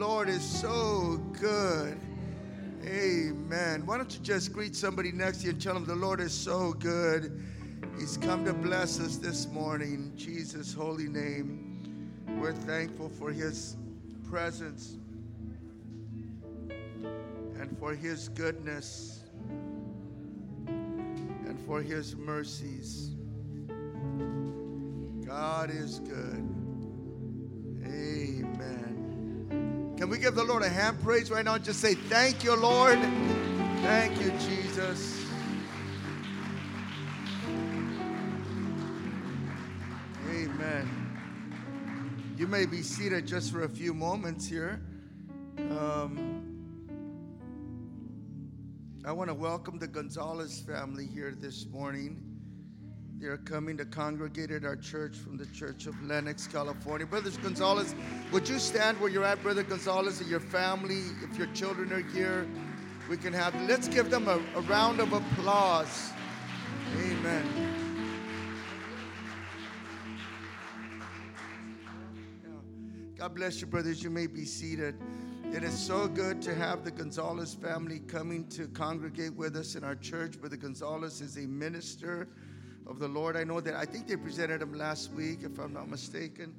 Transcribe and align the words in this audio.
Lord 0.00 0.30
is 0.30 0.42
so 0.42 1.20
good. 1.38 2.00
Amen. 2.86 3.84
Why 3.84 3.98
don't 3.98 4.10
you 4.10 4.20
just 4.20 4.50
greet 4.50 4.74
somebody 4.74 5.12
next 5.12 5.40
to 5.40 5.44
you 5.44 5.50
and 5.50 5.60
tell 5.60 5.74
them 5.74 5.84
the 5.84 5.94
Lord 5.94 6.20
is 6.20 6.32
so 6.32 6.72
good. 6.72 7.38
He's 7.98 8.16
come 8.16 8.46
to 8.46 8.54
bless 8.54 8.98
us 8.98 9.18
this 9.18 9.46
morning. 9.48 9.92
In 9.92 10.16
Jesus' 10.16 10.72
holy 10.72 11.06
name. 11.06 12.14
We're 12.40 12.54
thankful 12.54 13.10
for 13.10 13.30
his 13.30 13.76
presence 14.30 14.96
and 17.58 17.78
for 17.78 17.94
his 17.94 18.30
goodness 18.30 19.24
and 20.66 21.60
for 21.66 21.82
his 21.82 22.16
mercies. 22.16 23.10
God 25.26 25.70
is 25.70 25.98
good. 25.98 26.59
We 30.10 30.18
give 30.18 30.34
the 30.34 30.42
Lord 30.42 30.64
a 30.64 30.68
hand 30.68 31.00
praise 31.04 31.30
right 31.30 31.44
now 31.44 31.54
and 31.54 31.64
just 31.64 31.80
say, 31.80 31.94
Thank 31.94 32.42
you, 32.42 32.56
Lord. 32.56 32.98
Thank 33.80 34.20
you, 34.20 34.32
Jesus. 34.40 35.24
Amen. 40.28 41.16
You 42.36 42.48
may 42.48 42.66
be 42.66 42.82
seated 42.82 43.24
just 43.24 43.52
for 43.52 43.62
a 43.62 43.68
few 43.68 43.94
moments 43.94 44.48
here. 44.48 44.82
Um, 45.58 46.42
I 49.04 49.12
want 49.12 49.28
to 49.30 49.34
welcome 49.34 49.78
the 49.78 49.86
Gonzalez 49.86 50.60
family 50.60 51.06
here 51.06 51.36
this 51.38 51.66
morning. 51.66 52.29
They 53.20 53.26
are 53.26 53.36
coming 53.36 53.76
to 53.76 53.84
congregate 53.84 54.50
at 54.50 54.64
our 54.64 54.76
church 54.76 55.14
from 55.14 55.36
the 55.36 55.44
Church 55.48 55.86
of 55.86 56.02
Lennox, 56.02 56.46
California. 56.46 57.06
Brothers 57.06 57.36
Gonzalez, 57.36 57.94
would 58.32 58.48
you 58.48 58.58
stand 58.58 58.98
where 58.98 59.10
you're 59.10 59.26
at, 59.26 59.42
Brother 59.42 59.62
Gonzalez, 59.62 60.22
and 60.22 60.30
your 60.30 60.40
family? 60.40 61.02
If 61.22 61.36
your 61.36 61.48
children 61.48 61.92
are 61.92 62.00
here, 62.14 62.48
we 63.10 63.18
can 63.18 63.34
have. 63.34 63.54
Let's 63.68 63.88
give 63.88 64.08
them 64.08 64.26
a, 64.26 64.40
a 64.56 64.62
round 64.62 65.00
of 65.00 65.12
applause. 65.12 66.12
Amen. 66.96 67.44
God 73.18 73.34
bless 73.34 73.60
you, 73.60 73.66
brothers. 73.66 74.02
You 74.02 74.08
may 74.08 74.28
be 74.28 74.46
seated. 74.46 74.94
It 75.52 75.62
is 75.62 75.78
so 75.78 76.08
good 76.08 76.40
to 76.40 76.54
have 76.54 76.84
the 76.84 76.90
Gonzalez 76.90 77.52
family 77.52 77.98
coming 77.98 78.48
to 78.48 78.66
congregate 78.68 79.34
with 79.34 79.56
us 79.56 79.74
in 79.74 79.84
our 79.84 79.96
church. 79.96 80.40
Brother 80.40 80.56
Gonzalez 80.56 81.20
is 81.20 81.36
a 81.36 81.46
minister 81.46 82.26
of 82.86 82.98
the 82.98 83.08
Lord. 83.08 83.36
I 83.36 83.44
know 83.44 83.60
that 83.60 83.74
I 83.74 83.84
think 83.84 84.08
they 84.08 84.16
presented 84.16 84.62
him 84.62 84.74
last 84.74 85.12
week, 85.12 85.40
if 85.42 85.58
I'm 85.58 85.72
not 85.72 85.88
mistaken, 85.88 86.54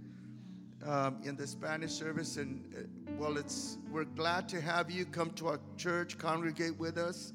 um, 0.86 1.18
in 1.24 1.36
the 1.36 1.46
Spanish 1.46 1.92
service. 1.92 2.38
And 2.38 2.74
uh, 2.76 3.14
well, 3.18 3.38
it's 3.38 3.78
we're 3.92 4.06
glad 4.06 4.48
to 4.50 4.62
have 4.62 4.90
you 4.90 5.06
come 5.06 5.32
to 5.32 5.48
our 5.48 5.60
church, 5.78 6.18
congregate 6.18 6.78
with 6.80 6.98
us, 6.98 7.34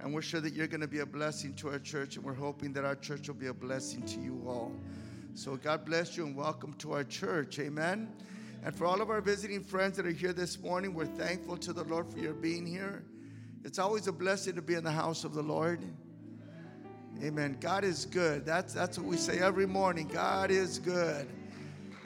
and 0.00 0.12
we're 0.12 0.22
sure 0.22 0.40
that 0.40 0.52
you're 0.52 0.66
going 0.66 0.80
to 0.80 0.88
be 0.88 1.00
a 1.00 1.06
blessing 1.06 1.54
to 1.54 1.68
our 1.70 1.78
church, 1.78 2.16
and 2.16 2.24
we're 2.24 2.34
hoping 2.34 2.72
that 2.72 2.84
our 2.84 2.96
church 2.96 3.28
will 3.28 3.36
be 3.36 3.46
a 3.46 3.54
blessing 3.54 4.02
to 4.02 4.20
you 4.20 4.42
all. 4.46 4.72
So 5.34 5.56
God 5.56 5.84
bless 5.84 6.16
you 6.16 6.26
and 6.26 6.36
welcome 6.36 6.74
to 6.74 6.92
our 6.92 7.04
church. 7.04 7.58
Amen. 7.58 8.08
And 8.64 8.74
for 8.76 8.84
all 8.84 9.00
of 9.00 9.10
our 9.10 9.20
visiting 9.20 9.64
friends 9.64 9.96
that 9.96 10.06
are 10.06 10.10
here 10.10 10.32
this 10.32 10.60
morning, 10.60 10.94
we're 10.94 11.06
thankful 11.06 11.56
to 11.56 11.72
the 11.72 11.84
Lord 11.84 12.08
for 12.12 12.18
your 12.18 12.34
being 12.34 12.66
here. 12.66 13.02
It's 13.64 13.78
always 13.78 14.08
a 14.08 14.12
blessing 14.12 14.54
to 14.56 14.62
be 14.62 14.74
in 14.74 14.84
the 14.84 14.92
house 14.92 15.24
of 15.24 15.34
the 15.34 15.42
Lord. 15.42 15.82
Amen. 17.20 17.56
God 17.60 17.84
is 17.84 18.04
good. 18.06 18.44
That's, 18.44 18.72
that's 18.72 18.98
what 18.98 19.06
we 19.06 19.16
say 19.16 19.38
every 19.38 19.66
morning. 19.66 20.08
God 20.08 20.50
is 20.50 20.78
good. 20.78 21.28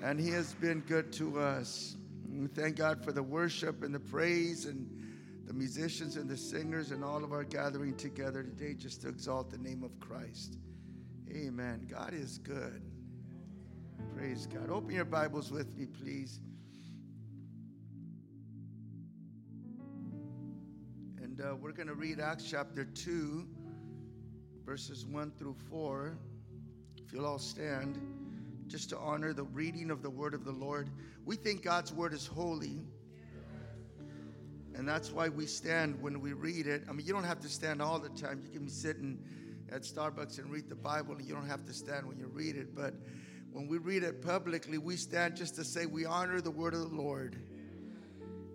And 0.02 0.20
He 0.20 0.30
has 0.30 0.54
been 0.54 0.80
good 0.80 1.12
to 1.14 1.38
us. 1.38 1.96
And 2.28 2.42
we 2.42 2.48
thank 2.48 2.76
God 2.76 3.02
for 3.02 3.12
the 3.12 3.22
worship 3.22 3.82
and 3.82 3.94
the 3.94 4.00
praise 4.00 4.66
and 4.66 4.90
the 5.46 5.54
musicians 5.54 6.16
and 6.16 6.28
the 6.28 6.36
singers 6.36 6.90
and 6.90 7.04
all 7.04 7.24
of 7.24 7.32
our 7.32 7.44
gathering 7.44 7.96
together 7.96 8.42
today 8.42 8.74
just 8.74 9.02
to 9.02 9.08
exalt 9.08 9.50
the 9.50 9.58
name 9.58 9.82
of 9.84 9.98
Christ. 10.00 10.58
Amen. 11.30 11.86
God 11.90 12.12
is 12.12 12.39
good. 12.39 12.83
Praise 14.14 14.46
God. 14.46 14.70
Open 14.70 14.95
your 14.95 15.05
Bibles 15.05 15.50
with 15.50 15.74
me, 15.77 15.86
please. 15.86 16.40
And 21.22 21.40
uh, 21.40 21.55
we're 21.56 21.72
going 21.72 21.89
to 21.89 21.95
read 21.95 22.20
Acts 22.20 22.45
chapter 22.48 22.84
2 22.84 23.46
verses 24.66 25.06
1 25.06 25.30
through 25.38 25.54
4. 25.70 26.18
If 26.98 27.12
you'll 27.12 27.24
all 27.24 27.38
stand, 27.38 28.00
just 28.66 28.90
to 28.90 28.98
honor 28.98 29.32
the 29.32 29.44
reading 29.44 29.92
of 29.92 30.02
the 30.02 30.10
word 30.10 30.34
of 30.34 30.44
the 30.44 30.50
Lord. 30.50 30.90
We 31.24 31.36
think 31.36 31.62
God's 31.62 31.92
word 31.92 32.12
is 32.12 32.27
holy. 32.27 32.80
And 34.74 34.86
that's 34.86 35.12
why 35.12 35.28
we 35.28 35.46
stand 35.46 36.02
when 36.02 36.20
we 36.20 36.32
read 36.32 36.66
it. 36.66 36.82
I 36.88 36.92
mean, 36.92 37.06
you 37.06 37.12
don't 37.12 37.24
have 37.24 37.40
to 37.40 37.48
stand 37.48 37.80
all 37.80 38.00
the 38.00 38.08
time. 38.08 38.42
You 38.42 38.50
can 38.50 38.64
be 38.64 38.70
sitting 38.70 39.22
at 39.70 39.82
Starbucks 39.82 40.38
and 40.38 40.50
read 40.50 40.68
the 40.68 40.74
Bible, 40.74 41.14
and 41.14 41.24
you 41.24 41.33
don't 41.33 41.48
have 41.48 41.64
to 41.66 41.72
stand 41.72 42.06
when 42.06 42.18
you 42.18 42.27
read 42.27 42.56
it. 42.56 42.74
But 42.74 42.94
when 43.52 43.68
we 43.68 43.78
read 43.78 44.02
it 44.02 44.20
publicly, 44.20 44.78
we 44.78 44.96
stand 44.96 45.36
just 45.36 45.54
to 45.54 45.64
say 45.64 45.86
we 45.86 46.04
honor 46.04 46.40
the 46.40 46.50
word 46.50 46.74
of 46.74 46.80
the 46.90 46.96
Lord. 46.96 47.36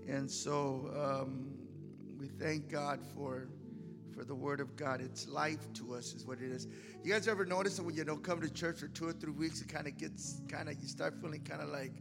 And 0.08 0.30
so 0.30 0.92
um, 0.94 1.54
we 2.20 2.28
thank 2.28 2.70
God 2.70 3.00
for 3.16 3.48
for 4.16 4.24
the 4.24 4.36
word 4.36 4.60
of 4.60 4.76
God. 4.76 5.02
It's 5.02 5.28
life 5.28 5.72
to 5.74 5.94
us, 5.94 6.14
is 6.14 6.26
what 6.26 6.40
it 6.40 6.52
is. 6.52 6.68
You 7.04 7.12
guys 7.12 7.28
ever 7.28 7.46
notice 7.46 7.78
that 7.78 7.84
when 7.84 7.96
you 7.96 8.04
don't 8.04 8.24
come 8.24 8.42
to 8.42 8.50
church 8.50 8.80
for 8.80 8.88
two 8.88 9.08
or 9.08 9.14
three 9.14 9.34
weeks, 9.34 9.62
it 9.62 9.68
kind 9.68 9.88
of 9.88 9.98
gets 9.98 10.42
kind 10.48 10.70
of 10.70 10.76
you 10.82 10.88
start 10.88 11.16
feeling 11.22 11.42
kind 11.42 11.62
of 11.62 11.70
like 11.70 11.94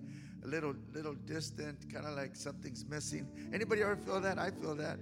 a 0.44 0.47
little 0.47 0.75
little 0.93 1.15
distant, 1.26 1.93
kind 1.93 2.06
of 2.06 2.16
like 2.16 2.37
something's 2.37 2.84
missing. 2.84 3.28
Anybody 3.53 3.82
ever 3.82 3.97
feel 3.97 4.21
that? 4.21 4.38
I 4.38 4.50
feel 4.50 4.75
that. 4.76 4.98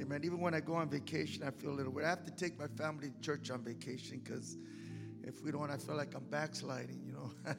Amen. 0.00 0.22
Even 0.24 0.40
when 0.40 0.54
I 0.54 0.60
go 0.60 0.74
on 0.74 0.88
vacation, 0.88 1.42
I 1.42 1.50
feel 1.50 1.70
a 1.70 1.76
little 1.76 1.92
weird. 1.92 2.06
I 2.06 2.10
have 2.10 2.24
to 2.24 2.30
take 2.30 2.58
my 2.58 2.68
family 2.68 3.10
to 3.10 3.20
church 3.20 3.50
on 3.50 3.62
vacation 3.62 4.20
because 4.24 4.56
if 5.22 5.42
we 5.44 5.50
don't, 5.52 5.70
I 5.70 5.76
feel 5.76 5.96
like 5.96 6.14
I'm 6.14 6.24
backsliding, 6.24 7.02
you 7.04 7.12
know. 7.12 7.30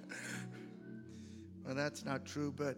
well, 1.66 1.76
that's 1.76 2.04
not 2.04 2.26
true, 2.26 2.52
but 2.56 2.78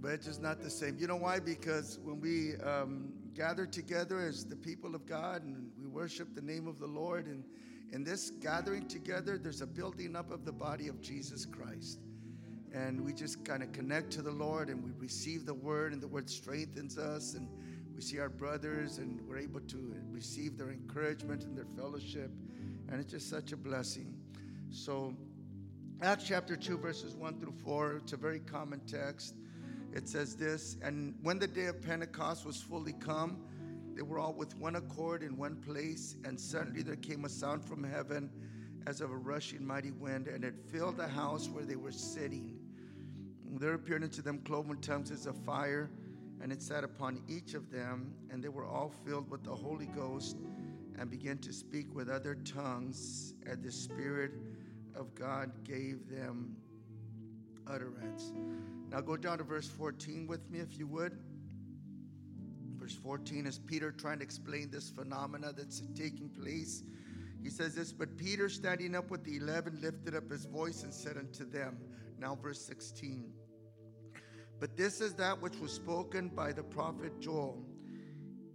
but 0.00 0.12
it's 0.12 0.26
just 0.26 0.40
not 0.40 0.62
the 0.62 0.70
same. 0.70 0.96
You 0.98 1.06
know 1.06 1.16
why? 1.16 1.40
Because 1.40 1.98
when 2.02 2.20
we 2.20 2.56
um, 2.56 3.12
gather 3.34 3.66
together 3.66 4.20
as 4.20 4.44
the 4.44 4.56
people 4.56 4.94
of 4.94 5.06
God 5.06 5.44
and 5.44 5.70
we 5.78 5.86
worship 5.86 6.34
the 6.34 6.42
name 6.42 6.66
of 6.66 6.78
the 6.78 6.86
Lord. 6.86 7.26
And 7.26 7.44
in 7.92 8.04
this 8.04 8.30
gathering 8.30 8.86
together, 8.88 9.38
there's 9.38 9.60
a 9.60 9.66
building 9.66 10.16
up 10.16 10.30
of 10.30 10.44
the 10.44 10.52
body 10.52 10.88
of 10.88 11.00
Jesus 11.00 11.44
Christ. 11.44 12.00
And 12.72 13.00
we 13.00 13.12
just 13.12 13.44
kind 13.44 13.62
of 13.62 13.72
connect 13.72 14.12
to 14.12 14.22
the 14.22 14.30
Lord 14.30 14.68
and 14.68 14.82
we 14.82 14.92
receive 14.98 15.44
the 15.44 15.54
word, 15.54 15.92
and 15.92 16.00
the 16.00 16.06
word 16.06 16.30
strengthens 16.30 16.98
us. 16.98 17.34
And 17.34 17.48
we 17.94 18.00
see 18.00 18.18
our 18.20 18.28
brothers 18.28 18.98
and 18.98 19.20
we're 19.28 19.38
able 19.38 19.60
to 19.60 19.94
receive 20.10 20.56
their 20.56 20.70
encouragement 20.70 21.44
and 21.44 21.56
their 21.56 21.66
fellowship. 21.76 22.30
And 22.88 23.00
it's 23.00 23.12
just 23.12 23.28
such 23.28 23.52
a 23.52 23.56
blessing. 23.56 24.14
So, 24.70 25.14
Acts 26.02 26.24
chapter 26.26 26.56
2, 26.56 26.78
verses 26.78 27.14
1 27.14 27.40
through 27.40 27.52
4, 27.62 27.96
it's 27.96 28.12
a 28.14 28.16
very 28.16 28.40
common 28.40 28.80
text 28.86 29.34
it 29.92 30.08
says 30.08 30.36
this 30.36 30.76
And 30.82 31.14
when 31.22 31.38
the 31.38 31.46
day 31.46 31.66
of 31.66 31.82
Pentecost 31.82 32.44
was 32.46 32.60
fully 32.60 32.92
come, 32.94 33.38
they 33.94 34.02
were 34.02 34.18
all 34.18 34.32
with 34.32 34.56
one 34.56 34.76
accord 34.76 35.22
in 35.22 35.36
one 35.36 35.56
place, 35.56 36.16
and 36.24 36.38
suddenly 36.40 36.82
there 36.82 36.96
came 36.96 37.24
a 37.24 37.28
sound 37.28 37.64
from 37.64 37.82
heaven 37.82 38.30
as 38.86 39.00
of 39.00 39.10
a 39.10 39.16
rushing 39.16 39.66
mighty 39.66 39.90
wind, 39.90 40.26
and 40.26 40.44
it 40.44 40.54
filled 40.72 40.96
the 40.96 41.08
house 41.08 41.48
where 41.48 41.64
they 41.64 41.76
were 41.76 41.92
sitting. 41.92 42.58
And 43.46 43.60
there 43.60 43.74
appeared 43.74 44.02
unto 44.02 44.22
them 44.22 44.38
cloven 44.38 44.80
tongues 44.80 45.10
as 45.10 45.26
of 45.26 45.36
fire, 45.44 45.90
and 46.40 46.50
it 46.52 46.62
sat 46.62 46.84
upon 46.84 47.22
each 47.28 47.54
of 47.54 47.70
them, 47.70 48.14
and 48.30 48.42
they 48.42 48.48
were 48.48 48.64
all 48.64 48.92
filled 49.04 49.28
with 49.28 49.44
the 49.44 49.54
Holy 49.54 49.86
Ghost, 49.86 50.36
and 50.98 51.10
began 51.10 51.38
to 51.38 51.52
speak 51.52 51.94
with 51.94 52.08
other 52.08 52.36
tongues, 52.36 53.34
as 53.46 53.58
the 53.58 53.72
Spirit 53.72 54.32
of 54.94 55.14
God 55.14 55.50
gave 55.64 56.08
them 56.08 56.56
utterance. 57.66 58.32
Now 58.90 59.00
go 59.00 59.16
down 59.16 59.38
to 59.38 59.44
verse 59.44 59.68
14 59.68 60.26
with 60.26 60.50
me, 60.50 60.58
if 60.58 60.76
you 60.76 60.86
would. 60.88 61.16
Verse 62.76 62.96
14 62.96 63.46
is 63.46 63.58
Peter 63.58 63.92
trying 63.92 64.18
to 64.18 64.24
explain 64.24 64.68
this 64.70 64.90
phenomena 64.90 65.52
that's 65.56 65.80
taking 65.94 66.28
place. 66.28 66.82
He 67.40 67.50
says 67.50 67.74
this, 67.74 67.92
but 67.92 68.18
Peter, 68.18 68.48
standing 68.48 68.96
up 68.96 69.10
with 69.10 69.22
the 69.24 69.36
eleven, 69.36 69.78
lifted 69.80 70.16
up 70.16 70.28
his 70.30 70.44
voice 70.44 70.82
and 70.82 70.92
said 70.92 71.16
unto 71.16 71.48
them, 71.48 71.78
now 72.18 72.34
verse 72.34 72.60
16, 72.66 73.32
but 74.58 74.76
this 74.76 75.00
is 75.00 75.14
that 75.14 75.40
which 75.40 75.56
was 75.56 75.72
spoken 75.72 76.28
by 76.28 76.52
the 76.52 76.62
prophet 76.62 77.18
Joel. 77.18 77.64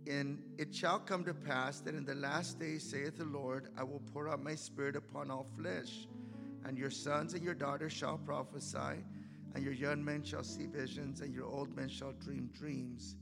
And 0.07 0.39
it 0.59 0.75
shall 0.75 1.00
come 1.00 1.24
to 1.25 1.33
pass 1.33 1.80
that 1.80 1.95
in 1.95 2.06
the 2.06 2.13
last 2.13 2.59
days, 2.59 2.88
saith 2.88 3.18
the 3.18 3.25
Lord, 3.25 3.69
I 3.75 3.83
will 3.83 4.04
pour 4.13 4.30
out 4.30 4.44
my 4.44 4.54
spirit 4.54 4.95
upon 4.95 5.31
all 5.31 5.48
flesh, 5.57 6.07
and 6.63 6.77
your 6.77 6.92
sons 6.92 7.33
and 7.33 7.44
your 7.44 7.56
daughters 7.56 7.92
shall 7.92 8.19
prophesy 8.19 9.04
and 9.56 9.63
your 9.63 9.74
young 9.74 10.04
men 10.06 10.24
shall 10.24 10.44
see 10.44 10.68
visions, 10.68 11.22
and 11.22 11.34
your 11.34 11.46
old 11.46 11.75
men 11.75 11.90
shall 11.90 12.12
dream 12.13 12.52
dreams. 12.54 13.16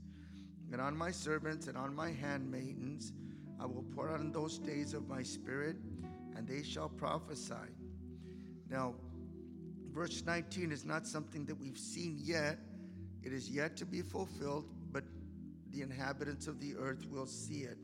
And 0.72 0.80
on 0.80 0.96
my 0.96 1.10
servants 1.10 1.68
and 1.68 1.78
on 1.78 1.94
my 1.94 2.10
handmaidens 2.10 3.12
I 3.60 3.66
will 3.66 3.84
pour 3.94 4.10
out 4.10 4.20
in 4.20 4.32
those 4.32 4.58
days 4.58 4.92
of 4.92 5.08
my 5.08 5.22
spirit, 5.22 5.76
and 6.36 6.46
they 6.46 6.62
shall 6.62 6.88
prophesy. 6.90 7.54
Now, 8.68 8.94
verse 9.92 10.24
19 10.26 10.72
is 10.72 10.84
not 10.84 11.06
something 11.06 11.46
that 11.46 11.58
we've 11.58 11.78
seen 11.78 12.18
yet 12.20 12.58
It 13.24 13.32
is 13.32 13.48
yet 13.48 13.76
to 13.78 13.86
be 13.86 14.02
fulfilled, 14.02 14.66
but 14.92 15.04
the 15.70 15.80
inhabitants 15.80 16.46
of 16.46 16.60
the 16.60 16.76
earth 16.76 17.06
will 17.10 17.26
see 17.26 17.62
it. 17.62 17.78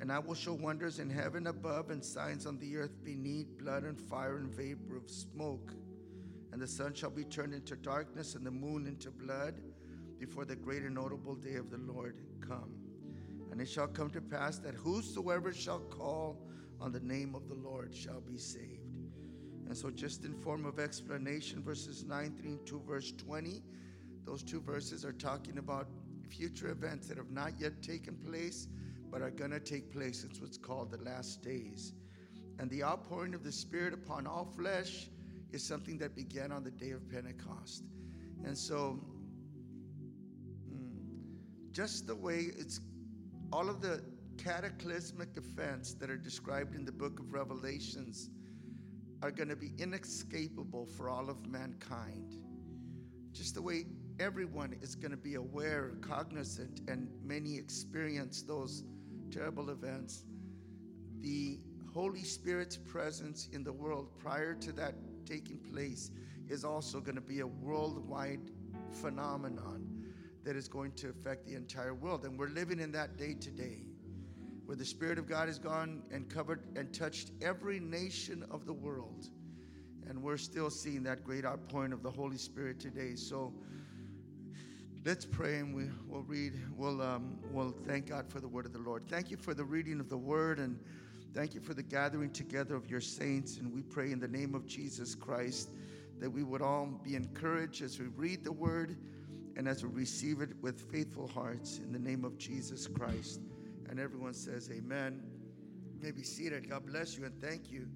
And 0.00 0.10
I 0.10 0.18
will 0.18 0.34
show 0.34 0.54
wonders 0.54 0.98
in 0.98 1.08
heaven 1.08 1.46
above 1.46 1.90
and 1.90 2.04
signs 2.04 2.46
on 2.46 2.58
the 2.58 2.76
earth 2.76 3.04
beneath 3.04 3.56
blood 3.58 3.84
and 3.84 3.98
fire 3.98 4.36
and 4.38 4.50
vapor 4.50 4.96
of 4.96 5.08
smoke. 5.08 5.72
And 6.52 6.60
the 6.60 6.66
sun 6.66 6.94
shall 6.94 7.10
be 7.10 7.24
turned 7.24 7.54
into 7.54 7.76
darkness 7.76 8.34
and 8.34 8.46
the 8.46 8.50
moon 8.50 8.86
into 8.86 9.10
blood 9.10 9.60
before 10.18 10.44
the 10.44 10.56
great 10.56 10.82
and 10.82 10.94
notable 10.94 11.34
day 11.34 11.54
of 11.54 11.70
the 11.70 11.78
Lord 11.78 12.16
come. 12.40 12.74
And 13.50 13.60
it 13.60 13.68
shall 13.68 13.86
come 13.86 14.10
to 14.10 14.20
pass 14.20 14.58
that 14.58 14.74
whosoever 14.74 15.52
shall 15.52 15.80
call 15.80 16.46
on 16.80 16.92
the 16.92 17.00
name 17.00 17.34
of 17.34 17.48
the 17.48 17.54
Lord 17.54 17.94
shall 17.94 18.20
be 18.20 18.36
saved. 18.36 18.82
And 19.66 19.76
so, 19.76 19.90
just 19.90 20.24
in 20.24 20.34
form 20.34 20.64
of 20.64 20.78
explanation, 20.78 21.62
verses 21.62 22.04
9 22.04 22.36
3 22.40 22.58
to 22.66 22.82
verse 22.86 23.12
20, 23.12 23.62
those 24.24 24.42
two 24.42 24.60
verses 24.60 25.04
are 25.04 25.12
talking 25.12 25.58
about 25.58 25.88
future 26.28 26.68
events 26.70 27.08
that 27.08 27.16
have 27.16 27.30
not 27.30 27.52
yet 27.58 27.82
taken 27.82 28.14
place 28.16 28.68
but 29.10 29.22
are 29.22 29.30
going 29.30 29.50
to 29.50 29.60
take 29.60 29.92
place. 29.92 30.24
It's 30.28 30.40
what's 30.40 30.58
called 30.58 30.90
the 30.90 31.02
last 31.02 31.42
days. 31.42 31.92
And 32.58 32.70
the 32.70 32.82
outpouring 32.82 33.34
of 33.34 33.44
the 33.44 33.52
Spirit 33.52 33.94
upon 33.94 34.26
all 34.26 34.44
flesh 34.44 35.08
is 35.52 35.66
something 35.66 35.98
that 35.98 36.14
began 36.14 36.52
on 36.52 36.64
the 36.64 36.70
day 36.70 36.90
of 36.90 37.08
Pentecost. 37.10 37.84
And 38.44 38.56
so, 38.56 39.00
mm, 40.70 41.72
just 41.72 42.06
the 42.06 42.14
way 42.14 42.50
it's 42.56 42.80
all 43.52 43.68
of 43.68 43.80
the 43.80 44.02
cataclysmic 44.36 45.36
events 45.36 45.94
that 45.94 46.10
are 46.10 46.16
described 46.16 46.74
in 46.74 46.84
the 46.84 46.92
book 46.92 47.18
of 47.18 47.32
Revelations 47.32 48.30
are 49.22 49.30
going 49.30 49.48
to 49.48 49.56
be 49.56 49.72
inescapable 49.78 50.86
for 50.86 51.08
all 51.08 51.30
of 51.30 51.46
mankind. 51.46 52.36
Just 53.32 53.54
the 53.54 53.62
way 53.62 53.86
everyone 54.18 54.76
is 54.82 54.94
going 54.94 55.10
to 55.10 55.16
be 55.16 55.34
aware, 55.34 55.92
cognizant, 56.00 56.80
and 56.88 57.08
many 57.24 57.56
experience 57.56 58.42
those 58.42 58.84
terrible 59.30 59.70
events. 59.70 60.24
The 61.20 61.60
Holy 61.92 62.22
Spirit's 62.22 62.76
presence 62.76 63.48
in 63.52 63.64
the 63.64 63.72
world 63.72 64.18
prior 64.18 64.54
to 64.54 64.72
that 64.72 64.94
taking 65.26 65.58
place 65.58 66.10
is 66.48 66.64
also 66.64 67.00
going 67.00 67.16
to 67.16 67.20
be 67.20 67.40
a 67.40 67.46
worldwide 67.46 68.40
phenomenon 68.90 70.04
that 70.44 70.56
is 70.56 70.68
going 70.68 70.92
to 70.92 71.08
affect 71.08 71.44
the 71.46 71.54
entire 71.54 71.94
world. 71.94 72.24
And 72.24 72.38
we're 72.38 72.48
living 72.48 72.78
in 72.78 72.92
that 72.92 73.16
day 73.16 73.34
today 73.34 73.86
where 74.64 74.76
the 74.76 74.84
Spirit 74.84 75.18
of 75.18 75.28
God 75.28 75.48
has 75.48 75.58
gone 75.58 76.02
and 76.10 76.28
covered 76.28 76.60
and 76.76 76.92
touched 76.92 77.30
every 77.42 77.80
nation 77.80 78.44
of 78.50 78.66
the 78.66 78.72
world. 78.72 79.28
And 80.08 80.22
we're 80.22 80.36
still 80.36 80.70
seeing 80.70 81.02
that 81.04 81.24
great 81.24 81.44
outpouring 81.44 81.92
of 81.92 82.02
the 82.02 82.10
Holy 82.10 82.38
Spirit 82.38 82.78
today. 82.78 83.16
So 83.16 83.52
let's 85.04 85.24
pray 85.24 85.58
and 85.58 85.74
we, 85.74 85.84
will 86.08 86.22
read. 86.22 86.54
We'll, 86.76 87.02
um, 87.02 87.38
we'll 87.52 87.74
thank 87.86 88.06
God 88.06 88.28
for 88.28 88.40
the 88.40 88.48
word 88.48 88.66
of 88.66 88.72
the 88.72 88.78
Lord. 88.78 89.04
Thank 89.08 89.30
you 89.30 89.36
for 89.36 89.54
the 89.54 89.64
reading 89.64 90.00
of 90.00 90.08
the 90.08 90.16
word 90.16 90.58
and 90.58 90.78
thank 91.34 91.54
you 91.54 91.60
for 91.60 91.74
the 91.74 91.82
gathering 91.82 92.30
together 92.30 92.74
of 92.74 92.90
your 92.90 93.00
saints. 93.00 93.58
And 93.58 93.72
we 93.72 93.82
pray 93.82 94.12
in 94.12 94.20
the 94.20 94.28
name 94.28 94.54
of 94.54 94.66
Jesus 94.66 95.14
Christ 95.14 95.70
that 96.18 96.30
we 96.30 96.42
would 96.42 96.62
all 96.62 96.86
be 96.86 97.14
encouraged 97.14 97.82
as 97.82 97.98
we 97.98 98.06
read 98.06 98.42
the 98.42 98.52
word 98.52 98.96
and 99.56 99.68
as 99.68 99.84
we 99.84 99.90
receive 99.90 100.40
it 100.40 100.50
with 100.60 100.80
faithful 100.90 101.26
hearts 101.26 101.78
in 101.78 101.92
the 101.92 101.98
name 101.98 102.24
of 102.24 102.38
Jesus 102.38 102.86
Christ. 102.86 103.40
And 103.88 103.98
everyone 103.98 104.34
says, 104.34 104.70
Amen. 104.70 105.22
You 105.94 106.02
may 106.02 106.10
be 106.10 106.22
seated. 106.22 106.68
God 106.68 106.86
bless 106.86 107.16
you 107.16 107.24
and 107.24 107.40
thank 107.40 107.70
you. 107.70 107.88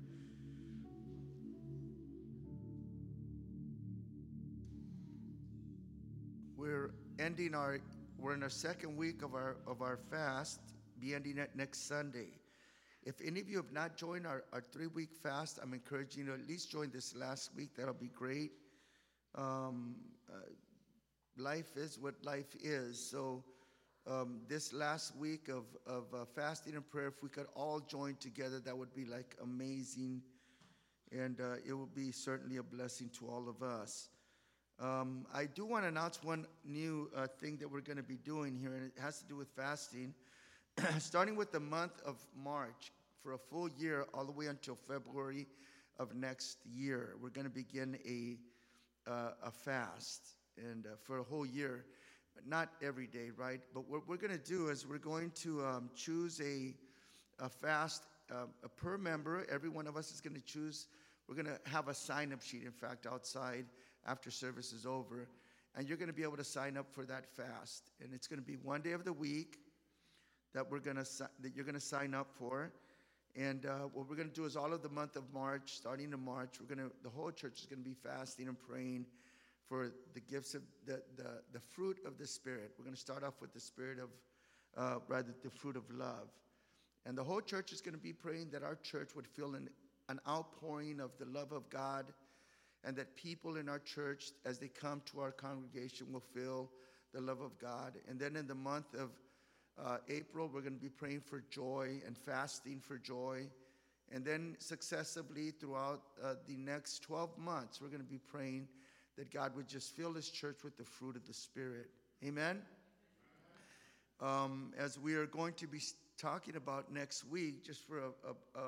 We're 6.57 6.93
ending 7.19 7.55
our 7.55 7.81
we're 8.19 8.35
in 8.35 8.43
our 8.43 8.51
second 8.51 8.97
week 8.97 9.23
of 9.23 9.35
our 9.35 9.57
of 9.67 9.81
our 9.81 9.99
fast, 10.11 10.61
be 11.01 11.15
ending 11.15 11.39
it 11.39 11.51
next 11.55 11.89
Sunday. 11.89 12.40
If 13.03 13.21
any 13.25 13.41
of 13.41 13.49
you 13.49 13.57
have 13.57 13.73
not 13.73 13.97
joined 13.97 14.27
our, 14.27 14.45
our 14.53 14.63
three 14.73 14.87
week 14.87 15.15
fast, 15.15 15.59
I'm 15.63 15.73
encouraging 15.73 16.25
you 16.25 16.29
to 16.29 16.35
at 16.35 16.47
least 16.47 16.71
join 16.71 16.91
this 16.91 17.17
last 17.17 17.51
week. 17.57 17.71
That'll 17.77 17.95
be 17.95 18.11
great. 18.15 18.53
Um, 19.35 19.97
uh, 20.31 20.41
life 21.39 21.77
is 21.77 21.99
what 21.99 22.15
life 22.25 22.55
is. 22.63 22.99
So, 22.99 23.43
um, 24.07 24.41
this 24.49 24.73
last 24.73 25.17
week 25.17 25.49
of, 25.49 25.65
of 25.87 26.05
uh, 26.15 26.25
fasting 26.35 26.75
and 26.75 26.89
prayer, 26.89 27.09
if 27.09 27.23
we 27.23 27.29
could 27.29 27.47
all 27.55 27.81
join 27.81 28.17
together, 28.17 28.59
that 28.61 28.77
would 28.77 28.95
be 28.95 29.05
like 29.05 29.37
amazing. 29.43 30.23
And 31.13 31.41
uh, 31.41 31.57
it 31.67 31.73
would 31.73 31.95
be 31.95 32.11
certainly 32.13 32.57
a 32.57 32.63
blessing 32.63 33.11
to 33.19 33.29
all 33.29 33.49
of 33.49 33.63
us. 33.63 34.09
Um, 34.81 35.27
I 35.35 35.45
do 35.45 35.67
want 35.67 35.85
to 35.85 35.89
announce 35.89 36.23
one 36.23 36.47
new 36.65 37.11
uh, 37.15 37.27
thing 37.41 37.59
that 37.59 37.71
we're 37.71 37.83
going 37.83 37.99
to 37.99 38.03
be 38.03 38.17
doing 38.17 38.57
here, 38.57 38.73
and 38.73 38.87
it 38.87 38.93
has 39.01 39.19
to 39.19 39.27
do 39.27 39.37
with 39.37 39.49
fasting. 39.49 40.15
Starting 40.99 41.37
with 41.37 41.53
the 41.53 41.61
month 41.61 42.01
of 42.07 42.17
March, 42.37 42.93
for 43.23 43.33
a 43.33 43.39
full 43.39 43.69
year, 43.79 44.07
all 44.15 44.25
the 44.25 44.33
way 44.33 44.47
until 44.47 44.77
February 44.89 45.47
of 45.99 46.15
next 46.15 46.59
year, 46.65 47.17
we're 47.21 47.31
going 47.31 47.47
to 47.47 47.51
begin 47.51 47.99
a, 48.07 48.39
uh, 49.11 49.33
a 49.45 49.51
fast, 49.51 50.37
and 50.57 50.87
uh, 50.87 50.91
for 51.03 51.19
a 51.19 51.23
whole 51.23 51.45
year, 51.45 51.85
not 52.47 52.71
every 52.83 53.07
day, 53.07 53.31
right? 53.37 53.61
But 53.75 53.89
what 53.91 54.09
we're 54.09 54.17
going 54.17 54.33
to 54.33 54.39
do 54.39 54.69
is 54.69 54.87
we're 54.87 54.99
going 54.99 55.33
to 55.43 55.65
um, 55.65 55.91
choose 55.95 56.41
a, 56.41 56.75
a 57.45 57.49
fast 57.49 58.05
uh, 58.31 58.47
per 58.77 58.97
member. 58.97 59.47
Every 59.51 59.69
one 59.69 59.87
of 59.87 59.97
us 59.97 60.13
is 60.13 60.21
going 60.21 60.37
to 60.37 60.43
choose. 60.43 60.87
We're 61.29 61.37
going 61.37 61.47
to 61.47 61.61
have 61.71 61.89
a 61.89 61.95
sign 61.95 62.33
up 62.33 62.43
sheet, 62.43 62.63
in 62.65 62.73
fact, 62.73 63.07
outside 63.07 63.67
after 64.07 64.31
service 64.31 64.73
is 64.73 64.87
over. 64.87 65.29
And 65.77 65.89
you're 65.89 65.99
going 65.99 66.09
to 66.09 66.15
be 66.15 66.23
able 66.23 66.39
to 66.39 66.45
sign 66.45 66.77
up 66.77 66.87
for 66.91 67.05
that 67.05 67.27
fast. 67.27 67.91
And 68.03 68.15
it's 68.15 68.27
going 68.27 68.41
to 68.41 68.47
be 68.47 68.55
one 68.55 68.81
day 68.81 68.93
of 68.93 69.05
the 69.05 69.13
week 69.13 69.59
that 70.55 70.71
we're 70.71 70.81
to 70.97 71.29
that 71.41 71.55
you're 71.55 71.65
to 71.65 71.81
sign 71.81 72.15
up 72.15 72.29
for. 72.39 72.73
And 73.37 73.65
uh, 73.65 73.89
what 73.93 74.09
we're 74.09 74.17
going 74.17 74.29
to 74.29 74.35
do 74.35 74.45
is 74.45 74.57
all 74.57 74.73
of 74.73 74.83
the 74.83 74.89
month 74.89 75.15
of 75.15 75.23
March, 75.33 75.75
starting 75.75 76.13
in 76.13 76.25
March, 76.25 76.57
we're 76.61 76.75
going 76.75 76.89
to 76.89 76.95
the 77.03 77.11
whole 77.11 77.31
church 77.31 77.61
is 77.61 77.67
going 77.67 77.83
to 77.83 77.89
be 77.89 77.95
fasting 77.95 78.49
and 78.49 78.59
praying 78.59 79.07
for 79.69 79.93
the 80.15 80.21
gifts 80.21 80.55
of 80.55 80.63
the 80.87 81.03
the, 81.17 81.43
the 81.53 81.61
fruit 81.61 81.99
of 82.05 82.19
the 82.19 82.27
Spirit. 82.27 82.73
We're 82.79 82.85
going 82.85 82.97
to 82.97 83.01
start 83.01 83.23
off 83.23 83.35
with 83.41 83.53
the 83.53 83.61
spirit 83.61 83.99
of 83.99 84.09
uh, 84.77 84.99
rather 85.09 85.35
the 85.43 85.51
fruit 85.51 85.77
of 85.77 85.85
love. 85.91 86.29
And 87.07 87.17
the 87.17 87.25
whole 87.25 87.41
church 87.41 87.73
is 87.73 87.81
going 87.81 87.95
to 87.95 88.01
be 88.01 88.13
praying 88.13 88.51
that 88.51 88.63
our 88.63 88.77
church 88.77 89.11
would 89.17 89.27
feel 89.27 89.55
an, 89.55 89.69
an 90.09 90.21
outpouring 90.29 91.01
of 91.01 91.11
the 91.19 91.25
love 91.25 91.53
of 91.53 91.69
God 91.71 92.13
and 92.85 92.97
that 92.97 93.15
people 93.17 93.57
in 93.57 93.69
our 93.69 93.79
church, 93.79 94.31
as 94.45 94.59
they 94.59 94.69
come 94.69 95.03
to 95.13 95.21
our 95.21 95.31
congregation, 95.31 96.13
will 96.13 96.23
feel 96.35 96.71
the 97.13 97.21
love 97.21 97.41
of 97.41 97.59
God. 97.59 97.95
And 98.09 98.19
then 98.19 98.37
in 98.37 98.47
the 98.47 98.55
month 98.55 98.95
of 98.95 99.11
uh, 99.85 99.99
April, 100.09 100.51
we're 100.53 100.61
going 100.61 100.75
to 100.75 100.81
be 100.81 100.89
praying 100.89 101.21
for 101.21 101.43
joy 101.51 102.01
and 102.07 102.17
fasting 102.17 102.81
for 102.81 102.99
joy. 102.99 103.47
And 104.13 104.25
then 104.25 104.57
successively 104.59 105.53
throughout 105.53 106.03
uh, 106.23 106.35
the 106.49 106.57
next 106.57 107.03
12 107.03 107.39
months, 107.39 107.81
we're 107.81 107.89
going 107.89 108.03
to 108.03 108.07
be 108.07 108.19
praying 108.19 108.69
that 109.17 109.33
God 109.33 109.55
would 109.57 109.69
just 109.69 109.97
fill 109.97 110.13
His 110.13 110.29
church 110.31 110.59
with 110.65 110.77
the 110.77 110.85
fruit 110.85 111.17
of 111.17 111.27
the 111.27 111.33
Spirit. 111.33 111.91
Amen? 112.25 112.61
Um, 114.21 114.73
as 114.77 114.99
we 114.99 115.15
are 115.15 115.27
going 115.27 115.55
to 115.55 115.67
be 115.67 115.81
talking 116.19 116.57
about 116.57 116.93
next 116.93 117.25
week, 117.25 117.65
just 117.65 117.87
for 117.87 117.99
a, 117.99 118.59
a, 118.59 118.61
a, 118.61 118.63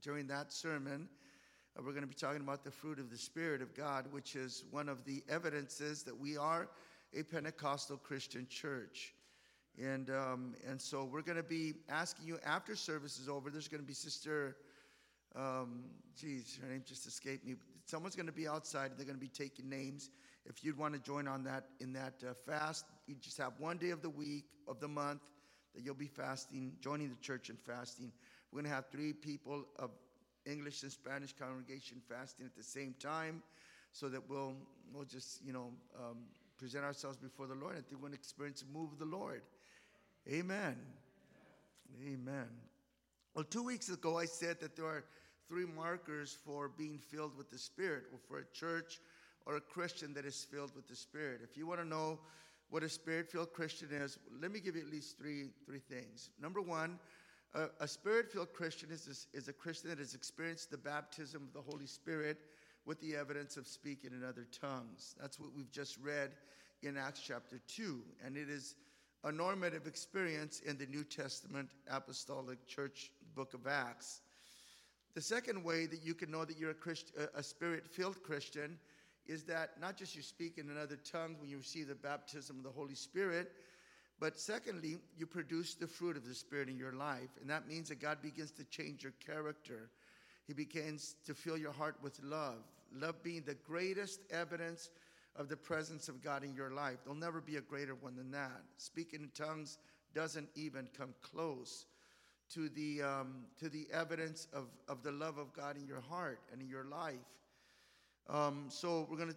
during 0.00 0.26
that 0.28 0.52
sermon, 0.52 1.08
uh, 1.76 1.82
we're 1.84 1.92
going 1.92 2.02
to 2.02 2.08
be 2.08 2.14
talking 2.14 2.42
about 2.42 2.62
the 2.64 2.70
fruit 2.70 2.98
of 2.98 3.10
the 3.10 3.18
Spirit 3.18 3.62
of 3.62 3.74
God, 3.74 4.06
which 4.12 4.36
is 4.36 4.64
one 4.70 4.88
of 4.88 5.04
the 5.04 5.24
evidences 5.28 6.02
that 6.04 6.16
we 6.16 6.36
are 6.36 6.68
a 7.14 7.22
Pentecostal 7.22 7.96
Christian 7.96 8.46
church. 8.48 9.14
And, 9.80 10.10
um, 10.10 10.54
and 10.68 10.80
so 10.80 11.04
we're 11.04 11.22
going 11.22 11.36
to 11.36 11.42
be 11.42 11.74
asking 11.88 12.26
you 12.26 12.38
after 12.44 12.76
service 12.76 13.18
is 13.18 13.28
over, 13.28 13.50
there's 13.50 13.68
going 13.68 13.80
to 13.82 13.86
be 13.86 13.94
Sister, 13.94 14.56
um, 15.34 15.84
geez, 16.14 16.58
her 16.62 16.68
name 16.68 16.82
just 16.86 17.06
escaped 17.06 17.46
me. 17.46 17.54
Someone's 17.86 18.14
going 18.14 18.26
to 18.26 18.32
be 18.32 18.46
outside. 18.46 18.92
They're 18.96 19.06
going 19.06 19.18
to 19.18 19.20
be 19.20 19.28
taking 19.28 19.68
names. 19.68 20.10
If 20.44 20.64
you'd 20.64 20.76
want 20.76 20.94
to 20.94 21.00
join 21.00 21.26
on 21.26 21.44
that 21.44 21.64
in 21.80 21.92
that 21.94 22.14
uh, 22.28 22.34
fast, 22.34 22.84
you 23.06 23.14
just 23.20 23.38
have 23.38 23.52
one 23.58 23.78
day 23.78 23.90
of 23.90 24.02
the 24.02 24.10
week, 24.10 24.44
of 24.68 24.78
the 24.78 24.88
month, 24.88 25.20
that 25.74 25.82
you'll 25.82 25.94
be 25.94 26.06
fasting, 26.06 26.72
joining 26.80 27.08
the 27.08 27.16
church 27.20 27.48
and 27.48 27.58
fasting. 27.58 28.12
We're 28.50 28.60
going 28.60 28.70
to 28.70 28.74
have 28.74 28.86
three 28.90 29.12
people 29.12 29.64
of 29.78 29.90
English 30.44 30.82
and 30.82 30.92
Spanish 30.92 31.32
congregation 31.32 32.02
fasting 32.08 32.44
at 32.44 32.54
the 32.54 32.62
same 32.62 32.94
time 33.00 33.42
so 33.92 34.08
that 34.08 34.28
we'll, 34.28 34.54
we'll 34.92 35.04
just, 35.04 35.44
you 35.44 35.52
know, 35.52 35.70
um, 35.98 36.18
present 36.58 36.84
ourselves 36.84 37.16
before 37.16 37.46
the 37.46 37.54
Lord. 37.54 37.72
I 37.72 37.80
think 37.80 37.94
we're 37.94 38.08
going 38.08 38.12
to 38.12 38.18
experience 38.18 38.62
a 38.62 38.78
move 38.78 38.92
of 38.92 38.98
the 38.98 39.04
Lord. 39.04 39.42
Amen. 40.30 40.76
Amen. 42.06 42.48
Well, 43.34 43.44
two 43.44 43.62
weeks 43.62 43.88
ago, 43.88 44.18
I 44.18 44.24
said 44.24 44.60
that 44.60 44.76
there 44.76 44.86
are 44.86 45.04
three 45.48 45.66
markers 45.66 46.36
for 46.44 46.68
being 46.68 46.98
filled 46.98 47.36
with 47.36 47.50
the 47.50 47.58
Spirit, 47.58 48.04
or 48.12 48.18
for 48.28 48.38
a 48.38 48.44
church 48.52 49.00
or 49.46 49.56
a 49.56 49.60
Christian 49.60 50.14
that 50.14 50.24
is 50.24 50.46
filled 50.50 50.74
with 50.76 50.86
the 50.86 50.94
Spirit. 50.94 51.40
If 51.42 51.56
you 51.56 51.66
want 51.66 51.80
to 51.80 51.86
know 51.86 52.20
what 52.70 52.82
a 52.82 52.88
spirit 52.88 53.30
filled 53.30 53.52
Christian 53.52 53.88
is, 53.92 54.18
let 54.40 54.50
me 54.50 54.58
give 54.58 54.76
you 54.76 54.82
at 54.82 54.90
least 54.90 55.18
three, 55.18 55.50
three 55.66 55.80
things. 55.80 56.30
Number 56.40 56.62
one, 56.62 56.98
a, 57.54 57.66
a 57.80 57.86
spirit 57.86 58.32
filled 58.32 58.54
Christian 58.54 58.90
is, 58.90 59.26
is 59.34 59.48
a 59.48 59.52
Christian 59.52 59.90
that 59.90 59.98
has 59.98 60.14
experienced 60.14 60.70
the 60.70 60.78
baptism 60.78 61.42
of 61.42 61.52
the 61.52 61.70
Holy 61.70 61.86
Spirit 61.86 62.38
with 62.86 62.98
the 63.02 63.14
evidence 63.14 63.58
of 63.58 63.66
speaking 63.66 64.12
in 64.12 64.24
other 64.26 64.46
tongues. 64.58 65.14
That's 65.20 65.38
what 65.38 65.50
we've 65.54 65.70
just 65.70 65.98
read 65.98 66.30
in 66.82 66.96
Acts 66.96 67.20
chapter 67.20 67.60
2, 67.68 68.00
and 68.24 68.38
it 68.38 68.48
is 68.48 68.74
a 69.24 69.30
normative 69.30 69.86
experience 69.86 70.60
in 70.60 70.76
the 70.78 70.86
New 70.86 71.04
Testament 71.04 71.70
Apostolic 71.90 72.66
Church 72.66 73.10
book 73.34 73.54
of 73.54 73.66
Acts. 73.66 74.20
The 75.14 75.20
second 75.20 75.62
way 75.62 75.86
that 75.86 76.04
you 76.04 76.14
can 76.14 76.30
know 76.30 76.44
that 76.44 76.58
you're 76.58 76.70
a, 76.70 76.74
Christ, 76.74 77.12
a 77.34 77.42
spirit 77.42 77.86
filled 77.86 78.22
Christian 78.22 78.78
is 79.26 79.44
that 79.44 79.80
not 79.80 79.96
just 79.96 80.16
you 80.16 80.22
speak 80.22 80.58
in 80.58 80.70
another 80.70 80.98
tongue 81.10 81.36
when 81.38 81.48
you 81.48 81.58
receive 81.58 81.88
the 81.88 81.94
baptism 81.94 82.56
of 82.56 82.64
the 82.64 82.70
Holy 82.70 82.94
Spirit, 82.94 83.52
but 84.18 84.38
secondly, 84.38 84.98
you 85.18 85.26
produce 85.26 85.74
the 85.74 85.86
fruit 85.86 86.16
of 86.16 86.26
the 86.26 86.34
Spirit 86.34 86.68
in 86.68 86.78
your 86.78 86.92
life. 86.92 87.30
And 87.40 87.50
that 87.50 87.66
means 87.66 87.88
that 87.88 88.00
God 88.00 88.22
begins 88.22 88.52
to 88.52 88.64
change 88.64 89.02
your 89.02 89.14
character. 89.24 89.90
He 90.46 90.52
begins 90.52 91.16
to 91.26 91.34
fill 91.34 91.56
your 91.56 91.72
heart 91.72 91.96
with 92.02 92.22
love, 92.22 92.62
love 92.94 93.20
being 93.22 93.42
the 93.44 93.56
greatest 93.66 94.20
evidence 94.30 94.90
of 95.36 95.48
the 95.48 95.56
presence 95.56 96.08
of 96.08 96.22
God 96.22 96.44
in 96.44 96.54
your 96.54 96.70
life. 96.70 96.98
There'll 97.04 97.18
never 97.18 97.40
be 97.40 97.56
a 97.56 97.60
greater 97.60 97.94
one 97.94 98.16
than 98.16 98.30
that. 98.32 98.62
Speaking 98.76 99.22
in 99.22 99.30
tongues 99.30 99.78
doesn't 100.14 100.48
even 100.54 100.88
come 100.96 101.14
close 101.22 101.86
to 102.52 102.68
the, 102.68 103.02
um, 103.02 103.44
to 103.58 103.68
the 103.70 103.86
evidence 103.92 104.46
of, 104.52 104.66
of 104.88 105.02
the 105.02 105.12
love 105.12 105.38
of 105.38 105.52
God 105.54 105.76
in 105.76 105.86
your 105.86 106.02
heart 106.02 106.40
and 106.52 106.60
in 106.60 106.68
your 106.68 106.84
life. 106.84 107.14
Um, 108.28 108.66
so 108.68 109.06
we're 109.10 109.16
going 109.16 109.30
to, 109.30 109.36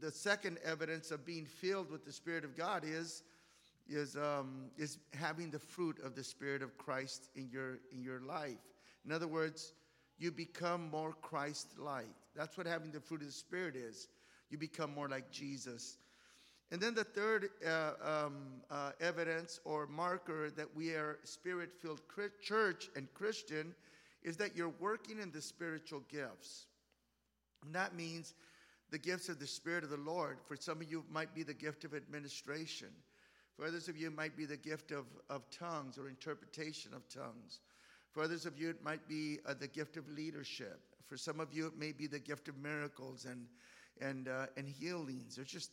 the 0.00 0.10
second 0.10 0.58
evidence 0.64 1.10
of 1.10 1.26
being 1.26 1.44
filled 1.44 1.90
with 1.90 2.04
the 2.04 2.12
Spirit 2.12 2.44
of 2.44 2.56
God 2.56 2.82
is, 2.86 3.22
is, 3.88 4.16
um, 4.16 4.70
is 4.78 4.98
having 5.12 5.50
the 5.50 5.58
fruit 5.58 5.98
of 6.02 6.14
the 6.14 6.24
Spirit 6.24 6.62
of 6.62 6.76
Christ 6.78 7.28
in 7.36 7.50
your, 7.52 7.80
in 7.92 8.02
your 8.02 8.20
life. 8.20 8.56
In 9.04 9.12
other 9.12 9.28
words, 9.28 9.74
you 10.18 10.30
become 10.30 10.90
more 10.90 11.12
Christ-like. 11.20 12.06
That's 12.34 12.56
what 12.56 12.66
having 12.66 12.92
the 12.92 13.00
fruit 13.00 13.20
of 13.20 13.26
the 13.26 13.32
Spirit 13.32 13.76
is. 13.76 14.08
You 14.50 14.58
become 14.58 14.94
more 14.94 15.08
like 15.08 15.30
Jesus. 15.30 15.98
And 16.70 16.80
then 16.80 16.94
the 16.94 17.04
third 17.04 17.50
uh, 17.66 17.92
um, 18.02 18.36
uh, 18.70 18.92
evidence 19.00 19.60
or 19.64 19.86
marker 19.86 20.50
that 20.50 20.74
we 20.74 20.90
are 20.90 21.18
spirit 21.24 21.70
filled 21.80 22.00
church 22.42 22.88
and 22.96 23.12
Christian 23.14 23.74
is 24.22 24.36
that 24.38 24.56
you're 24.56 24.72
working 24.80 25.20
in 25.20 25.30
the 25.30 25.42
spiritual 25.42 26.02
gifts. 26.10 26.66
And 27.64 27.74
that 27.74 27.94
means 27.94 28.34
the 28.90 28.98
gifts 28.98 29.28
of 29.28 29.38
the 29.38 29.46
Spirit 29.46 29.84
of 29.84 29.90
the 29.90 29.96
Lord. 29.96 30.38
For 30.46 30.56
some 30.56 30.80
of 30.80 30.90
you, 30.90 31.00
it 31.00 31.12
might 31.12 31.34
be 31.34 31.42
the 31.42 31.54
gift 31.54 31.84
of 31.84 31.94
administration. 31.94 32.88
For 33.56 33.66
others 33.66 33.88
of 33.88 33.96
you, 33.96 34.08
it 34.08 34.16
might 34.16 34.36
be 34.36 34.46
the 34.46 34.56
gift 34.56 34.90
of, 34.90 35.04
of 35.30 35.48
tongues 35.50 35.98
or 35.98 36.08
interpretation 36.08 36.92
of 36.94 37.08
tongues. 37.08 37.60
For 38.12 38.22
others 38.22 38.46
of 38.46 38.58
you, 38.58 38.70
it 38.70 38.82
might 38.82 39.06
be 39.08 39.38
uh, 39.46 39.54
the 39.54 39.68
gift 39.68 39.96
of 39.96 40.08
leadership. 40.08 40.80
For 41.06 41.16
some 41.16 41.40
of 41.40 41.52
you, 41.52 41.66
it 41.66 41.78
may 41.78 41.92
be 41.92 42.06
the 42.06 42.18
gift 42.18 42.48
of 42.48 42.56
miracles 42.56 43.26
and, 43.26 43.46
and, 44.00 44.28
uh, 44.28 44.46
and 44.56 44.68
healings. 44.68 45.36
There's 45.36 45.48
just 45.48 45.70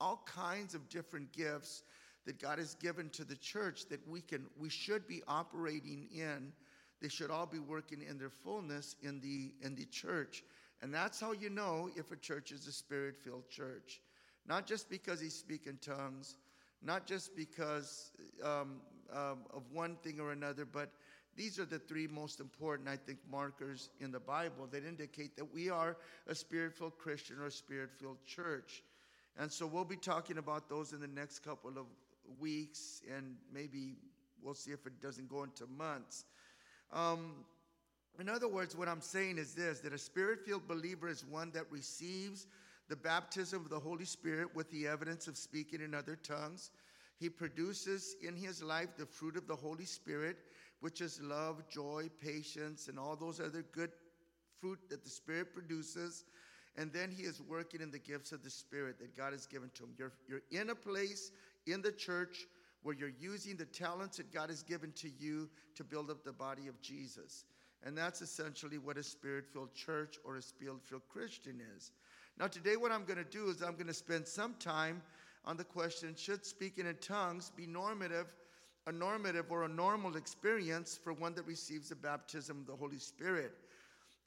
all 0.00 0.22
kinds 0.26 0.74
of 0.74 0.88
different 0.88 1.32
gifts 1.32 1.82
that 2.26 2.40
God 2.40 2.58
has 2.58 2.74
given 2.74 3.08
to 3.10 3.24
the 3.24 3.36
church 3.36 3.88
that 3.88 4.06
we 4.08 4.20
can 4.20 4.46
we 4.58 4.68
should 4.68 5.06
be 5.06 5.22
operating 5.26 6.08
in. 6.12 6.52
They 7.00 7.08
should 7.08 7.30
all 7.30 7.46
be 7.46 7.58
working 7.58 8.02
in 8.08 8.18
their 8.18 8.30
fullness 8.30 8.96
in 9.02 9.20
the 9.20 9.52
in 9.66 9.74
the 9.74 9.86
church. 9.86 10.44
And 10.82 10.92
that's 10.92 11.20
how 11.20 11.32
you 11.32 11.50
know 11.50 11.90
if 11.96 12.10
a 12.10 12.16
church 12.16 12.50
is 12.50 12.66
a 12.66 12.72
spirit-filled 12.72 13.48
church. 13.48 14.00
Not 14.46 14.66
just 14.66 14.90
because 14.90 15.20
he 15.20 15.28
speaks 15.28 15.68
in 15.68 15.78
tongues, 15.78 16.36
not 16.82 17.06
just 17.06 17.36
because 17.36 18.10
um, 18.42 18.80
um, 19.12 19.38
of 19.52 19.62
one 19.72 19.96
thing 20.02 20.18
or 20.18 20.32
another, 20.32 20.64
but 20.64 20.90
these 21.36 21.58
are 21.58 21.64
the 21.64 21.78
three 21.78 22.06
most 22.06 22.40
important, 22.40 22.88
I 22.88 22.96
think, 22.96 23.18
markers 23.30 23.90
in 24.00 24.12
the 24.12 24.20
Bible 24.20 24.68
that 24.70 24.84
indicate 24.84 25.36
that 25.36 25.52
we 25.52 25.70
are 25.70 25.96
a 26.26 26.34
spirit 26.34 26.74
filled 26.74 26.98
Christian 26.98 27.38
or 27.38 27.46
a 27.46 27.50
spirit 27.50 27.90
filled 27.98 28.24
church. 28.26 28.82
And 29.38 29.50
so 29.50 29.66
we'll 29.66 29.84
be 29.84 29.96
talking 29.96 30.38
about 30.38 30.68
those 30.68 30.92
in 30.92 31.00
the 31.00 31.06
next 31.06 31.38
couple 31.40 31.70
of 31.70 31.86
weeks, 32.38 33.00
and 33.14 33.36
maybe 33.52 33.94
we'll 34.42 34.54
see 34.54 34.72
if 34.72 34.86
it 34.86 35.00
doesn't 35.00 35.28
go 35.28 35.42
into 35.42 35.66
months. 35.66 36.24
Um, 36.92 37.44
in 38.20 38.28
other 38.28 38.48
words, 38.48 38.76
what 38.76 38.88
I'm 38.88 39.00
saying 39.00 39.38
is 39.38 39.54
this 39.54 39.80
that 39.80 39.94
a 39.94 39.98
spirit 39.98 40.44
filled 40.44 40.68
believer 40.68 41.08
is 41.08 41.24
one 41.24 41.50
that 41.52 41.64
receives 41.70 42.46
the 42.88 42.96
baptism 42.96 43.62
of 43.62 43.70
the 43.70 43.78
Holy 43.78 44.04
Spirit 44.04 44.54
with 44.54 44.70
the 44.70 44.86
evidence 44.86 45.28
of 45.28 45.36
speaking 45.36 45.80
in 45.80 45.94
other 45.94 46.16
tongues. 46.16 46.70
He 47.18 47.30
produces 47.30 48.16
in 48.20 48.36
his 48.36 48.62
life 48.62 48.88
the 48.98 49.06
fruit 49.06 49.36
of 49.36 49.46
the 49.46 49.56
Holy 49.56 49.84
Spirit, 49.84 50.36
which 50.82 51.00
is 51.00 51.20
love, 51.22 51.62
joy, 51.68 52.10
patience, 52.20 52.88
and 52.88 52.98
all 52.98 53.14
those 53.14 53.38
other 53.38 53.64
good 53.70 53.92
fruit 54.60 54.80
that 54.90 55.04
the 55.04 55.10
Spirit 55.10 55.54
produces. 55.54 56.24
And 56.76 56.92
then 56.92 57.08
he 57.08 57.22
is 57.22 57.40
working 57.40 57.80
in 57.80 57.92
the 57.92 58.00
gifts 58.00 58.32
of 58.32 58.42
the 58.42 58.50
Spirit 58.50 58.98
that 58.98 59.16
God 59.16 59.32
has 59.32 59.46
given 59.46 59.70
to 59.74 59.84
him. 59.84 59.90
You're, 59.96 60.12
you're 60.28 60.42
in 60.50 60.70
a 60.70 60.74
place 60.74 61.30
in 61.68 61.82
the 61.82 61.92
church 61.92 62.46
where 62.82 62.96
you're 62.96 63.12
using 63.20 63.56
the 63.56 63.64
talents 63.64 64.16
that 64.16 64.32
God 64.32 64.50
has 64.50 64.64
given 64.64 64.90
to 64.96 65.08
you 65.20 65.48
to 65.76 65.84
build 65.84 66.10
up 66.10 66.24
the 66.24 66.32
body 66.32 66.66
of 66.66 66.80
Jesus. 66.82 67.44
And 67.84 67.96
that's 67.96 68.20
essentially 68.20 68.78
what 68.78 68.96
a 68.96 69.04
spirit 69.04 69.44
filled 69.52 69.74
church 69.74 70.16
or 70.24 70.36
a 70.36 70.42
spirit 70.42 70.82
filled 70.82 71.08
Christian 71.08 71.60
is. 71.76 71.92
Now, 72.40 72.48
today, 72.48 72.76
what 72.76 72.90
I'm 72.90 73.04
going 73.04 73.22
to 73.22 73.30
do 73.30 73.50
is 73.50 73.62
I'm 73.62 73.74
going 73.74 73.86
to 73.86 73.94
spend 73.94 74.26
some 74.26 74.54
time 74.58 75.00
on 75.44 75.56
the 75.56 75.64
question 75.64 76.16
should 76.16 76.44
speaking 76.44 76.86
in 76.86 76.96
tongues 76.96 77.52
be 77.54 77.66
normative, 77.66 78.34
a 78.86 78.92
normative 78.92 79.50
or 79.50 79.64
a 79.64 79.68
normal 79.68 80.16
experience 80.16 80.98
for 81.02 81.12
one 81.12 81.34
that 81.34 81.46
receives 81.46 81.88
the 81.88 81.96
baptism 81.96 82.58
of 82.60 82.66
the 82.66 82.76
Holy 82.76 82.98
Spirit? 82.98 83.52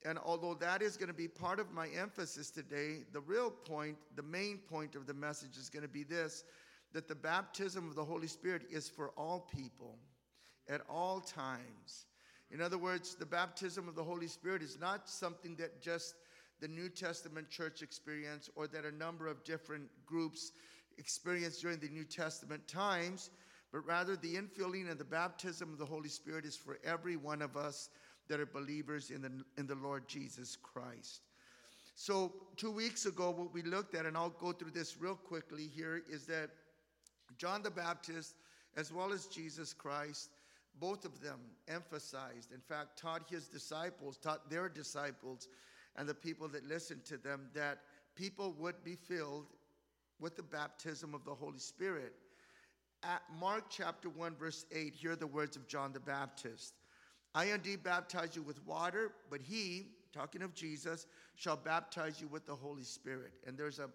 And 0.05 0.19
although 0.19 0.53
that 0.55 0.81
is 0.81 0.97
going 0.97 1.07
to 1.07 1.15
be 1.15 1.27
part 1.27 1.59
of 1.59 1.71
my 1.71 1.87
emphasis 1.87 2.51
today, 2.51 2.99
the 3.11 3.21
real 3.21 3.49
point, 3.49 3.97
the 4.15 4.23
main 4.23 4.59
point 4.59 4.95
of 4.95 5.07
the 5.07 5.13
message 5.13 5.57
is 5.57 5.69
going 5.69 5.83
to 5.83 5.89
be 5.89 6.03
this 6.03 6.43
that 6.93 7.07
the 7.09 7.15
baptism 7.15 7.89
of 7.89 7.95
the 7.95 8.05
Holy 8.05 8.27
Spirit 8.27 8.61
is 8.71 8.87
for 8.87 9.09
all 9.17 9.49
people 9.53 9.97
at 10.69 10.79
all 10.89 11.19
times. 11.19 12.05
In 12.51 12.61
other 12.61 12.77
words, 12.77 13.15
the 13.15 13.25
baptism 13.25 13.89
of 13.89 13.95
the 13.95 14.03
Holy 14.03 14.27
Spirit 14.27 14.61
is 14.61 14.79
not 14.79 15.09
something 15.09 15.55
that 15.57 15.81
just 15.81 16.15
the 16.61 16.67
New 16.69 16.87
Testament 16.87 17.49
church 17.49 17.81
experienced 17.81 18.49
or 18.55 18.67
that 18.67 18.85
a 18.85 18.95
number 18.95 19.27
of 19.27 19.43
different 19.43 19.89
groups 20.05 20.53
experienced 20.97 21.61
during 21.61 21.79
the 21.79 21.89
New 21.89 22.05
Testament 22.05 22.65
times, 22.67 23.29
but 23.75 23.85
rather 23.85 24.15
the 24.15 24.35
infilling 24.35 24.89
and 24.89 24.97
the 24.97 25.03
baptism 25.03 25.73
of 25.73 25.77
the 25.77 25.85
Holy 25.85 26.07
Spirit 26.07 26.45
is 26.45 26.55
for 26.55 26.79
every 26.85 27.17
one 27.17 27.41
of 27.41 27.57
us 27.57 27.89
that 28.29 28.39
are 28.39 28.45
believers 28.45 29.11
in 29.11 29.21
the, 29.21 29.29
in 29.57 29.67
the 29.67 29.75
Lord 29.75 30.07
Jesus 30.07 30.55
Christ. 30.55 31.23
So, 31.97 32.31
two 32.55 32.71
weeks 32.71 33.05
ago, 33.05 33.31
what 33.31 33.53
we 33.53 33.63
looked 33.63 33.93
at, 33.93 34.05
and 34.05 34.15
I'll 34.15 34.29
go 34.29 34.53
through 34.53 34.71
this 34.71 34.95
real 34.97 35.15
quickly 35.17 35.67
here, 35.67 36.01
is 36.09 36.25
that 36.27 36.51
John 37.37 37.63
the 37.63 37.69
Baptist, 37.69 38.35
as 38.77 38.93
well 38.93 39.11
as 39.11 39.25
Jesus 39.25 39.73
Christ, 39.73 40.29
both 40.79 41.03
of 41.03 41.19
them 41.19 41.41
emphasized, 41.67 42.53
in 42.53 42.61
fact, 42.61 42.97
taught 42.97 43.29
his 43.29 43.49
disciples, 43.49 44.15
taught 44.15 44.49
their 44.49 44.69
disciples, 44.69 45.49
and 45.97 46.07
the 46.07 46.13
people 46.13 46.47
that 46.47 46.65
listened 46.65 47.03
to 47.07 47.17
them 47.17 47.49
that 47.53 47.79
people 48.15 48.55
would 48.57 48.81
be 48.85 48.95
filled 48.95 49.47
with 50.21 50.37
the 50.37 50.43
baptism 50.43 51.13
of 51.13 51.25
the 51.25 51.35
Holy 51.35 51.59
Spirit. 51.59 52.13
At 53.05 53.21
Mark 53.39 53.65
chapter 53.69 54.09
1, 54.09 54.35
verse 54.35 54.65
8, 54.71 54.95
hear 54.95 55.15
the 55.15 55.27
words 55.27 55.55
of 55.55 55.67
John 55.67 55.93
the 55.93 55.99
Baptist. 55.99 56.73
I 57.35 57.45
indeed 57.45 57.83
baptize 57.83 58.35
you 58.35 58.41
with 58.41 58.65
water, 58.65 59.11
but 59.29 59.41
he, 59.41 59.89
talking 60.11 60.41
of 60.41 60.55
Jesus, 60.55 61.05
shall 61.35 61.55
baptize 61.55 62.19
you 62.19 62.27
with 62.27 62.47
the 62.47 62.55
Holy 62.55 62.81
Spirit. 62.83 63.33
And 63.45 63.55
there's 63.55 63.77
a 63.77 63.91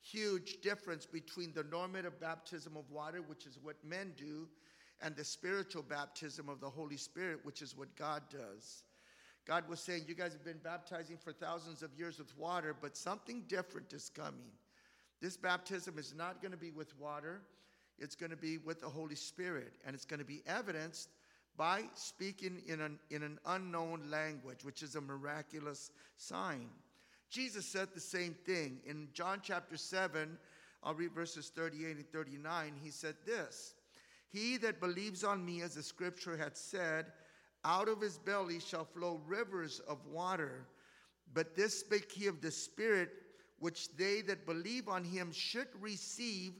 huge 0.00 0.60
difference 0.60 1.06
between 1.06 1.52
the 1.52 1.64
normative 1.64 2.20
baptism 2.20 2.76
of 2.76 2.88
water, 2.88 3.20
which 3.20 3.46
is 3.46 3.58
what 3.60 3.74
men 3.84 4.12
do, 4.16 4.46
and 5.00 5.16
the 5.16 5.24
spiritual 5.24 5.82
baptism 5.82 6.48
of 6.48 6.60
the 6.60 6.70
Holy 6.70 6.96
Spirit, 6.96 7.40
which 7.42 7.62
is 7.62 7.76
what 7.76 7.92
God 7.96 8.22
does. 8.30 8.84
God 9.44 9.68
was 9.68 9.80
saying, 9.80 10.04
You 10.06 10.14
guys 10.14 10.34
have 10.34 10.44
been 10.44 10.60
baptizing 10.62 11.16
for 11.16 11.32
thousands 11.32 11.82
of 11.82 11.90
years 11.98 12.16
with 12.16 12.38
water, 12.38 12.76
but 12.80 12.96
something 12.96 13.42
different 13.48 13.92
is 13.92 14.08
coming. 14.08 14.52
This 15.20 15.36
baptism 15.36 15.98
is 15.98 16.14
not 16.16 16.40
going 16.40 16.52
to 16.52 16.58
be 16.58 16.70
with 16.70 16.96
water, 16.96 17.42
it's 18.02 18.16
going 18.16 18.30
to 18.30 18.36
be 18.36 18.58
with 18.58 18.80
the 18.80 18.88
Holy 18.88 19.14
Spirit, 19.14 19.72
and 19.86 19.94
it's 19.94 20.04
going 20.04 20.20
to 20.20 20.26
be 20.26 20.42
evidenced 20.46 21.08
by 21.56 21.84
speaking 21.94 22.60
in 22.66 22.80
an, 22.80 22.98
in 23.10 23.22
an 23.22 23.38
unknown 23.46 24.02
language, 24.10 24.64
which 24.64 24.82
is 24.82 24.96
a 24.96 25.00
miraculous 25.00 25.90
sign. 26.16 26.68
Jesus 27.30 27.64
said 27.64 27.88
the 27.94 28.00
same 28.00 28.34
thing. 28.44 28.80
In 28.84 29.08
John 29.14 29.40
chapter 29.42 29.76
7, 29.76 30.36
I'll 30.82 30.94
read 30.94 31.12
verses 31.12 31.50
38 31.54 31.96
and 31.96 32.12
39. 32.12 32.72
He 32.82 32.90
said 32.90 33.14
this 33.24 33.74
He 34.30 34.56
that 34.58 34.80
believes 34.80 35.24
on 35.24 35.44
me, 35.44 35.62
as 35.62 35.74
the 35.74 35.82
scripture 35.82 36.36
had 36.36 36.56
said, 36.56 37.06
out 37.64 37.88
of 37.88 38.00
his 38.00 38.18
belly 38.18 38.58
shall 38.58 38.84
flow 38.84 39.20
rivers 39.26 39.80
of 39.88 40.04
water. 40.06 40.66
But 41.32 41.54
this 41.54 41.80
spake 41.80 42.10
he 42.10 42.26
of 42.26 42.40
the 42.40 42.50
Spirit, 42.50 43.10
which 43.60 43.94
they 43.96 44.20
that 44.22 44.44
believe 44.44 44.88
on 44.88 45.04
him 45.04 45.30
should 45.32 45.68
receive, 45.80 46.54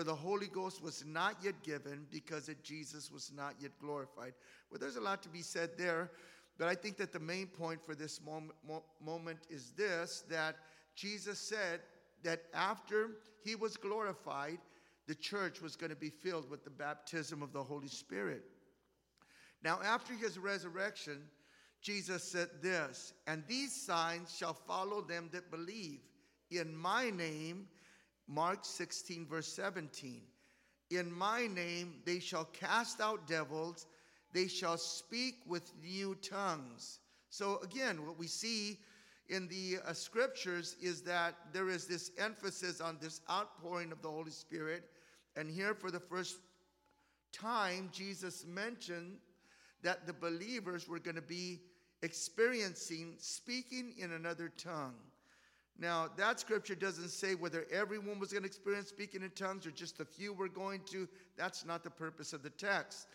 for 0.00 0.04
the 0.04 0.14
Holy 0.14 0.46
Ghost 0.46 0.82
was 0.82 1.04
not 1.06 1.36
yet 1.42 1.62
given 1.62 2.06
because 2.10 2.46
that 2.46 2.64
Jesus 2.64 3.12
was 3.12 3.30
not 3.36 3.52
yet 3.60 3.72
glorified. 3.78 4.32
Well, 4.70 4.80
there's 4.80 4.96
a 4.96 5.00
lot 5.00 5.22
to 5.24 5.28
be 5.28 5.42
said 5.42 5.72
there, 5.76 6.10
but 6.56 6.68
I 6.68 6.74
think 6.74 6.96
that 6.96 7.12
the 7.12 7.20
main 7.20 7.48
point 7.48 7.84
for 7.84 7.94
this 7.94 8.18
moment, 8.24 8.54
moment 9.04 9.40
is 9.50 9.72
this 9.76 10.24
that 10.30 10.56
Jesus 10.96 11.38
said 11.38 11.80
that 12.22 12.44
after 12.54 13.10
he 13.44 13.56
was 13.56 13.76
glorified, 13.76 14.56
the 15.06 15.14
church 15.14 15.60
was 15.60 15.76
going 15.76 15.90
to 15.90 15.96
be 15.96 16.08
filled 16.08 16.48
with 16.48 16.64
the 16.64 16.70
baptism 16.70 17.42
of 17.42 17.52
the 17.52 17.62
Holy 17.62 17.88
Spirit. 17.88 18.44
Now, 19.62 19.80
after 19.84 20.14
his 20.14 20.38
resurrection, 20.38 21.18
Jesus 21.82 22.24
said 22.24 22.48
this, 22.62 23.12
and 23.26 23.44
these 23.46 23.78
signs 23.84 24.34
shall 24.34 24.54
follow 24.54 25.02
them 25.02 25.28
that 25.32 25.50
believe. 25.50 26.00
In 26.50 26.74
my 26.74 27.10
name, 27.10 27.68
Mark 28.30 28.64
16, 28.64 29.26
verse 29.26 29.52
17. 29.52 30.22
In 30.90 31.12
my 31.12 31.48
name 31.48 31.94
they 32.04 32.20
shall 32.20 32.44
cast 32.46 33.00
out 33.00 33.26
devils, 33.26 33.86
they 34.32 34.46
shall 34.46 34.78
speak 34.78 35.34
with 35.46 35.72
new 35.82 36.14
tongues. 36.22 37.00
So, 37.28 37.58
again, 37.62 38.06
what 38.06 38.18
we 38.18 38.28
see 38.28 38.78
in 39.28 39.48
the 39.48 39.78
uh, 39.84 39.92
scriptures 39.92 40.76
is 40.80 41.02
that 41.02 41.34
there 41.52 41.68
is 41.68 41.86
this 41.86 42.12
emphasis 42.18 42.80
on 42.80 42.98
this 43.00 43.20
outpouring 43.28 43.90
of 43.90 44.00
the 44.00 44.08
Holy 44.08 44.30
Spirit. 44.30 44.84
And 45.36 45.50
here, 45.50 45.74
for 45.74 45.90
the 45.90 46.00
first 46.00 46.36
time, 47.32 47.90
Jesus 47.92 48.44
mentioned 48.46 49.18
that 49.82 50.06
the 50.06 50.12
believers 50.12 50.88
were 50.88 50.98
going 51.00 51.16
to 51.16 51.22
be 51.22 51.60
experiencing 52.02 53.14
speaking 53.18 53.94
in 53.98 54.12
another 54.12 54.52
tongue. 54.56 54.94
Now, 55.80 56.08
that 56.18 56.38
scripture 56.38 56.74
doesn't 56.74 57.08
say 57.08 57.34
whether 57.34 57.64
everyone 57.72 58.18
was 58.18 58.32
going 58.32 58.42
to 58.42 58.46
experience 58.46 58.88
speaking 58.88 59.22
in 59.22 59.30
tongues 59.30 59.66
or 59.66 59.70
just 59.70 59.98
a 59.98 60.04
few 60.04 60.34
were 60.34 60.48
going 60.48 60.82
to. 60.90 61.08
That's 61.38 61.64
not 61.64 61.82
the 61.82 61.90
purpose 61.90 62.34
of 62.34 62.42
the 62.42 62.50
text. 62.50 63.08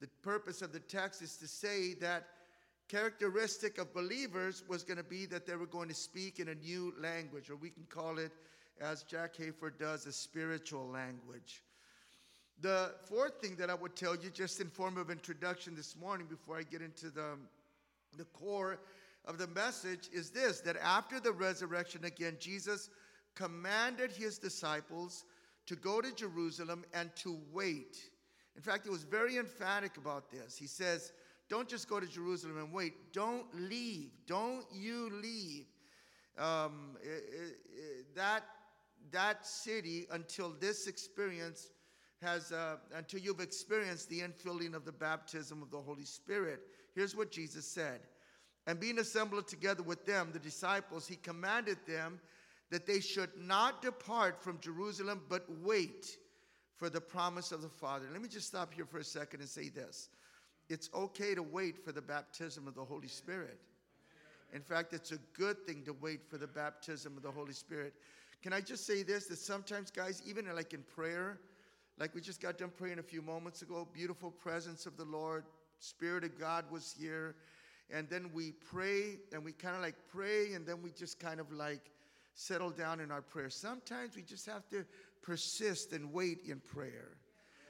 The 0.00 0.08
purpose 0.22 0.60
of 0.60 0.72
the 0.72 0.80
text 0.80 1.22
is 1.22 1.36
to 1.36 1.46
say 1.46 1.94
that 1.94 2.26
characteristic 2.88 3.78
of 3.78 3.94
believers 3.94 4.64
was 4.68 4.82
going 4.82 4.96
to 4.96 5.04
be 5.04 5.26
that 5.26 5.46
they 5.46 5.54
were 5.54 5.66
going 5.66 5.88
to 5.90 5.94
speak 5.94 6.40
in 6.40 6.48
a 6.48 6.54
new 6.56 6.92
language, 7.00 7.50
or 7.50 7.56
we 7.56 7.70
can 7.70 7.84
call 7.88 8.18
it, 8.18 8.32
as 8.80 9.04
Jack 9.04 9.36
Hayford 9.36 9.78
does, 9.78 10.06
a 10.06 10.12
spiritual 10.12 10.88
language. 10.88 11.62
The 12.60 12.94
fourth 13.04 13.40
thing 13.40 13.54
that 13.56 13.70
I 13.70 13.74
would 13.74 13.94
tell 13.94 14.16
you, 14.16 14.30
just 14.30 14.60
in 14.60 14.70
form 14.70 14.96
of 14.96 15.10
introduction 15.10 15.76
this 15.76 15.94
morning, 15.96 16.26
before 16.28 16.58
I 16.58 16.62
get 16.62 16.82
into 16.82 17.10
the, 17.10 17.38
the 18.16 18.24
core 18.24 18.80
of 19.28 19.38
the 19.38 19.46
message, 19.46 20.08
is 20.12 20.30
this 20.30 20.60
that 20.62 20.76
after 20.78 21.20
the 21.20 21.32
resurrection 21.32 22.04
again, 22.04 22.36
Jesus 22.40 22.90
commanded 23.34 24.10
his 24.10 24.38
disciples 24.38 25.24
to 25.66 25.76
go 25.76 26.00
to 26.00 26.12
Jerusalem 26.12 26.84
and 26.92 27.14
to 27.16 27.38
wait. 27.52 27.98
In 28.56 28.62
fact, 28.62 28.84
he 28.84 28.90
was 28.90 29.04
very 29.04 29.36
emphatic 29.36 29.98
about 29.98 30.30
this. 30.30 30.56
He 30.56 30.66
says, 30.66 31.12
Don't 31.48 31.68
just 31.68 31.88
go 31.88 32.00
to 32.00 32.06
Jerusalem 32.06 32.58
and 32.58 32.72
wait. 32.72 33.12
Don't 33.12 33.46
leave. 33.54 34.10
Don't 34.26 34.64
you 34.72 35.10
leave 35.22 35.66
um, 36.38 36.96
it, 37.02 37.58
it, 37.76 38.14
that, 38.14 38.44
that 39.10 39.46
city 39.46 40.06
until 40.10 40.54
this 40.58 40.86
experience 40.86 41.68
has, 42.22 42.52
uh, 42.52 42.76
until 42.94 43.20
you've 43.20 43.40
experienced 43.40 44.08
the 44.08 44.20
infilling 44.20 44.74
of 44.74 44.84
the 44.84 44.92
baptism 44.92 45.62
of 45.62 45.70
the 45.70 45.78
Holy 45.78 46.04
Spirit. 46.04 46.60
Here's 46.94 47.14
what 47.14 47.30
Jesus 47.30 47.66
said. 47.66 48.00
And 48.68 48.78
being 48.78 48.98
assembled 48.98 49.48
together 49.48 49.82
with 49.82 50.04
them, 50.04 50.28
the 50.30 50.38
disciples, 50.38 51.08
he 51.08 51.16
commanded 51.16 51.78
them 51.86 52.20
that 52.70 52.86
they 52.86 53.00
should 53.00 53.30
not 53.40 53.80
depart 53.80 54.42
from 54.42 54.60
Jerusalem, 54.60 55.22
but 55.26 55.46
wait 55.62 56.18
for 56.76 56.90
the 56.90 57.00
promise 57.00 57.50
of 57.50 57.62
the 57.62 57.70
Father. 57.70 58.04
Let 58.12 58.20
me 58.20 58.28
just 58.28 58.46
stop 58.46 58.74
here 58.74 58.84
for 58.84 58.98
a 58.98 59.04
second 59.04 59.40
and 59.40 59.48
say 59.48 59.70
this. 59.70 60.10
It's 60.68 60.90
okay 60.94 61.34
to 61.34 61.42
wait 61.42 61.82
for 61.82 61.92
the 61.92 62.02
baptism 62.02 62.68
of 62.68 62.74
the 62.74 62.84
Holy 62.84 63.08
Spirit. 63.08 63.58
In 64.52 64.60
fact, 64.60 64.92
it's 64.92 65.12
a 65.12 65.18
good 65.32 65.66
thing 65.66 65.82
to 65.86 65.94
wait 65.94 66.20
for 66.28 66.36
the 66.36 66.46
baptism 66.46 67.16
of 67.16 67.22
the 67.22 67.30
Holy 67.30 67.54
Spirit. 67.54 67.94
Can 68.42 68.52
I 68.52 68.60
just 68.60 68.86
say 68.86 69.02
this 69.02 69.28
that 69.28 69.38
sometimes, 69.38 69.90
guys, 69.90 70.22
even 70.26 70.44
like 70.54 70.74
in 70.74 70.82
prayer, 70.82 71.40
like 71.98 72.14
we 72.14 72.20
just 72.20 72.42
got 72.42 72.58
done 72.58 72.72
praying 72.76 72.98
a 72.98 73.02
few 73.02 73.22
moments 73.22 73.62
ago, 73.62 73.88
beautiful 73.94 74.30
presence 74.30 74.84
of 74.84 74.98
the 74.98 75.06
Lord, 75.06 75.44
Spirit 75.80 76.24
of 76.24 76.38
God 76.38 76.64
was 76.70 76.94
here. 76.98 77.34
And 77.90 78.08
then 78.08 78.30
we 78.34 78.52
pray 78.52 79.18
and 79.32 79.44
we 79.44 79.52
kind 79.52 79.74
of 79.74 79.82
like 79.82 79.96
pray 80.12 80.52
and 80.52 80.66
then 80.66 80.82
we 80.82 80.90
just 80.90 81.18
kind 81.18 81.40
of 81.40 81.50
like 81.50 81.90
settle 82.34 82.70
down 82.70 83.00
in 83.00 83.10
our 83.10 83.22
prayer. 83.22 83.50
Sometimes 83.50 84.14
we 84.14 84.22
just 84.22 84.46
have 84.46 84.68
to 84.68 84.84
persist 85.22 85.92
and 85.92 86.12
wait 86.12 86.40
in 86.46 86.60
prayer. 86.60 87.16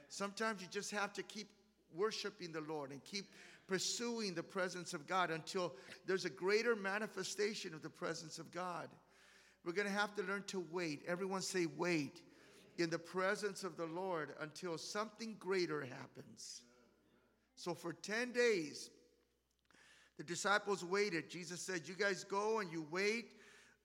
Sometimes 0.09 0.61
you 0.61 0.68
just 0.70 0.90
have 0.90 1.12
to 1.14 1.22
keep 1.22 1.48
worshiping 1.94 2.52
the 2.52 2.61
Lord 2.62 2.90
and 2.90 3.02
keep 3.04 3.26
pursuing 3.66 4.35
the 4.35 4.42
presence 4.42 4.94
of 4.94 5.07
God 5.07 5.31
until 5.31 5.74
there's 6.07 6.24
a 6.24 6.31
greater 6.31 6.74
manifestation 6.74 7.74
of 7.74 7.83
the 7.83 7.90
presence 7.90 8.38
of 8.38 8.50
God. 8.50 8.88
We're 9.64 9.72
going 9.72 9.88
to 9.88 9.92
have 9.92 10.14
to 10.16 10.22
learn 10.22 10.44
to 10.48 10.64
wait. 10.72 11.02
Everyone 11.07 11.42
say, 11.42 11.66
wait 11.76 12.22
in 12.78 12.90
the 12.90 12.98
presence 12.98 13.64
of 13.64 13.76
the 13.76 13.87
Lord 13.87 14.31
until 14.40 14.78
something 14.78 15.37
greater 15.38 15.83
happens. 15.83 16.62
So 17.57 17.74
for 17.74 17.92
10 17.92 18.33
days, 18.33 18.90
the 20.18 20.24
disciples 20.24 20.85
waited. 20.85 21.31
Jesus 21.31 21.61
said, 21.61 21.83
You 21.87 21.94
guys 21.94 22.24
go 22.24 22.59
and 22.59 22.70
you 22.70 22.85
wait 22.90 23.31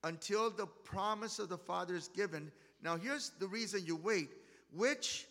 until 0.04 0.50
the 0.50 0.65
promise 0.65 1.39
of 1.39 1.48
the 1.48 1.58
Father 1.58 1.96
is 1.96 2.10
given. 2.10 2.52
Now, 2.82 2.98
here's 2.98 3.32
the 3.39 3.48
reason 3.48 3.86
you 3.86 3.96
wait 3.96 4.30
which 4.76 5.28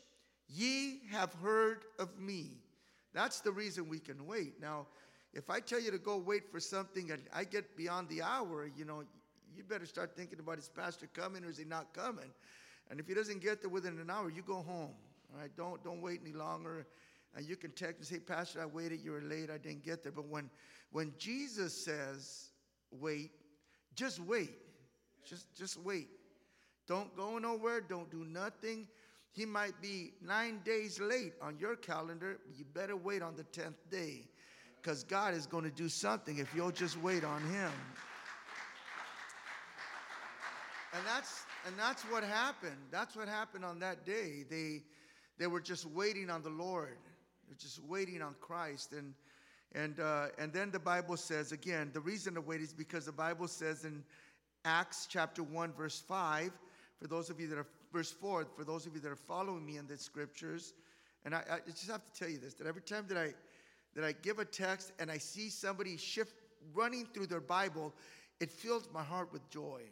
ye 0.49 1.01
have 1.11 1.35
heard 1.43 1.81
of 1.99 2.19
me. 2.19 2.53
That's 3.12 3.41
the 3.41 3.51
reason 3.51 3.88
we 3.88 3.99
can 3.99 4.27
wait. 4.27 4.61
Now, 4.61 4.87
if 5.35 5.51
I 5.51 5.61
tell 5.61 5.81
you 5.81 5.91
to 5.91 5.99
go 5.99 6.17
wait 6.17 6.51
for 6.51 6.61
something 6.61 7.11
and 7.11 7.23
I 7.35 7.45
get 7.45 7.77
beyond 7.77 8.09
the 8.09 8.23
hour, 8.23 8.71
you 8.77 8.85
know, 8.85 9.03
you 9.55 9.65
better 9.65 9.87
start 9.87 10.17
thinking 10.17 10.38
about 10.38 10.59
is 10.59 10.69
pastor 10.69 11.09
coming 11.12 11.45
or 11.45 11.51
is 11.51 11.59
he 11.59 11.65
not 11.65 11.93
coming? 11.93 12.31
And 12.91 13.01
if 13.01 13.07
he 13.07 13.15
doesn't 13.15 13.43
get 13.43 13.61
there 13.61 13.71
within 13.71 13.99
an 13.99 14.11
hour, 14.11 14.31
you 14.31 14.43
go 14.43 14.62
home. 14.62 14.95
All 15.35 15.41
right, 15.41 15.51
don't 15.57 15.83
don't 15.83 16.01
wait 16.01 16.21
any 16.25 16.35
longer. 16.35 16.87
And 17.35 17.47
you 17.47 17.57
can 17.57 17.71
text 17.71 17.99
and 17.99 18.07
say, 18.07 18.18
Pastor, 18.18 18.61
I 18.61 18.66
waited, 18.66 19.01
you 19.01 19.12
were 19.12 19.23
late, 19.23 19.51
I 19.51 19.59
didn't 19.59 19.85
get 19.85 20.03
there. 20.03 20.12
But 20.12 20.29
when 20.29 20.51
when 20.90 21.14
Jesus 21.18 21.73
says, 21.73 22.51
wait, 22.90 23.31
just 23.95 24.21
wait. 24.21 24.59
Just 25.25 25.55
just 25.57 25.79
wait. 25.79 26.09
Don't 26.87 27.14
go 27.16 27.38
nowhere, 27.38 27.81
don't 27.81 28.11
do 28.11 28.25
nothing. 28.25 28.87
He 29.31 29.47
might 29.47 29.81
be 29.81 30.12
nine 30.21 30.61
days 30.62 31.01
late 31.01 31.33
on 31.40 31.57
your 31.59 31.77
calendar, 31.77 32.38
you 32.55 32.66
better 32.75 32.97
wait 32.97 33.23
on 33.23 33.35
the 33.35 33.45
10th 33.45 33.77
day 33.90 34.29
because 34.77 35.05
God 35.05 35.33
is 35.33 35.47
going 35.47 35.64
to 35.64 35.71
do 35.71 35.88
something 35.88 36.38
if 36.38 36.55
you'll 36.55 36.71
just 36.71 37.01
wait 37.01 37.25
on 37.25 37.40
Him. 37.42 37.73
And 40.92 41.07
that's 41.07 41.45
and 41.66 41.75
that's 41.79 42.03
what 42.03 42.25
happened. 42.25 42.77
That's 42.90 43.16
what 43.16 43.29
happened 43.29 43.64
on 43.64 43.79
that 43.79 44.05
day. 44.05 44.45
They 44.51 44.83
they 45.38 45.47
were 45.47 45.61
just 45.61 45.87
waiting 45.87 46.29
on 46.29 46.42
the 46.42 46.51
Lord. 46.51 46.99
They're 47.53 47.59
just 47.59 47.83
waiting 47.85 48.23
on 48.23 48.35
Christ. 48.41 48.95
And 48.95 49.12
and 49.75 50.01
uh, 50.01 50.29
and 50.38 50.55
then 50.55 50.71
the 50.71 50.79
Bible 50.79 51.19
says 51.19 51.53
again, 51.53 51.91
the 51.93 52.01
reason 52.01 52.33
to 52.35 52.41
wait 52.41 52.62
is 52.62 52.73
because 52.73 53.05
the 53.05 53.12
Bible 53.12 53.47
says 53.47 53.85
in 53.85 54.03
Acts 54.65 55.07
chapter 55.07 55.43
1, 55.43 55.75
verse 55.75 56.01
5, 56.01 56.51
for 56.99 57.09
those 57.09 57.29
of 57.29 57.38
you 57.38 57.49
that 57.49 57.59
are 57.59 57.67
verse 57.93 58.11
4, 58.11 58.47
for 58.57 58.65
those 58.65 58.87
of 58.87 58.95
you 58.95 59.01
that 59.01 59.12
are 59.12 59.17
following 59.17 59.67
me 59.67 59.77
in 59.77 59.87
the 59.87 59.99
scriptures, 59.99 60.73
and 61.27 61.35
I, 61.35 61.43
I 61.51 61.71
just 61.71 61.91
have 61.91 62.01
to 62.11 62.19
tell 62.19 62.31
you 62.31 62.38
this 62.38 62.55
that 62.55 62.67
every 62.67 62.81
time 62.81 63.05
that 63.09 63.19
I 63.19 63.35
that 63.95 64.05
I 64.05 64.12
give 64.23 64.38
a 64.38 64.47
text 64.47 64.93
and 64.99 65.11
I 65.11 65.19
see 65.19 65.51
somebody 65.51 65.99
shift 65.99 66.33
running 66.73 67.07
through 67.12 67.27
their 67.27 67.43
Bible, 67.43 67.93
it 68.41 68.51
fills 68.51 68.88
my 68.95 69.03
heart 69.03 69.31
with 69.31 69.47
joy. 69.51 69.83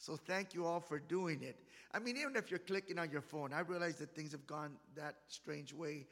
So 0.00 0.16
thank 0.16 0.54
you 0.54 0.64
all 0.64 0.80
for 0.80 0.98
doing 0.98 1.42
it. 1.42 1.56
I 1.92 1.98
mean, 1.98 2.16
even 2.16 2.34
if 2.34 2.50
you're 2.50 2.58
clicking 2.58 2.98
on 2.98 3.10
your 3.10 3.20
phone, 3.20 3.52
I 3.52 3.60
realize 3.60 3.96
that 3.96 4.14
things 4.14 4.32
have 4.32 4.46
gone 4.46 4.72
that 4.96 5.16
strange 5.28 5.74
way 5.74 6.06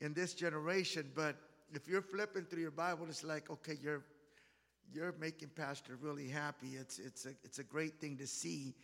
in 0.00 0.14
this 0.14 0.32
generation, 0.32 1.10
but 1.14 1.36
if 1.74 1.86
you're 1.86 2.00
flipping 2.00 2.44
through 2.44 2.62
your 2.62 2.70
Bible, 2.70 3.04
it's 3.06 3.22
like, 3.22 3.50
okay, 3.50 3.76
you're 3.82 4.02
you're 4.90 5.14
making 5.20 5.48
Pastor 5.48 5.98
really 6.00 6.26
happy. 6.26 6.68
It's 6.80 6.98
it's 6.98 7.26
a 7.26 7.30
it's 7.44 7.58
a 7.58 7.64
great 7.64 8.00
thing 8.00 8.16
to 8.16 8.26
see. 8.26 8.74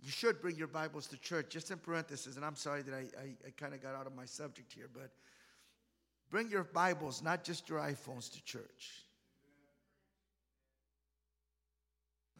You 0.00 0.10
should 0.10 0.40
bring 0.40 0.56
your 0.56 0.68
Bibles 0.68 1.08
to 1.08 1.16
church. 1.18 1.46
Just 1.50 1.72
in 1.72 1.78
parenthesis, 1.78 2.36
and 2.36 2.44
I'm 2.44 2.54
sorry 2.54 2.82
that 2.82 2.94
I, 2.94 3.06
I, 3.20 3.48
I 3.48 3.50
kind 3.56 3.74
of 3.74 3.82
got 3.82 3.96
out 3.96 4.06
of 4.06 4.14
my 4.14 4.24
subject 4.24 4.72
here, 4.72 4.88
but 4.94 5.10
bring 6.30 6.48
your 6.48 6.62
Bibles, 6.62 7.22
not 7.22 7.42
just 7.42 7.68
your 7.68 7.80
iPhones, 7.80 8.32
to 8.34 8.44
church. 8.44 9.04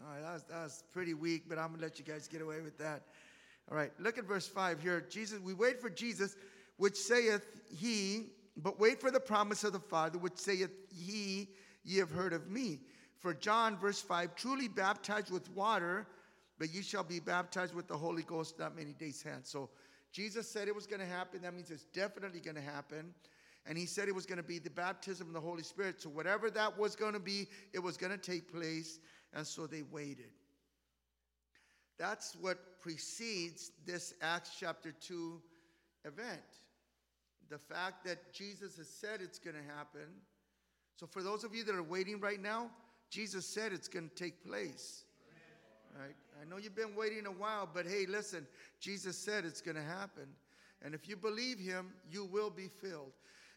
All 0.02 0.14
right, 0.14 0.22
that 0.22 0.32
was, 0.32 0.42
that 0.44 0.62
was 0.62 0.84
pretty 0.92 1.14
weak, 1.14 1.44
but 1.48 1.58
I'm 1.58 1.68
going 1.68 1.80
to 1.80 1.86
let 1.86 1.98
you 1.98 2.04
guys 2.04 2.26
get 2.26 2.40
away 2.40 2.60
with 2.62 2.78
that. 2.78 3.02
All 3.70 3.76
right, 3.76 3.92
look 3.98 4.16
at 4.16 4.24
verse 4.24 4.48
5 4.48 4.80
here. 4.80 5.04
Jesus, 5.10 5.38
we 5.40 5.52
wait 5.52 5.80
for 5.80 5.90
Jesus, 5.90 6.36
which 6.78 6.96
saith 6.96 7.46
he, 7.70 8.26
but 8.56 8.80
wait 8.80 9.00
for 9.00 9.10
the 9.10 9.20
promise 9.20 9.62
of 9.62 9.72
the 9.72 9.78
Father, 9.78 10.18
which 10.18 10.38
saith 10.38 10.70
he, 10.90 11.48
ye 11.84 11.98
have 11.98 12.10
heard 12.10 12.32
of 12.32 12.48
me. 12.50 12.80
For 13.18 13.34
John, 13.34 13.76
verse 13.76 14.00
5, 14.00 14.34
truly 14.34 14.68
baptized 14.68 15.30
with 15.30 15.50
water, 15.50 16.06
but 16.58 16.72
ye 16.72 16.80
shall 16.80 17.04
be 17.04 17.20
baptized 17.20 17.74
with 17.74 17.86
the 17.86 17.96
Holy 17.96 18.22
Ghost 18.22 18.58
not 18.58 18.74
many 18.74 18.92
days 18.92 19.22
hence. 19.22 19.50
So 19.50 19.68
Jesus 20.12 20.48
said 20.48 20.66
it 20.66 20.74
was 20.74 20.86
going 20.86 21.00
to 21.00 21.06
happen. 21.06 21.42
That 21.42 21.54
means 21.54 21.70
it's 21.70 21.84
definitely 21.84 22.40
going 22.40 22.56
to 22.56 22.62
happen. 22.62 23.14
And 23.66 23.76
he 23.76 23.84
said 23.84 24.08
it 24.08 24.14
was 24.14 24.26
going 24.26 24.38
to 24.38 24.42
be 24.42 24.58
the 24.58 24.70
baptism 24.70 25.26
of 25.26 25.34
the 25.34 25.40
Holy 25.40 25.62
Spirit. 25.62 26.00
So 26.00 26.08
whatever 26.08 26.50
that 26.50 26.78
was 26.78 26.96
going 26.96 27.12
to 27.12 27.20
be, 27.20 27.46
it 27.74 27.78
was 27.78 27.96
going 27.98 28.12
to 28.12 28.18
take 28.18 28.50
place 28.50 28.98
and 29.34 29.46
so 29.46 29.66
they 29.66 29.82
waited. 29.82 30.32
That's 31.98 32.34
what 32.40 32.80
precedes 32.80 33.72
this 33.86 34.14
Acts 34.22 34.56
chapter 34.58 34.92
2 34.92 35.40
event. 36.04 36.40
The 37.50 37.58
fact 37.58 38.04
that 38.06 38.32
Jesus 38.32 38.76
has 38.76 38.88
said 38.88 39.20
it's 39.20 39.38
going 39.38 39.56
to 39.56 39.74
happen. 39.76 40.08
So, 40.96 41.06
for 41.06 41.22
those 41.22 41.44
of 41.44 41.54
you 41.54 41.64
that 41.64 41.74
are 41.74 41.82
waiting 41.82 42.20
right 42.20 42.40
now, 42.40 42.70
Jesus 43.10 43.44
said 43.44 43.72
it's 43.72 43.88
going 43.88 44.08
to 44.08 44.14
take 44.14 44.46
place. 44.46 45.04
Right? 45.98 46.14
I 46.40 46.48
know 46.48 46.56
you've 46.56 46.76
been 46.76 46.94
waiting 46.94 47.26
a 47.26 47.30
while, 47.30 47.68
but 47.72 47.86
hey, 47.86 48.06
listen, 48.08 48.46
Jesus 48.78 49.16
said 49.16 49.44
it's 49.44 49.60
going 49.60 49.76
to 49.76 49.82
happen. 49.82 50.26
And 50.82 50.94
if 50.94 51.08
you 51.08 51.16
believe 51.16 51.58
him, 51.58 51.88
you 52.10 52.24
will 52.24 52.50
be 52.50 52.68
filled. 52.68 53.12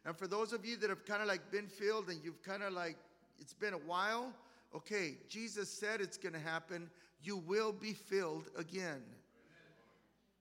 And 0.05 0.17
for 0.17 0.27
those 0.27 0.51
of 0.51 0.65
you 0.65 0.75
that 0.77 0.89
have 0.89 1.05
kind 1.05 1.21
of 1.21 1.27
like 1.27 1.51
been 1.51 1.67
filled 1.67 2.09
and 2.09 2.19
you've 2.23 2.41
kind 2.43 2.63
of 2.63 2.73
like, 2.73 2.97
it's 3.39 3.53
been 3.53 3.73
a 3.73 3.77
while, 3.77 4.33
okay, 4.75 5.17
Jesus 5.29 5.69
said 5.69 6.01
it's 6.01 6.17
going 6.17 6.33
to 6.33 6.39
happen. 6.39 6.89
You 7.21 7.37
will 7.37 7.71
be 7.71 7.93
filled 7.93 8.49
again. 8.57 9.01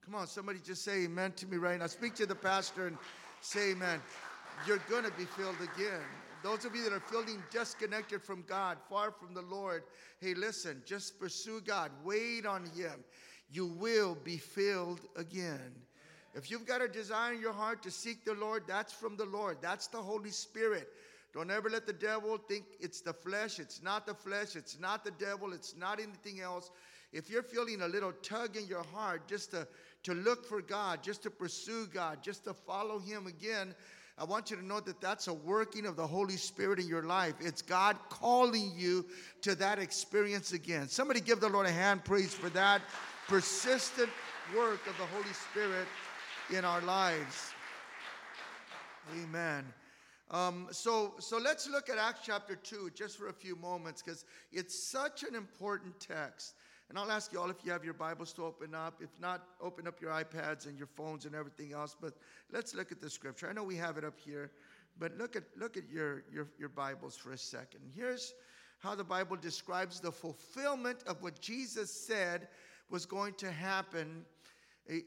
Come 0.05 0.15
on, 0.15 0.27
somebody 0.27 0.59
just 0.63 0.83
say 0.83 1.05
amen 1.05 1.31
to 1.33 1.47
me 1.47 1.57
right 1.57 1.79
now. 1.79 1.87
Speak 1.87 2.13
to 2.15 2.25
the 2.25 2.35
pastor 2.35 2.87
and 2.87 2.97
say 3.41 3.71
amen. 3.71 4.01
You're 4.67 4.81
going 4.89 5.05
to 5.05 5.11
be 5.11 5.25
filled 5.25 5.55
again. 5.61 6.01
Those 6.43 6.65
of 6.65 6.75
you 6.75 6.83
that 6.83 6.91
are 6.91 6.99
feeling 6.99 7.41
disconnected 7.51 8.21
from 8.21 8.43
God, 8.47 8.77
far 8.89 9.11
from 9.11 9.33
the 9.33 9.41
Lord, 9.41 9.83
hey, 10.19 10.33
listen, 10.33 10.83
just 10.85 11.19
pursue 11.19 11.61
God. 11.61 11.89
Wait 12.03 12.45
on 12.45 12.65
Him. 12.75 13.03
You 13.49 13.67
will 13.67 14.15
be 14.15 14.37
filled 14.37 14.99
again. 15.15 15.71
If 16.35 16.51
you've 16.51 16.65
got 16.65 16.81
a 16.81 16.87
desire 16.87 17.33
in 17.33 17.39
your 17.39 17.53
heart 17.53 17.81
to 17.83 17.91
seek 17.91 18.25
the 18.25 18.33
Lord, 18.33 18.63
that's 18.67 18.91
from 18.91 19.15
the 19.15 19.25
Lord. 19.25 19.57
That's 19.61 19.87
the 19.87 20.01
Holy 20.01 20.31
Spirit. 20.31 20.89
Don't 21.33 21.49
ever 21.49 21.69
let 21.69 21.87
the 21.87 21.93
devil 21.93 22.37
think 22.37 22.65
it's 22.79 23.01
the 23.01 23.13
flesh. 23.13 23.59
It's 23.59 23.81
not 23.81 24.05
the 24.05 24.13
flesh. 24.13 24.55
It's 24.55 24.79
not 24.79 25.03
the 25.03 25.11
devil. 25.11 25.51
It's 25.51 25.75
not 25.75 25.99
anything 25.99 26.41
else. 26.41 26.69
If 27.11 27.29
you're 27.29 27.43
feeling 27.43 27.81
a 27.81 27.87
little 27.87 28.11
tug 28.23 28.55
in 28.55 28.67
your 28.67 28.83
heart 28.83 29.27
just 29.27 29.51
to, 29.51 29.67
to 30.03 30.13
look 30.13 30.45
for 30.45 30.61
God, 30.61 31.01
just 31.01 31.23
to 31.23 31.31
pursue 31.31 31.87
God, 31.91 32.19
just 32.21 32.43
to 32.45 32.53
follow 32.53 32.99
Him 32.99 33.27
again, 33.27 33.73
I 34.17 34.25
want 34.25 34.51
you 34.51 34.57
to 34.57 34.65
know 34.65 34.79
that 34.81 35.01
that's 35.01 35.27
a 35.27 35.33
working 35.33 35.87
of 35.87 35.95
the 35.95 36.05
Holy 36.05 36.37
Spirit 36.37 36.79
in 36.79 36.87
your 36.87 37.01
life. 37.01 37.33
It's 37.39 37.63
God 37.63 37.97
calling 38.09 38.71
you 38.75 39.05
to 39.41 39.55
that 39.55 39.79
experience 39.79 40.53
again. 40.53 40.87
Somebody 40.87 41.19
give 41.19 41.39
the 41.39 41.49
Lord 41.49 41.65
a 41.65 41.71
hand 41.71 42.03
praise 42.05 42.33
for 42.33 42.49
that 42.51 42.81
persistent 43.27 44.09
work 44.55 44.85
of 44.85 44.95
the 44.97 45.05
Holy 45.05 45.33
Spirit 45.33 45.87
in 46.51 46.63
our 46.63 46.81
lives. 46.81 47.51
Amen. 49.23 49.65
Um, 50.33 50.67
so, 50.71 51.13
so 51.19 51.37
let's 51.37 51.69
look 51.69 51.89
at 51.89 51.99
Acts 51.99 52.21
chapter 52.25 52.55
2 52.55 52.89
just 52.95 53.17
for 53.19 53.27
a 53.27 53.33
few 53.33 53.55
moments 53.55 54.01
because 54.01 54.25
it's 54.51 54.77
such 54.77 55.21
an 55.21 55.35
important 55.35 55.99
text. 55.99 56.55
And 56.89 56.97
I'll 56.97 57.11
ask 57.11 57.31
you 57.31 57.39
all 57.39 57.51
if 57.51 57.63
you 57.63 57.71
have 57.71 57.85
your 57.85 57.93
Bibles 57.93 58.33
to 58.33 58.43
open 58.43 58.73
up. 58.73 58.99
If 58.99 59.11
not, 59.19 59.43
open 59.61 59.87
up 59.87 60.01
your 60.01 60.09
iPads 60.09 60.65
and 60.65 60.75
your 60.75 60.87
phones 60.87 61.25
and 61.25 61.35
everything 61.35 61.71
else. 61.71 61.95
But 61.99 62.15
let's 62.51 62.73
look 62.73 62.91
at 62.91 62.99
the 62.99 63.11
scripture. 63.11 63.47
I 63.47 63.53
know 63.53 63.63
we 63.63 63.75
have 63.75 63.97
it 63.99 64.03
up 64.03 64.19
here, 64.19 64.49
but 64.97 65.15
look 65.19 65.35
at, 65.35 65.43
look 65.55 65.77
at 65.77 65.87
your, 65.87 66.23
your, 66.33 66.47
your 66.57 66.69
Bibles 66.69 67.15
for 67.15 67.33
a 67.33 67.37
second. 67.37 67.81
Here's 67.95 68.33
how 68.79 68.95
the 68.95 69.03
Bible 69.03 69.37
describes 69.37 69.99
the 69.99 70.11
fulfillment 70.11 71.03
of 71.05 71.21
what 71.21 71.39
Jesus 71.39 71.91
said 71.91 72.47
was 72.89 73.05
going 73.05 73.35
to 73.35 73.51
happen 73.51 74.25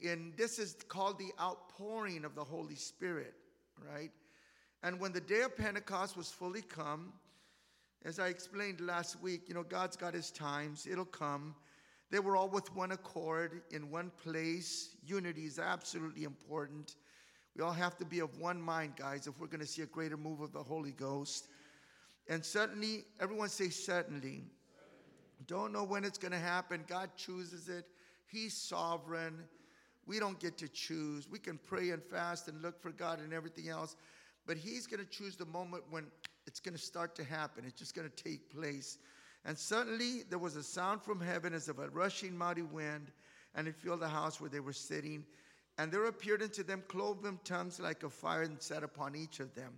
and 0.03 0.33
this 0.39 0.59
is 0.59 0.75
called 0.89 1.19
the 1.19 1.33
outpouring 1.39 2.25
of 2.25 2.35
the 2.35 2.43
Holy 2.43 2.75
Spirit, 2.75 3.35
right? 3.93 4.11
And 4.87 5.01
when 5.01 5.11
the 5.11 5.21
day 5.21 5.41
of 5.41 5.57
Pentecost 5.57 6.17
was 6.17 6.31
fully 6.31 6.63
come, 6.63 7.13
as 8.05 8.21
I 8.21 8.29
explained 8.29 8.81
last 8.81 9.21
week, 9.21 9.49
you 9.49 9.55
know, 9.55 9.65
God's 9.65 9.97
got 9.97 10.15
his 10.15 10.31
times, 10.31 10.87
it'll 10.89 11.05
come. 11.05 11.57
They 12.13 12.21
were 12.21 12.37
all 12.37 12.49
with 12.49 12.73
one 12.73 12.93
accord 12.93 13.63
in 13.73 13.91
one 13.91 14.13
place. 14.23 14.95
Unity 15.05 15.45
is 15.45 15.59
absolutely 15.59 16.23
important. 16.23 16.95
We 17.57 17.65
all 17.65 17.73
have 17.73 17.99
to 17.99 18.05
be 18.05 18.21
of 18.21 18.39
one 18.39 18.63
mind, 18.63 18.93
guys, 18.97 19.27
if 19.27 19.41
we're 19.41 19.49
going 19.49 19.59
to 19.59 19.67
see 19.67 19.83
a 19.83 19.87
greater 19.87 20.17
move 20.17 20.41
of 20.41 20.53
the 20.53 20.63
Holy 20.63 20.93
Ghost. 20.93 21.49
And 22.29 22.45
suddenly, 22.45 23.07
everyone 23.19 23.49
say, 23.49 23.71
suddenly. 23.71 24.45
Don't 25.49 25.73
know 25.73 25.83
when 25.83 26.05
it's 26.05 26.17
going 26.17 26.31
to 26.31 26.39
happen. 26.39 26.85
God 26.87 27.11
chooses 27.17 27.69
it, 27.69 27.87
He's 28.29 28.55
sovereign. 28.57 29.35
We 30.07 30.21
don't 30.21 30.39
get 30.39 30.57
to 30.59 30.69
choose. 30.69 31.29
We 31.29 31.41
can 31.41 31.59
pray 31.59 31.91
and 31.91 32.01
fast 32.01 32.47
and 32.47 32.63
look 32.63 32.81
for 32.81 32.93
God 32.93 33.19
and 33.19 33.33
everything 33.33 33.69
else, 33.69 33.97
but 34.47 34.57
He's 34.57 34.87
going 34.87 35.05
to 35.05 35.11
choose 35.11 35.37
the 35.37 35.47
moment 35.47 35.85
when 35.91 36.07
it's 36.47 36.61
going 36.61 36.75
to 36.75 36.81
start 36.83 37.15
to 37.17 37.25
happen. 37.25 37.65
It's 37.67 37.79
just 37.79 37.95
going 37.95 38.09
to 38.09 38.23
take 38.23 38.51
place. 38.55 38.99
And 39.45 39.57
suddenly 39.59 40.23
there 40.29 40.39
was 40.39 40.57
a 40.57 40.63
sound 40.63 41.03
from 41.03 41.21
heaven 41.21 41.55
as 41.55 41.69
of 41.69 41.79
a 41.79 41.89
rushing 41.89 42.37
mighty 42.37 42.63
wind, 42.63 43.11
and 43.55 43.69
it 43.69 43.77
filled 43.77 44.01
the 44.01 44.09
house 44.09 44.41
where 44.41 44.51
they 44.51 44.61
were 44.61 44.73
sitting. 44.73 45.25
And 45.79 45.93
there 45.93 46.07
appeared 46.07 46.43
unto 46.43 46.63
them 46.63 46.83
cloven 46.89 47.39
tongues 47.45 47.79
like 47.79 48.03
a 48.03 48.11
fire 48.11 48.43
and 48.43 48.61
sat 48.61 48.83
upon 48.83 49.15
each 49.15 49.41
of 49.41 49.55
them. 49.55 49.73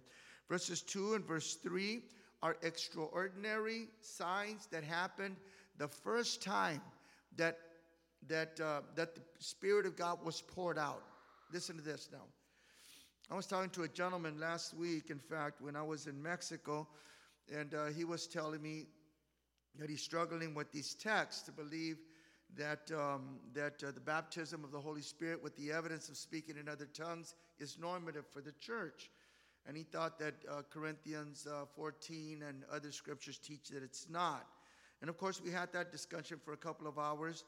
Verses 0.48 0.80
2 0.82 1.14
and 1.14 1.24
verse 1.24 1.56
3 1.56 2.00
are 2.42 2.56
extraordinary 2.62 3.88
signs 4.00 4.66
that 4.70 4.84
happened 4.84 5.36
the 5.76 5.88
first 5.88 6.42
time 6.42 6.80
that 7.36 7.58
that, 8.26 8.60
uh, 8.60 8.80
that 8.96 9.14
the 9.14 9.20
Spirit 9.38 9.86
of 9.86 9.96
God 9.96 10.18
was 10.24 10.40
poured 10.40 10.78
out. 10.78 11.02
Listen 11.52 11.76
to 11.76 11.82
this 11.82 12.08
now. 12.12 12.24
I 13.30 13.34
was 13.34 13.44
talking 13.44 13.68
to 13.70 13.82
a 13.82 13.88
gentleman 13.88 14.40
last 14.40 14.72
week, 14.72 15.10
in 15.10 15.18
fact, 15.18 15.60
when 15.60 15.76
I 15.76 15.82
was 15.82 16.06
in 16.06 16.22
Mexico, 16.22 16.88
and 17.54 17.74
uh, 17.74 17.86
he 17.88 18.04
was 18.04 18.26
telling 18.26 18.62
me 18.62 18.86
that 19.78 19.90
he's 19.90 20.00
struggling 20.00 20.54
with 20.54 20.72
these 20.72 20.94
texts 20.94 21.42
to 21.42 21.52
believe 21.52 21.98
that, 22.56 22.90
um, 22.90 23.36
that 23.52 23.84
uh, 23.84 23.90
the 23.90 24.00
baptism 24.00 24.64
of 24.64 24.72
the 24.72 24.80
Holy 24.80 25.02
Spirit 25.02 25.42
with 25.42 25.54
the 25.58 25.70
evidence 25.70 26.08
of 26.08 26.16
speaking 26.16 26.56
in 26.56 26.70
other 26.70 26.86
tongues 26.86 27.34
is 27.58 27.76
normative 27.78 28.24
for 28.32 28.40
the 28.40 28.52
church. 28.60 29.10
And 29.66 29.76
he 29.76 29.82
thought 29.82 30.18
that 30.20 30.34
uh, 30.50 30.62
Corinthians 30.70 31.46
uh, 31.46 31.66
14 31.76 32.42
and 32.48 32.62
other 32.72 32.90
scriptures 32.90 33.36
teach 33.36 33.68
that 33.68 33.82
it's 33.82 34.06
not. 34.08 34.46
And 35.02 35.10
of 35.10 35.18
course, 35.18 35.38
we 35.38 35.50
had 35.50 35.70
that 35.74 35.92
discussion 35.92 36.40
for 36.42 36.54
a 36.54 36.56
couple 36.56 36.86
of 36.86 36.98
hours. 36.98 37.44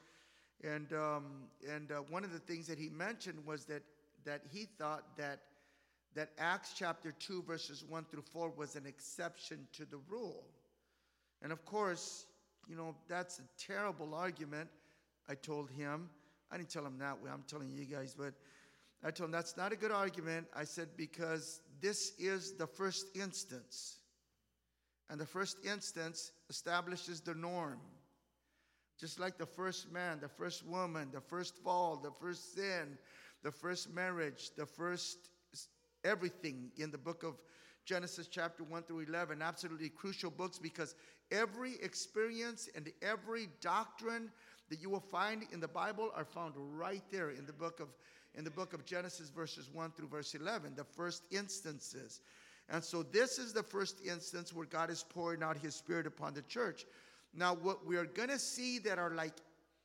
And, 0.63 0.93
um, 0.93 1.25
and 1.67 1.91
uh, 1.91 2.03
one 2.11 2.23
of 2.23 2.35
the 2.35 2.39
things 2.39 2.67
that 2.67 2.79
he 2.79 2.91
mentioned 2.91 3.39
was 3.47 3.65
that, 3.65 3.83
that 4.27 4.43
he 4.53 4.67
thought 4.79 5.17
that, 5.17 5.41
that 6.15 6.31
Acts 6.39 6.73
chapter 6.77 7.13
2, 7.13 7.43
verses 7.43 7.85
1 7.89 8.05
through 8.11 8.25
4 8.33 8.51
was 8.51 8.77
an 8.77 8.87
exception 8.87 9.67
to 9.73 9.85
the 9.85 9.99
rule. 10.09 10.45
And 11.43 11.53
of 11.53 11.65
course, 11.65 12.27
you 12.69 12.77
know, 12.77 12.95
that's 13.09 13.39
a 13.39 13.43
terrible 13.59 14.15
argument, 14.15 14.69
I 15.29 15.35
told 15.35 15.71
him. 15.71 16.11
I 16.51 16.57
didn't 16.57 16.71
tell 16.71 16.85
him 16.85 16.99
that 16.99 17.23
way, 17.23 17.31
I'm 17.33 17.45
telling 17.47 17.71
you 17.71 17.85
guys, 17.85 18.15
but 18.19 18.35
I 19.05 19.11
told 19.11 19.29
him 19.29 19.33
that's 19.33 19.57
not 19.57 19.73
a 19.73 19.77
good 19.77 19.93
argument. 19.93 20.47
I 20.55 20.65
said, 20.65 20.89
because 20.97 21.61
this 21.81 22.13
is 22.19 22.53
the 22.53 22.67
first 22.67 23.07
instance. 23.17 23.97
And 25.09 25.21
the 25.21 25.27
first 25.27 25.57
instance 25.65 26.33
establishes 26.49 27.21
the 27.21 27.35
norm. 27.35 27.81
Just 28.99 29.19
like 29.19 29.39
the 29.39 29.47
first 29.47 29.91
man, 29.91 30.19
the 30.21 30.29
first 30.29 30.67
woman, 30.67 31.09
the 31.13 31.23
first 31.23 31.57
fall, 31.57 31.97
the 31.97 32.13
first 32.21 32.55
sin, 32.55 32.99
the 33.43 33.51
first 33.51 33.93
marriage, 33.95 34.51
the 34.57 34.67
first 34.67 35.30
everything 36.05 36.71
in 36.77 36.91
the 36.91 36.99
book 36.99 37.23
of 37.23 37.35
Genesis, 37.85 38.29
chapter 38.29 38.63
1 38.63 38.83
through 38.83 39.01
11. 39.01 39.43
Absolutely 39.43 39.89
crucial 39.89 40.31
books 40.31 40.59
because 40.59 40.95
every 41.31 41.75
experience 41.83 42.69
and 42.75 42.91
every 43.03 43.49
doctrine 43.61 44.31
that 44.69 44.81
you 44.81 44.91
will 44.91 45.01
find 45.01 45.45
in 45.53 45.61
the 45.61 45.69
Bible 45.69 46.11
are 46.15 46.25
found 46.25 46.55
right 46.57 47.03
there 47.11 47.31
in 47.31 47.47
the 47.47 47.53
book 47.53 47.81
of 47.81 47.89
in 48.37 48.45
the 48.45 48.51
book 48.51 48.73
of 48.73 48.85
Genesis 48.85 49.29
verses 49.29 49.69
1 49.73 49.93
through 49.97 50.09
verse 50.09 50.35
11, 50.35 50.75
the 50.77 50.85
first 50.85 51.25
instances. 51.33 52.21
And 52.69 52.83
so 52.83 53.03
this 53.03 53.39
is 53.39 53.53
the 53.53 53.63
first 53.63 53.97
instance 54.07 54.55
where 54.55 54.67
God 54.67 54.91
is 54.91 55.05
pouring 55.09 55.43
out 55.43 55.57
his 55.57 55.75
spirit 55.75 56.07
upon 56.07 56.35
the 56.35 56.43
church. 56.43 56.87
Now, 57.35 57.55
what 57.55 57.85
we're 57.85 58.05
going 58.05 58.29
to 58.29 58.39
see 58.39 58.79
that 58.81 58.99
are 58.99 59.11
like 59.11 59.35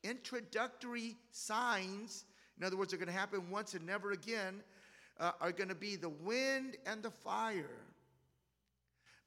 introductory 0.03 1.15
signs, 1.31 2.25
in 2.59 2.63
other 2.63 2.77
words, 2.77 2.93
are 2.93 2.97
going 2.97 3.07
to 3.07 3.13
happen 3.13 3.49
once 3.49 3.73
and 3.73 3.85
never 3.85 4.11
again, 4.11 4.61
uh, 5.19 5.31
are 5.41 5.51
going 5.51 5.69
to 5.69 5.75
be 5.75 5.95
the 5.95 6.09
wind 6.09 6.77
and 6.85 7.01
the 7.01 7.11
fire. 7.11 7.77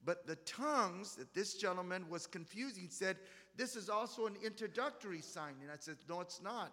But 0.05 0.25
the 0.25 0.37
tongues 0.37 1.15
that 1.15 1.33
this 1.33 1.55
gentleman 1.55 2.05
was 2.09 2.25
confusing 2.25 2.87
said, 2.89 3.17
This 3.57 3.75
is 3.75 3.89
also 3.89 4.25
an 4.25 4.35
introductory 4.43 5.21
sign. 5.21 5.55
And 5.61 5.71
I 5.71 5.75
said, 5.79 5.97
No, 6.07 6.21
it's 6.21 6.41
not. 6.41 6.71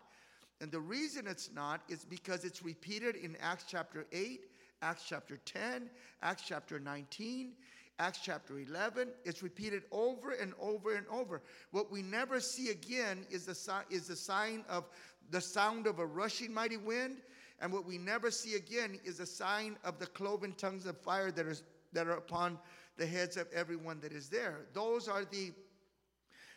And 0.61 0.70
the 0.70 0.81
reason 0.81 1.26
it's 1.26 1.50
not 1.52 1.83
is 1.88 2.05
because 2.05 2.44
it's 2.44 2.62
repeated 2.62 3.16
in 3.16 3.37
Acts 3.42 3.64
chapter 3.68 4.07
8, 4.12 4.46
Acts 4.83 5.05
chapter 5.07 5.38
10, 5.44 5.90
Acts 6.22 6.44
chapter 6.46 6.79
19, 6.79 7.52
Acts 7.98 8.20
chapter 8.22 8.59
11. 8.59 9.09
It's 9.24 9.42
repeated 9.42 9.83
over 9.90 10.33
and 10.33 10.55
over 10.61 10.94
and 10.94 11.07
over. 11.09 11.42
What 11.72 11.90
we 11.90 12.02
never 12.02 12.40
see 12.40 12.70
again 12.70 13.26
is 13.31 13.46
the, 13.46 13.85
is 13.90 14.07
the 14.07 14.16
sign 14.16 14.64
of 14.68 14.88
the 15.31 15.40
sound 15.40 15.87
of 15.87 15.98
a 15.98 16.07
rushing 16.07 16.55
mighty 16.55 16.76
wind. 16.76 17.18
And 17.61 17.73
what 17.73 17.87
we 17.87 17.99
never 17.99 18.31
see 18.31 18.55
again 18.55 18.99
is 19.05 19.21
a 19.21 19.27
sign 19.27 19.77
of 19.85 19.99
the 19.99 20.07
cloven 20.07 20.53
tongues 20.53 20.87
of 20.87 20.99
fire 21.01 21.31
that, 21.31 21.47
is, 21.47 21.62
that 21.92 22.07
are 22.07 22.12
upon 22.12 22.59
the 22.97 23.07
heads 23.07 23.37
of 23.37 23.47
everyone 23.53 24.01
that 24.01 24.12
is 24.12 24.29
there. 24.29 24.66
Those 24.73 25.09
are 25.09 25.25
the 25.25 25.53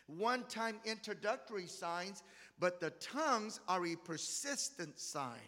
one 0.06 0.44
time 0.44 0.80
introductory 0.84 1.66
signs, 1.66 2.22
but 2.58 2.80
the 2.80 2.90
tongues 2.90 3.60
are 3.68 3.86
a 3.86 3.96
persistent 3.96 4.98
sign. 4.98 5.38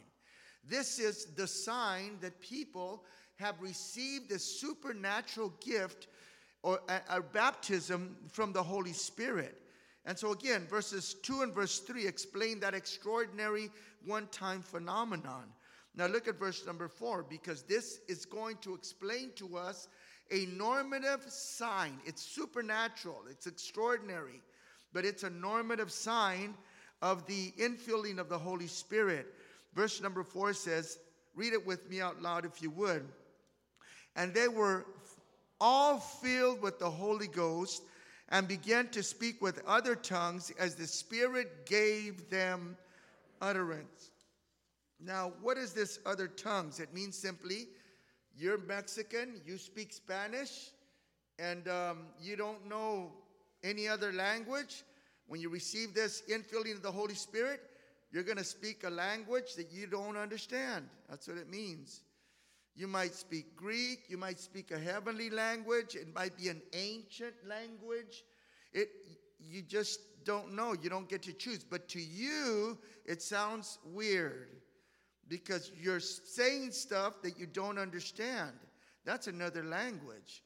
This 0.64 0.98
is 0.98 1.26
the 1.34 1.46
sign 1.46 2.18
that 2.20 2.40
people 2.40 3.04
have 3.36 3.60
received 3.60 4.30
the 4.30 4.38
supernatural 4.38 5.52
gift 5.60 6.06
or 6.62 6.80
a, 6.88 7.16
a 7.16 7.20
baptism 7.20 8.16
from 8.30 8.52
the 8.52 8.62
Holy 8.62 8.92
Spirit. 8.92 9.61
And 10.04 10.18
so, 10.18 10.32
again, 10.32 10.66
verses 10.68 11.14
2 11.22 11.42
and 11.42 11.54
verse 11.54 11.78
3 11.80 12.06
explain 12.06 12.60
that 12.60 12.74
extraordinary 12.74 13.70
one 14.04 14.26
time 14.28 14.62
phenomenon. 14.62 15.44
Now, 15.94 16.06
look 16.06 16.26
at 16.26 16.38
verse 16.38 16.66
number 16.66 16.88
4 16.88 17.24
because 17.28 17.62
this 17.62 18.00
is 18.08 18.24
going 18.24 18.56
to 18.62 18.74
explain 18.74 19.30
to 19.36 19.56
us 19.56 19.88
a 20.30 20.46
normative 20.46 21.24
sign. 21.28 21.98
It's 22.04 22.22
supernatural, 22.22 23.22
it's 23.30 23.46
extraordinary, 23.46 24.40
but 24.92 25.04
it's 25.04 25.22
a 25.22 25.30
normative 25.30 25.92
sign 25.92 26.54
of 27.02 27.26
the 27.26 27.52
infilling 27.58 28.18
of 28.18 28.28
the 28.28 28.38
Holy 28.38 28.66
Spirit. 28.66 29.34
Verse 29.74 30.00
number 30.00 30.24
4 30.24 30.54
says, 30.54 30.98
read 31.34 31.52
it 31.52 31.64
with 31.66 31.88
me 31.90 32.00
out 32.00 32.20
loud 32.22 32.44
if 32.44 32.62
you 32.62 32.70
would. 32.70 33.06
And 34.16 34.34
they 34.34 34.48
were 34.48 34.86
all 35.60 35.98
filled 35.98 36.60
with 36.60 36.78
the 36.78 36.90
Holy 36.90 37.28
Ghost 37.28 37.82
and 38.32 38.48
began 38.48 38.88
to 38.88 39.02
speak 39.02 39.42
with 39.42 39.62
other 39.66 39.94
tongues 39.94 40.50
as 40.58 40.74
the 40.74 40.86
Spirit 40.86 41.66
gave 41.66 42.30
them 42.30 42.76
utterance. 43.42 44.10
Now, 44.98 45.32
what 45.42 45.58
is 45.58 45.74
this 45.74 45.98
other 46.06 46.28
tongues? 46.28 46.80
It 46.80 46.94
means 46.94 47.16
simply 47.16 47.68
you're 48.34 48.56
Mexican, 48.56 49.42
you 49.46 49.58
speak 49.58 49.92
Spanish, 49.92 50.70
and 51.38 51.68
um, 51.68 52.06
you 52.20 52.34
don't 52.36 52.66
know 52.66 53.12
any 53.62 53.86
other 53.86 54.12
language. 54.12 54.82
When 55.26 55.40
you 55.40 55.50
receive 55.50 55.92
this 55.92 56.22
infilling 56.30 56.74
of 56.74 56.82
the 56.82 56.90
Holy 56.90 57.14
Spirit, 57.14 57.60
you're 58.12 58.22
going 58.22 58.38
to 58.38 58.44
speak 58.44 58.84
a 58.84 58.90
language 58.90 59.54
that 59.56 59.70
you 59.70 59.86
don't 59.86 60.16
understand. 60.16 60.88
That's 61.10 61.28
what 61.28 61.36
it 61.36 61.50
means. 61.50 62.00
You 62.74 62.88
might 62.88 63.14
speak 63.14 63.54
Greek, 63.54 64.04
you 64.08 64.16
might 64.16 64.40
speak 64.40 64.70
a 64.70 64.78
heavenly 64.78 65.28
language, 65.28 65.94
it 65.94 66.14
might 66.14 66.36
be 66.36 66.48
an 66.48 66.62
ancient 66.72 67.34
language. 67.46 68.24
It 68.72 68.88
you 69.38 69.62
just 69.62 70.00
don't 70.24 70.54
know, 70.54 70.74
you 70.80 70.88
don't 70.88 71.08
get 71.08 71.22
to 71.22 71.32
choose. 71.32 71.64
But 71.64 71.88
to 71.90 72.00
you, 72.00 72.78
it 73.04 73.20
sounds 73.20 73.78
weird 73.84 74.48
because 75.28 75.72
you're 75.78 76.00
saying 76.00 76.72
stuff 76.72 77.22
that 77.22 77.38
you 77.38 77.46
don't 77.46 77.78
understand. 77.78 78.52
That's 79.04 79.26
another 79.26 79.64
language. 79.64 80.42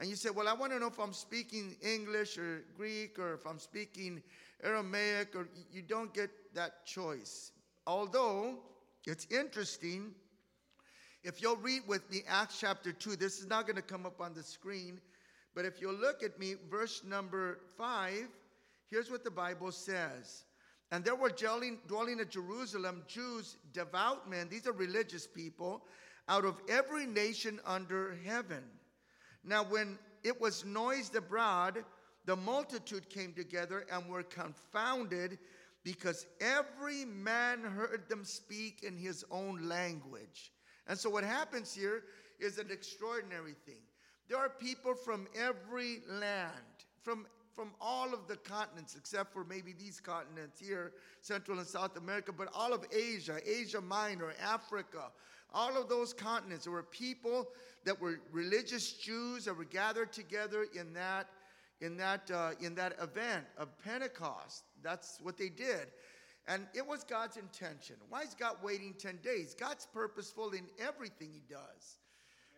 And 0.00 0.08
you 0.08 0.16
say, 0.16 0.30
Well, 0.30 0.48
I 0.48 0.54
want 0.54 0.72
to 0.72 0.78
know 0.78 0.86
if 0.86 0.98
I'm 0.98 1.12
speaking 1.12 1.76
English 1.82 2.38
or 2.38 2.64
Greek 2.76 3.18
or 3.18 3.34
if 3.34 3.46
I'm 3.46 3.58
speaking 3.58 4.22
Aramaic, 4.62 5.36
or 5.36 5.48
you 5.70 5.82
don't 5.82 6.12
get 6.12 6.30
that 6.54 6.84
choice. 6.84 7.52
Although 7.86 8.58
it's 9.06 9.26
interesting 9.30 10.12
if 11.28 11.42
you'll 11.42 11.56
read 11.56 11.82
with 11.86 12.10
me 12.10 12.22
Acts 12.26 12.58
chapter 12.58 12.90
2, 12.90 13.16
this 13.16 13.38
is 13.38 13.46
not 13.46 13.66
going 13.66 13.76
to 13.76 13.82
come 13.82 14.06
up 14.06 14.18
on 14.18 14.32
the 14.32 14.42
screen, 14.42 14.98
but 15.54 15.66
if 15.66 15.78
you'll 15.78 15.92
look 15.92 16.22
at 16.22 16.38
me, 16.38 16.54
verse 16.70 17.02
number 17.04 17.58
5, 17.76 18.26
here's 18.90 19.10
what 19.10 19.24
the 19.24 19.30
Bible 19.30 19.70
says. 19.70 20.44
And 20.90 21.04
there 21.04 21.14
were 21.14 21.28
dwelling, 21.28 22.18
at 22.18 22.30
Jerusalem 22.30 23.02
Jews, 23.06 23.58
devout 23.74 24.30
men, 24.30 24.48
these 24.48 24.66
are 24.66 24.72
religious 24.72 25.26
people, 25.26 25.84
out 26.30 26.46
of 26.46 26.62
every 26.66 27.04
nation 27.04 27.60
under 27.66 28.16
heaven. 28.24 28.64
Now, 29.44 29.64
when 29.64 29.98
it 30.24 30.40
was 30.40 30.64
noised 30.64 31.14
abroad, 31.14 31.84
the 32.24 32.36
multitude 32.36 33.10
came 33.10 33.34
together 33.34 33.84
and 33.92 34.08
were 34.08 34.22
confounded 34.22 35.38
because 35.84 36.24
every 36.40 37.04
man 37.04 37.60
heard 37.60 38.08
them 38.08 38.24
speak 38.24 38.82
in 38.82 38.96
his 38.96 39.26
own 39.30 39.68
language. 39.68 40.52
And 40.88 40.98
so, 40.98 41.10
what 41.10 41.24
happens 41.24 41.74
here 41.74 42.04
is 42.40 42.58
an 42.58 42.70
extraordinary 42.70 43.54
thing. 43.66 43.82
There 44.28 44.38
are 44.38 44.48
people 44.48 44.94
from 44.94 45.26
every 45.36 45.98
land, 46.08 46.52
from, 47.02 47.26
from 47.54 47.72
all 47.80 48.12
of 48.12 48.26
the 48.26 48.36
continents, 48.36 48.96
except 48.96 49.32
for 49.32 49.44
maybe 49.44 49.72
these 49.72 50.00
continents 50.00 50.58
here, 50.58 50.92
Central 51.20 51.58
and 51.58 51.66
South 51.66 51.96
America, 51.96 52.32
but 52.32 52.48
all 52.54 52.72
of 52.72 52.84
Asia, 52.92 53.38
Asia 53.46 53.80
Minor, 53.80 54.32
Africa, 54.42 55.10
all 55.52 55.76
of 55.76 55.88
those 55.88 56.12
continents. 56.12 56.64
There 56.64 56.72
were 56.72 56.82
people 56.82 57.48
that 57.84 57.98
were 57.98 58.20
religious 58.32 58.92
Jews 58.92 59.46
that 59.46 59.56
were 59.56 59.64
gathered 59.64 60.12
together 60.12 60.66
in 60.78 60.92
that, 60.94 61.28
in 61.80 61.96
that, 61.96 62.30
uh, 62.30 62.50
in 62.60 62.74
that 62.74 62.94
event 63.00 63.44
of 63.56 63.68
Pentecost. 63.82 64.64
That's 64.82 65.18
what 65.22 65.38
they 65.38 65.48
did. 65.48 65.88
And 66.48 66.66
it 66.74 66.86
was 66.86 67.04
God's 67.04 67.36
intention. 67.36 67.96
Why 68.08 68.22
is 68.22 68.34
God 68.34 68.56
waiting 68.62 68.94
10 68.98 69.18
days? 69.22 69.54
God's 69.54 69.86
purposeful 69.86 70.50
in 70.52 70.64
everything 70.78 71.28
He 71.32 71.42
does. 71.48 71.98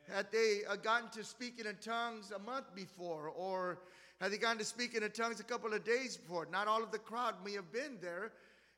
Had 0.09 0.31
they 0.31 0.61
uh, 0.68 0.76
gotten 0.76 1.11
to 1.11 1.24
speaking 1.24 1.66
in 1.66 1.76
tongues 1.83 2.31
a 2.31 2.38
month 2.38 2.74
before, 2.74 3.29
or 3.29 3.81
had 4.20 4.31
they 4.31 4.38
gotten 4.38 4.59
to 4.59 4.64
speaking 4.64 5.03
in 5.03 5.11
tongues 5.11 5.40
a 5.40 5.44
couple 5.44 5.74
of 5.74 5.85
days 5.85 6.16
before, 6.16 6.46
not 6.53 6.68
all 6.68 6.83
of 6.83 6.92
the 6.92 6.98
crowd 6.98 7.35
may 7.44 7.53
have 7.53 7.72
been 7.72 7.98
there 8.00 8.33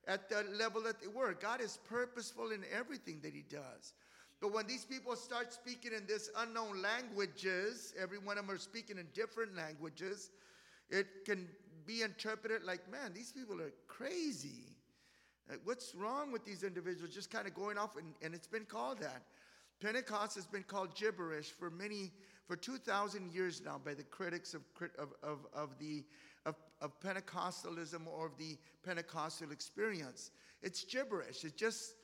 at 0.09 0.31
the 0.31 0.45
level 0.59 0.83
that 0.83 1.01
they 1.01 1.09
were. 1.09 1.35
God 1.35 1.61
is 1.61 1.79
purposeful 1.89 2.51
in 2.51 2.63
everything 2.75 3.21
that 3.23 3.35
He 3.35 3.45
does. 3.51 3.93
But 4.41 4.53
when 4.53 4.67
these 4.67 4.85
people 4.85 5.15
start 5.15 5.53
speaking 5.53 5.93
in 5.93 6.07
this 6.07 6.31
unknown 6.39 6.83
languages, 6.83 7.93
every 8.01 8.19
one 8.19 8.39
of 8.39 8.47
them 8.47 8.55
are 8.55 8.59
speaking 8.59 8.99
in 8.99 9.07
different 9.15 9.55
languages, 9.55 10.31
it 10.91 11.07
can 11.25 11.49
be 11.87 12.03
interpreted 12.03 12.65
like, 12.65 12.91
man, 12.91 13.13
these 13.15 13.31
people 13.31 13.61
are 13.61 13.73
crazy. 13.87 14.72
What's 15.65 15.95
wrong 15.95 16.33
with 16.33 16.45
these 16.45 16.63
individuals 16.63 17.15
just 17.15 17.31
kind 17.31 17.47
of 17.47 17.55
going 17.55 17.79
off? 17.79 17.97
And, 17.97 18.15
and 18.23 18.35
it's 18.35 18.47
been 18.47 18.65
called 18.65 19.01
that. 19.01 19.23
Pentecost 19.81 20.37
has 20.37 20.47
been 20.47 20.63
called 20.63 20.95
gibberish 20.95 21.51
for 21.51 21.71
many, 21.71 22.13
for 22.47 22.57
2,000 22.57 23.33
years 23.33 23.63
now 23.65 23.81
by 23.85 23.95
the 23.95 24.05
critics 24.05 24.55
of, 24.55 24.63
of, 24.99 25.09
of, 25.23 25.39
of 25.53 25.79
the, 25.79 26.05
of, 26.47 26.55
of 26.81 26.99
Pentecostalism 27.01 28.07
or 28.07 28.27
of 28.27 28.37
the 28.39 28.57
Pentecostal 28.85 29.51
experience. 29.51 30.31
It's 30.63 30.85
gibberish. 30.85 31.45
It's 31.45 31.55
just 31.55 31.95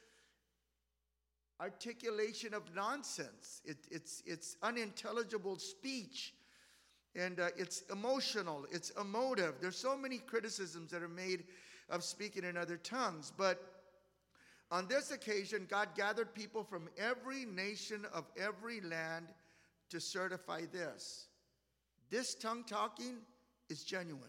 articulation 1.60 2.54
of 2.54 2.62
nonsense. 2.74 3.62
It, 3.64 3.78
it's, 3.90 4.22
it's 4.26 4.56
unintelligible 4.62 5.58
speech. 5.58 6.34
And 7.14 7.40
uh, 7.40 7.48
it's 7.56 7.82
emotional, 7.90 8.66
it's 8.70 8.90
emotive. 8.90 9.54
There's 9.60 9.78
so 9.78 9.96
many 9.96 10.18
criticisms 10.18 10.90
that 10.90 11.02
are 11.02 11.08
made 11.08 11.44
of 11.88 12.04
speaking 12.04 12.44
in 12.44 12.56
other 12.56 12.76
tongues. 12.76 13.32
But 13.36 13.60
on 14.70 14.86
this 14.86 15.10
occasion, 15.10 15.66
God 15.68 15.88
gathered 15.96 16.34
people 16.34 16.62
from 16.62 16.88
every 16.98 17.44
nation 17.44 18.04
of 18.12 18.24
every 18.36 18.80
land 18.80 19.28
to 19.90 20.00
certify 20.00 20.62
this. 20.72 21.28
This 22.10 22.34
tongue 22.34 22.64
talking 22.64 23.16
is 23.70 23.82
genuine. 23.84 24.22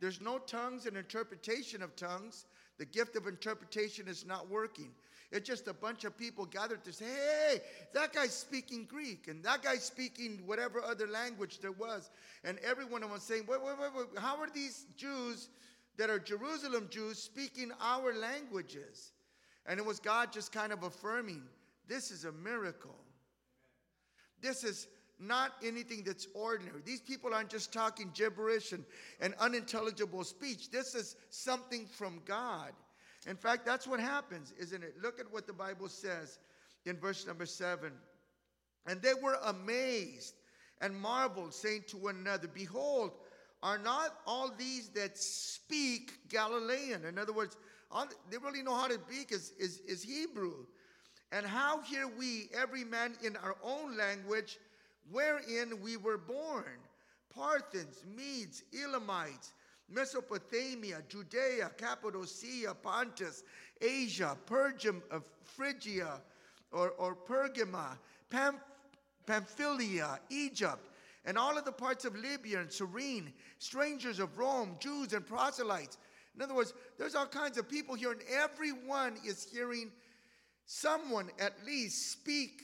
There's 0.00 0.20
no 0.20 0.38
tongues 0.38 0.86
and 0.86 0.96
interpretation 0.96 1.82
of 1.82 1.94
tongues. 1.96 2.46
The 2.78 2.84
gift 2.84 3.16
of 3.16 3.26
interpretation 3.26 4.08
is 4.08 4.26
not 4.26 4.50
working. 4.50 4.90
It's 5.30 5.48
just 5.48 5.68
a 5.68 5.72
bunch 5.72 6.04
of 6.04 6.18
people 6.18 6.44
gathered 6.44 6.84
to 6.84 6.92
say, 6.92 7.06
hey, 7.06 7.60
that 7.94 8.12
guy's 8.12 8.34
speaking 8.34 8.84
Greek, 8.84 9.28
and 9.28 9.42
that 9.44 9.62
guy's 9.62 9.84
speaking 9.84 10.42
whatever 10.44 10.82
other 10.82 11.06
language 11.06 11.60
there 11.60 11.72
was. 11.72 12.10
And 12.44 12.58
everyone 12.58 13.08
was 13.10 13.22
saying, 13.22 13.44
wait, 13.48 13.62
wait, 13.62 13.78
wait, 13.80 13.90
wait, 13.96 14.18
how 14.18 14.36
are 14.36 14.50
these 14.50 14.84
Jews 14.96 15.48
that 15.98 16.10
are 16.10 16.18
Jerusalem 16.18 16.88
Jews 16.90 17.18
speaking 17.18 17.70
our 17.80 18.14
languages. 18.14 19.12
And 19.66 19.78
it 19.78 19.86
was 19.86 20.00
God 20.00 20.32
just 20.32 20.52
kind 20.52 20.72
of 20.72 20.82
affirming 20.82 21.42
this 21.88 22.10
is 22.10 22.24
a 22.24 22.32
miracle. 22.32 22.96
This 24.40 24.64
is 24.64 24.88
not 25.18 25.52
anything 25.64 26.02
that's 26.04 26.26
ordinary. 26.34 26.80
These 26.84 27.00
people 27.00 27.32
aren't 27.32 27.50
just 27.50 27.72
talking 27.72 28.10
gibberish 28.14 28.72
and, 28.72 28.84
and 29.20 29.34
unintelligible 29.38 30.24
speech. 30.24 30.70
This 30.70 30.94
is 30.94 31.16
something 31.30 31.86
from 31.86 32.20
God. 32.24 32.72
In 33.26 33.36
fact, 33.36 33.64
that's 33.64 33.86
what 33.86 34.00
happens, 34.00 34.52
isn't 34.58 34.82
it? 34.82 34.94
Look 35.00 35.20
at 35.20 35.32
what 35.32 35.46
the 35.46 35.52
Bible 35.52 35.88
says 35.88 36.40
in 36.84 36.96
verse 36.96 37.26
number 37.26 37.46
seven. 37.46 37.92
And 38.86 39.00
they 39.00 39.14
were 39.14 39.38
amazed 39.44 40.34
and 40.80 40.96
marveled, 40.96 41.54
saying 41.54 41.84
to 41.88 41.96
one 41.96 42.16
another, 42.16 42.48
Behold, 42.48 43.12
are 43.62 43.78
not 43.78 44.18
all 44.26 44.50
these 44.56 44.88
that 44.90 45.16
speak 45.16 46.28
Galilean? 46.28 47.04
In 47.04 47.18
other 47.18 47.32
words, 47.32 47.56
they 48.30 48.38
really 48.38 48.62
know 48.62 48.74
how 48.74 48.88
to 48.88 48.98
speak 49.08 49.32
is, 49.32 49.52
is, 49.58 49.80
is 49.80 50.02
Hebrew. 50.02 50.66
And 51.30 51.46
how 51.46 51.80
hear 51.82 52.08
we, 52.08 52.48
every 52.54 52.84
man 52.84 53.14
in 53.22 53.36
our 53.36 53.56
own 53.62 53.96
language, 53.96 54.58
wherein 55.10 55.80
we 55.82 55.96
were 55.96 56.18
born? 56.18 56.78
Parthians, 57.34 58.04
Medes, 58.16 58.64
Elamites, 58.74 59.52
Mesopotamia, 59.88 61.02
Judea, 61.08 61.70
Cappadocia, 61.78 62.74
Pontus, 62.74 63.44
Asia, 63.80 64.36
Pergam, 64.46 65.00
uh, 65.10 65.20
Phrygia, 65.44 66.20
or, 66.72 66.90
or 66.90 67.14
Pergama, 67.14 67.98
Pamph- 68.30 68.60
Pamphylia, 69.26 70.18
Egypt, 70.30 70.88
and 71.24 71.38
all 71.38 71.56
of 71.56 71.64
the 71.64 71.72
parts 71.72 72.04
of 72.04 72.16
Libya 72.16 72.60
and 72.60 72.72
Cyrene, 72.72 73.32
strangers 73.58 74.18
of 74.18 74.38
Rome, 74.38 74.76
Jews 74.80 75.12
and 75.12 75.26
proselytes. 75.26 75.98
In 76.34 76.42
other 76.42 76.54
words, 76.54 76.74
there's 76.98 77.14
all 77.14 77.26
kinds 77.26 77.58
of 77.58 77.68
people 77.68 77.94
here, 77.94 78.12
and 78.12 78.22
everyone 78.30 79.16
is 79.24 79.46
hearing 79.52 79.90
someone 80.64 81.30
at 81.38 81.54
least 81.64 82.12
speak, 82.12 82.62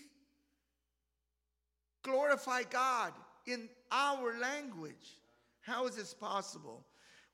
glorify 2.02 2.62
God 2.64 3.12
in 3.46 3.68
our 3.92 4.38
language. 4.38 5.18
How 5.60 5.86
is 5.86 5.96
this 5.96 6.14
possible? 6.14 6.84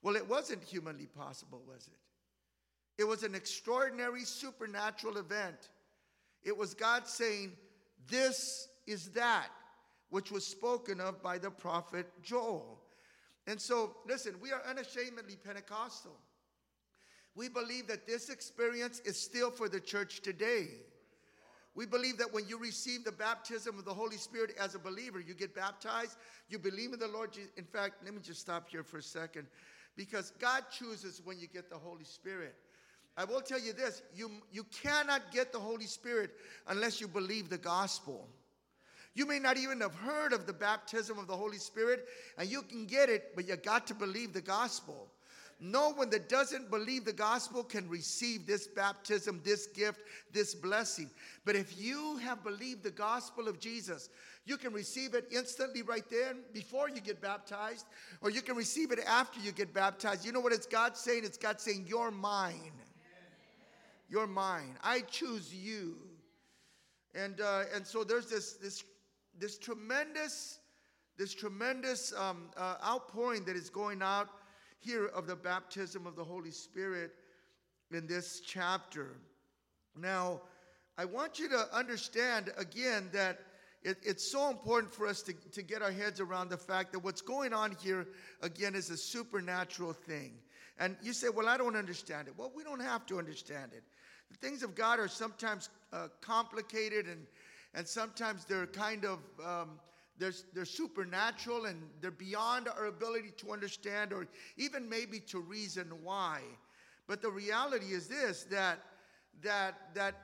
Well, 0.02 0.16
it 0.16 0.28
wasn't 0.28 0.62
humanly 0.62 1.06
possible, 1.06 1.62
was 1.66 1.86
it? 1.86 3.02
It 3.02 3.04
was 3.04 3.22
an 3.22 3.34
extraordinary 3.34 4.24
supernatural 4.24 5.16
event. 5.16 5.70
It 6.42 6.56
was 6.56 6.74
God 6.74 7.08
saying, 7.08 7.52
This 8.08 8.68
is 8.86 9.10
that 9.10 9.48
which 10.14 10.30
was 10.30 10.46
spoken 10.46 11.00
of 11.00 11.20
by 11.20 11.36
the 11.36 11.50
prophet 11.50 12.06
Joel. 12.22 12.78
And 13.48 13.60
so, 13.60 13.96
listen, 14.08 14.36
we 14.40 14.52
are 14.52 14.62
unashamedly 14.64 15.34
Pentecostal. 15.34 16.16
We 17.34 17.48
believe 17.48 17.88
that 17.88 18.06
this 18.06 18.28
experience 18.28 19.00
is 19.00 19.18
still 19.18 19.50
for 19.50 19.68
the 19.68 19.80
church 19.80 20.20
today. 20.20 20.68
We 21.74 21.84
believe 21.84 22.16
that 22.18 22.32
when 22.32 22.46
you 22.46 22.58
receive 22.58 23.02
the 23.02 23.10
baptism 23.10 23.76
of 23.76 23.84
the 23.84 23.92
Holy 23.92 24.16
Spirit 24.16 24.54
as 24.56 24.76
a 24.76 24.78
believer, 24.78 25.18
you 25.18 25.34
get 25.34 25.52
baptized, 25.52 26.16
you 26.48 26.60
believe 26.60 26.92
in 26.92 27.00
the 27.00 27.08
Lord. 27.08 27.36
In 27.56 27.64
fact, 27.64 27.94
let 28.04 28.14
me 28.14 28.20
just 28.22 28.40
stop 28.40 28.68
here 28.68 28.84
for 28.84 28.98
a 28.98 29.02
second 29.02 29.48
because 29.96 30.32
God 30.38 30.62
chooses 30.70 31.22
when 31.24 31.40
you 31.40 31.48
get 31.48 31.68
the 31.68 31.76
Holy 31.76 32.04
Spirit. 32.04 32.54
I 33.16 33.24
will 33.24 33.40
tell 33.40 33.60
you 33.60 33.72
this 33.72 34.04
you, 34.14 34.30
you 34.52 34.62
cannot 34.80 35.32
get 35.32 35.52
the 35.52 35.58
Holy 35.58 35.86
Spirit 35.86 36.30
unless 36.68 37.00
you 37.00 37.08
believe 37.08 37.48
the 37.48 37.58
gospel. 37.58 38.28
You 39.14 39.26
may 39.26 39.38
not 39.38 39.56
even 39.56 39.80
have 39.80 39.94
heard 39.94 40.32
of 40.32 40.46
the 40.46 40.52
baptism 40.52 41.18
of 41.18 41.28
the 41.28 41.36
Holy 41.36 41.58
Spirit, 41.58 42.06
and 42.36 42.48
you 42.48 42.62
can 42.62 42.84
get 42.84 43.08
it, 43.08 43.34
but 43.36 43.46
you 43.46 43.56
got 43.56 43.86
to 43.86 43.94
believe 43.94 44.32
the 44.32 44.40
gospel. 44.40 45.08
No 45.60 45.90
one 45.90 46.10
that 46.10 46.28
doesn't 46.28 46.68
believe 46.68 47.04
the 47.04 47.12
gospel 47.12 47.62
can 47.62 47.88
receive 47.88 48.44
this 48.44 48.66
baptism, 48.66 49.40
this 49.44 49.68
gift, 49.68 50.00
this 50.32 50.52
blessing. 50.52 51.08
But 51.44 51.54
if 51.54 51.80
you 51.80 52.16
have 52.18 52.42
believed 52.42 52.82
the 52.82 52.90
gospel 52.90 53.46
of 53.46 53.60
Jesus, 53.60 54.10
you 54.46 54.56
can 54.56 54.72
receive 54.72 55.14
it 55.14 55.28
instantly 55.30 55.82
right 55.82 56.04
there 56.10 56.34
before 56.52 56.88
you 56.88 57.00
get 57.00 57.22
baptized, 57.22 57.86
or 58.20 58.30
you 58.30 58.42
can 58.42 58.56
receive 58.56 58.90
it 58.90 58.98
after 59.06 59.40
you 59.40 59.52
get 59.52 59.72
baptized. 59.72 60.26
You 60.26 60.32
know 60.32 60.40
what 60.40 60.52
it's 60.52 60.66
God 60.66 60.96
saying? 60.96 61.22
It's 61.24 61.38
God 61.38 61.60
saying, 61.60 61.84
You're 61.86 62.10
mine. 62.10 62.72
You're 64.10 64.26
mine. 64.26 64.76
I 64.82 65.00
choose 65.00 65.54
you. 65.54 65.96
And, 67.14 67.40
uh, 67.40 67.62
and 67.74 67.86
so 67.86 68.04
there's 68.04 68.26
this, 68.26 68.54
this 68.54 68.84
this 69.38 69.58
tremendous, 69.58 70.58
this 71.16 71.34
tremendous 71.34 72.12
um, 72.16 72.48
uh, 72.56 72.76
outpouring 72.84 73.44
that 73.44 73.56
is 73.56 73.70
going 73.70 74.02
out 74.02 74.28
here 74.78 75.06
of 75.06 75.26
the 75.26 75.36
baptism 75.36 76.06
of 76.06 76.16
the 76.16 76.24
Holy 76.24 76.50
Spirit 76.50 77.12
in 77.90 78.06
this 78.06 78.40
chapter. 78.40 79.16
Now, 79.96 80.42
I 80.96 81.04
want 81.04 81.38
you 81.38 81.48
to 81.48 81.76
understand 81.76 82.52
again 82.56 83.08
that 83.12 83.40
it, 83.82 83.98
it's 84.02 84.30
so 84.30 84.50
important 84.50 84.92
for 84.92 85.06
us 85.06 85.22
to, 85.22 85.34
to 85.52 85.62
get 85.62 85.82
our 85.82 85.92
heads 85.92 86.20
around 86.20 86.48
the 86.48 86.56
fact 86.56 86.92
that 86.92 87.00
what's 87.00 87.20
going 87.20 87.52
on 87.52 87.76
here, 87.82 88.06
again, 88.42 88.74
is 88.74 88.90
a 88.90 88.96
supernatural 88.96 89.92
thing. 89.92 90.32
And 90.78 90.96
you 91.02 91.12
say, 91.12 91.28
well, 91.28 91.48
I 91.48 91.56
don't 91.56 91.76
understand 91.76 92.28
it. 92.28 92.34
Well, 92.36 92.50
we 92.54 92.64
don't 92.64 92.80
have 92.80 93.06
to 93.06 93.18
understand 93.18 93.72
it. 93.76 93.84
The 94.30 94.36
things 94.38 94.62
of 94.62 94.74
God 94.74 94.98
are 94.98 95.08
sometimes 95.08 95.68
uh, 95.92 96.08
complicated 96.20 97.06
and 97.06 97.26
and 97.74 97.86
sometimes 97.86 98.44
they're 98.44 98.66
kind 98.66 99.04
of 99.04 99.18
um, 99.44 99.70
they're, 100.18 100.32
they're 100.54 100.64
supernatural 100.64 101.64
and 101.64 101.82
they're 102.00 102.10
beyond 102.10 102.68
our 102.68 102.86
ability 102.86 103.32
to 103.38 103.52
understand 103.52 104.12
or 104.12 104.26
even 104.56 104.88
maybe 104.88 105.18
to 105.20 105.40
reason 105.40 105.90
why. 106.02 106.40
But 107.08 107.20
the 107.20 107.30
reality 107.30 107.86
is 107.86 108.06
this 108.06 108.44
that 108.44 108.78
that 109.42 109.74
that 109.94 110.14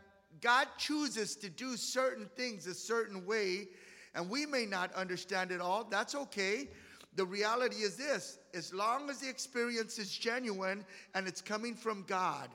God 0.41 0.69
chooses 0.79 1.35
to 1.37 1.51
do 1.51 1.77
certain 1.77 2.31
things 2.37 2.67
a 2.67 2.75
certain 2.75 3.27
way, 3.27 3.69
and 4.15 4.31
we 4.31 4.47
may 4.47 4.65
not 4.65 4.95
understand 4.95 5.51
it 5.51 5.61
all. 5.61 5.85
That's 5.85 6.15
okay. 6.15 6.69
The 7.17 7.25
reality 7.25 7.77
is 7.77 7.97
this 7.97 8.39
as 8.55 8.73
long 8.73 9.11
as 9.11 9.19
the 9.19 9.29
experience 9.29 9.99
is 9.99 10.17
genuine 10.17 10.85
and 11.15 11.27
it's 11.27 11.41
coming 11.41 11.75
from 11.75 12.05
God, 12.07 12.49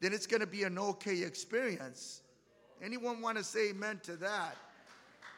then 0.00 0.14
it's 0.14 0.26
going 0.26 0.40
to 0.40 0.46
be 0.46 0.62
an 0.62 0.78
okay 0.78 1.22
experience. 1.22 2.22
Anyone 2.82 3.20
want 3.20 3.38
to 3.38 3.44
say 3.44 3.70
amen 3.70 4.00
to 4.04 4.16
that? 4.16 4.56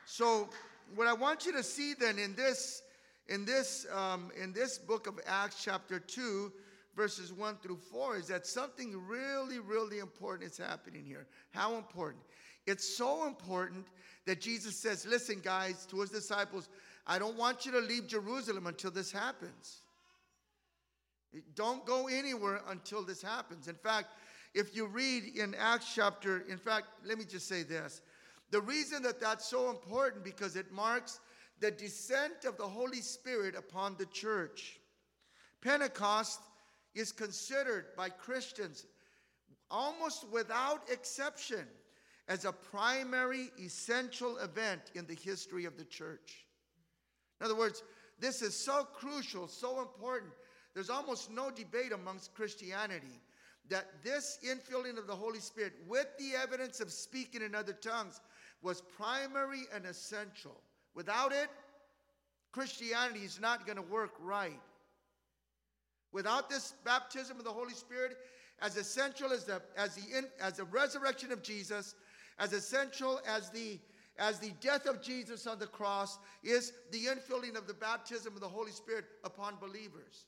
So, 0.04 0.48
what 0.94 1.06
I 1.06 1.12
want 1.12 1.46
you 1.46 1.52
to 1.52 1.62
see 1.62 1.94
then 1.94 2.18
in 2.18 2.34
this, 2.34 2.82
in 3.28 3.44
this, 3.44 3.86
um, 3.94 4.30
in 4.40 4.52
this 4.52 4.78
book 4.78 5.06
of 5.06 5.18
Acts, 5.26 5.62
chapter 5.62 5.98
two, 5.98 6.52
verses 6.96 7.32
one 7.32 7.56
through 7.62 7.78
four, 7.78 8.16
is 8.16 8.26
that 8.26 8.46
something 8.46 9.06
really, 9.06 9.58
really 9.58 10.00
important 10.00 10.50
is 10.50 10.58
happening 10.58 11.04
here. 11.04 11.26
How 11.50 11.76
important? 11.76 12.22
It's 12.66 12.96
so 12.96 13.26
important 13.26 13.86
that 14.26 14.40
Jesus 14.40 14.76
says, 14.76 15.06
"Listen, 15.06 15.40
guys, 15.40 15.86
to 15.86 16.00
his 16.00 16.10
disciples, 16.10 16.68
I 17.06 17.18
don't 17.18 17.36
want 17.36 17.64
you 17.64 17.72
to 17.72 17.80
leave 17.80 18.06
Jerusalem 18.06 18.66
until 18.66 18.90
this 18.90 19.12
happens." 19.12 19.82
Don't 21.54 21.86
go 21.86 22.08
anywhere 22.08 22.60
until 22.68 23.04
this 23.04 23.22
happens. 23.22 23.68
In 23.68 23.76
fact, 23.76 24.08
if 24.54 24.74
you 24.74 24.86
read 24.86 25.36
in 25.36 25.54
Acts 25.54 25.92
chapter, 25.94 26.40
in 26.48 26.58
fact, 26.58 26.86
let 27.04 27.18
me 27.18 27.24
just 27.24 27.46
say 27.46 27.62
this. 27.62 28.02
The 28.50 28.60
reason 28.60 29.02
that 29.04 29.20
that's 29.20 29.46
so 29.46 29.70
important 29.70 30.24
because 30.24 30.56
it 30.56 30.72
marks 30.72 31.20
the 31.60 31.70
descent 31.70 32.44
of 32.46 32.56
the 32.56 32.66
Holy 32.66 33.00
Spirit 33.00 33.54
upon 33.54 33.96
the 33.96 34.06
church. 34.06 34.80
Pentecost 35.60 36.40
is 36.94 37.12
considered 37.12 37.86
by 37.96 38.08
Christians 38.08 38.86
almost 39.70 40.26
without 40.32 40.90
exception 40.90 41.64
as 42.26 42.44
a 42.44 42.52
primary 42.52 43.50
essential 43.62 44.38
event 44.38 44.80
in 44.94 45.06
the 45.06 45.14
history 45.14 45.64
of 45.64 45.76
the 45.76 45.84
church. 45.84 46.44
In 47.40 47.46
other 47.46 47.56
words, 47.56 47.84
this 48.18 48.42
is 48.42 48.56
so 48.56 48.84
crucial, 48.94 49.46
so 49.46 49.80
important. 49.80 50.32
There's 50.74 50.90
almost 50.90 51.30
no 51.30 51.50
debate 51.50 51.92
amongst 51.92 52.34
Christianity 52.34 53.20
that 53.70 54.02
this 54.02 54.38
infilling 54.44 54.98
of 54.98 55.06
the 55.06 55.14
Holy 55.14 55.38
Spirit 55.38 55.72
with 55.88 56.06
the 56.18 56.32
evidence 56.36 56.80
of 56.80 56.92
speaking 56.92 57.42
in 57.42 57.54
other 57.54 57.72
tongues 57.72 58.20
was 58.62 58.82
primary 58.82 59.62
and 59.74 59.86
essential. 59.86 60.60
Without 60.94 61.32
it, 61.32 61.48
Christianity 62.52 63.20
is 63.20 63.40
not 63.40 63.64
going 63.64 63.76
to 63.76 63.82
work 63.82 64.12
right. 64.20 64.60
Without 66.12 66.50
this 66.50 66.74
baptism 66.84 67.38
of 67.38 67.44
the 67.44 67.50
Holy 67.50 67.72
Spirit, 67.72 68.16
as 68.60 68.76
essential 68.76 69.32
as 69.32 69.44
the 69.44 69.62
as 69.76 69.94
the 69.94 70.28
as 70.40 70.54
the 70.54 70.64
resurrection 70.64 71.32
of 71.32 71.42
Jesus, 71.42 71.94
as 72.38 72.52
essential 72.52 73.20
as 73.26 73.50
the 73.50 73.78
as 74.18 74.38
the 74.38 74.50
death 74.60 74.86
of 74.86 75.00
Jesus 75.00 75.46
on 75.46 75.58
the 75.58 75.66
cross 75.68 76.18
is 76.42 76.72
the 76.90 77.06
infilling 77.06 77.56
of 77.56 77.66
the 77.66 77.74
baptism 77.74 78.34
of 78.34 78.40
the 78.40 78.48
Holy 78.48 78.72
Spirit 78.72 79.04
upon 79.24 79.54
believers. 79.60 80.26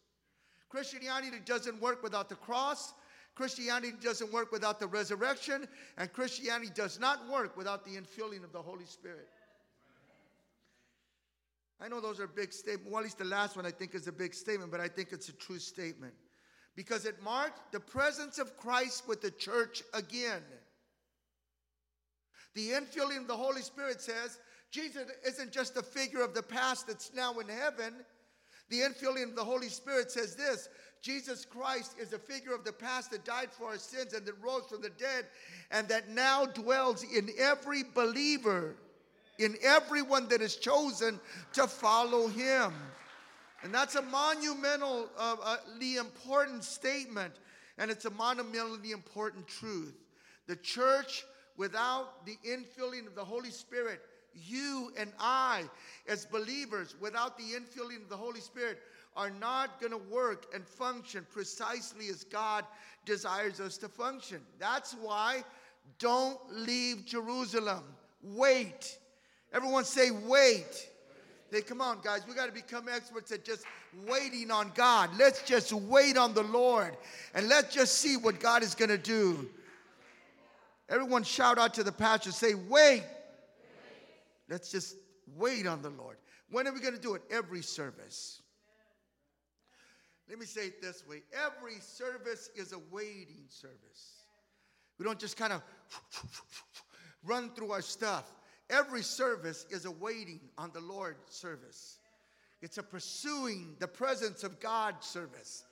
Christianity 0.69 1.39
doesn't 1.45 1.81
work 1.83 2.03
without 2.03 2.29
the 2.29 2.37
cross. 2.37 2.95
Christianity 3.35 3.95
doesn't 4.03 4.33
work 4.33 4.53
without 4.53 4.79
the 4.79 4.87
resurrection, 4.87 5.66
and 5.97 6.12
Christianity 6.12 6.71
does 6.75 7.01
not 7.01 7.29
work 7.31 7.57
without 7.57 7.85
the 7.85 7.92
infilling 7.92 8.45
of 8.45 8.53
the 8.53 8.61
Holy 8.61 8.85
Spirit. 8.85 9.29
I 11.81 11.88
know 11.88 12.01
those 12.01 12.21
are 12.21 12.27
big 12.27 12.53
statements. 12.53 12.90
Well, 12.90 13.01
at 13.01 13.05
least 13.05 13.18
the 13.18 13.25
last 13.25 13.57
one 13.57 13.66
I 13.66 13.71
think 13.71 13.95
is 13.95 14.07
a 14.07 14.12
big 14.12 14.35
statement, 14.35 14.71
but 14.71 14.81
I 14.81 14.88
think 14.88 15.09
it's 15.12 15.29
a 15.29 15.33
true 15.33 15.59
statement 15.59 16.14
because 16.77 17.05
it 17.05 17.23
marked 17.23 17.73
the 17.73 17.81
presence 17.81 18.38
of 18.38 18.57
Christ 18.57 19.09
with 19.09 19.21
the 19.21 19.31
church 19.31 19.83
again. 19.92 20.42
The 22.55 22.71
infilling 22.71 23.23
of 23.23 23.27
the 23.27 23.37
Holy 23.37 23.62
Spirit 23.62 24.01
says 24.01 24.38
Jesus 24.71 25.07
isn't 25.27 25.53
just 25.53 25.77
a 25.77 25.83
figure 25.83 26.23
of 26.23 26.35
the 26.35 26.42
past 26.42 26.87
that's 26.87 27.12
now 27.14 27.38
in 27.38 27.49
heaven. 27.49 27.95
The 28.69 28.81
infilling 28.81 29.31
of 29.31 29.37
the 29.37 29.44
Holy 29.44 29.69
Spirit 29.69 30.11
says 30.11 30.37
this 30.37 30.69
Jesus 31.03 31.44
Christ 31.44 31.96
is 31.98 32.13
a 32.13 32.19
figure 32.19 32.55
of 32.55 32.65
the 32.65 32.73
past 32.73 33.11
that 33.11 33.25
died 33.25 33.50
for 33.50 33.67
our 33.67 33.77
sins 33.77 34.15
and 34.15 34.25
that 34.25 34.40
rose 34.40 34.63
from 34.71 34.83
the 34.83 34.90
dead 34.90 35.27
and 35.73 35.88
that 35.88 36.09
now 36.09 36.46
dwells 36.46 37.03
in 37.03 37.29
every 37.38 37.83
believer, 37.83 38.77
in 39.40 39.57
everyone 39.65 40.29
that 40.29 40.40
is 40.40 40.55
chosen 40.55 41.19
to 41.55 41.67
follow 41.67 42.29
him. 42.29 42.73
And 43.65 43.75
that's 43.75 43.96
a 43.96 44.03
monumentally 44.03 45.07
uh, 45.19 45.37
uh, 45.42 45.57
important 45.81 46.63
statement, 46.63 47.35
and 47.79 47.90
it's 47.90 48.05
a 48.05 48.11
monumentally 48.11 48.92
important 48.92 49.46
truth. 49.48 49.94
The 50.46 50.57
church, 50.57 51.25
without 51.57 52.25
the 52.27 52.37
infilling 52.48 53.09
of 53.09 53.15
the 53.17 53.25
Holy 53.25 53.50
Spirit, 53.50 54.00
you 54.35 54.92
and 54.96 55.13
I, 55.19 55.65
as 56.09 56.27
believers, 56.27 56.94
without 57.00 57.37
the 57.37 57.44
infilling 57.44 58.03
of 58.03 58.09
the 58.09 58.17
Holy 58.17 58.40
Spirit, 58.40 58.79
are 59.17 59.31
not 59.31 59.81
going 59.81 59.92
to 59.92 59.98
work 59.98 60.46
and 60.54 60.67
function 60.67 61.27
precisely 61.31 62.08
as 62.08 62.25
God 62.25 62.65
desires 63.04 63.60
us 63.60 63.77
to 63.79 63.88
function. 63.88 64.40
That's 64.58 64.94
why 64.94 65.44
don't 65.98 66.38
leave 66.50 67.04
Jerusalem. 67.04 67.85
Wait. 68.23 68.98
Everyone 69.52 69.85
say, 69.85 70.10
wait. 70.10 70.88
Hey, 71.50 71.60
come 71.60 71.81
on, 71.81 71.98
guys. 72.02 72.23
We 72.27 72.35
got 72.35 72.46
to 72.46 72.52
become 72.52 72.88
experts 72.88 73.31
at 73.33 73.44
just 73.44 73.65
waiting 74.06 74.50
on 74.50 74.73
God. 74.75 75.10
Let's 75.19 75.42
just 75.42 75.73
wait 75.73 76.17
on 76.17 76.33
the 76.33 76.44
Lord 76.44 76.96
and 77.35 77.48
let's 77.48 77.75
just 77.75 77.98
see 77.98 78.17
what 78.17 78.40
God 78.40 78.63
is 78.63 78.75
going 78.75 78.88
to 78.88 78.98
do. 78.98 79.50
Everyone 80.88 81.23
shout 81.23 81.58
out 81.58 81.75
to 81.75 81.83
the 81.83 81.92
pastor, 81.92 82.33
say, 82.33 82.54
wait. 82.54 83.04
Let's 84.48 84.71
just 84.71 84.96
wait 85.37 85.67
on 85.67 85.83
the 85.83 85.90
Lord. 85.90 86.17
When 86.50 86.67
are 86.67 86.73
we 86.73 86.81
going 86.81 86.94
to 86.94 87.00
do 87.00 87.15
it? 87.15 87.23
Every 87.31 87.63
service. 87.63 88.42
Let 90.29 90.38
me 90.38 90.46
say 90.46 90.66
it 90.66 90.83
this 90.83 91.06
way 91.06 91.23
every 91.33 91.81
service 91.81 92.50
is 92.54 92.73
a 92.73 92.79
waiting 92.90 93.44
service. 93.48 94.23
We 94.98 95.04
don't 95.04 95.18
just 95.18 95.37
kind 95.37 95.52
of 95.52 95.62
run 97.25 97.50
through 97.54 97.73
our 97.73 97.83
stuff. 97.83 98.33
Every 98.70 99.02
service 99.02 99.66
is 99.70 99.85
a 99.85 99.90
waiting 99.90 100.40
on 100.56 100.70
the 100.73 100.81
Lord 100.81 101.16
service. 101.29 101.98
It's 102.62 102.79
a 102.79 102.83
pursuing 102.83 103.75
the 103.81 103.88
presence 103.88 104.44
of 104.44 104.60
God 104.60 105.02
service. 105.02 105.64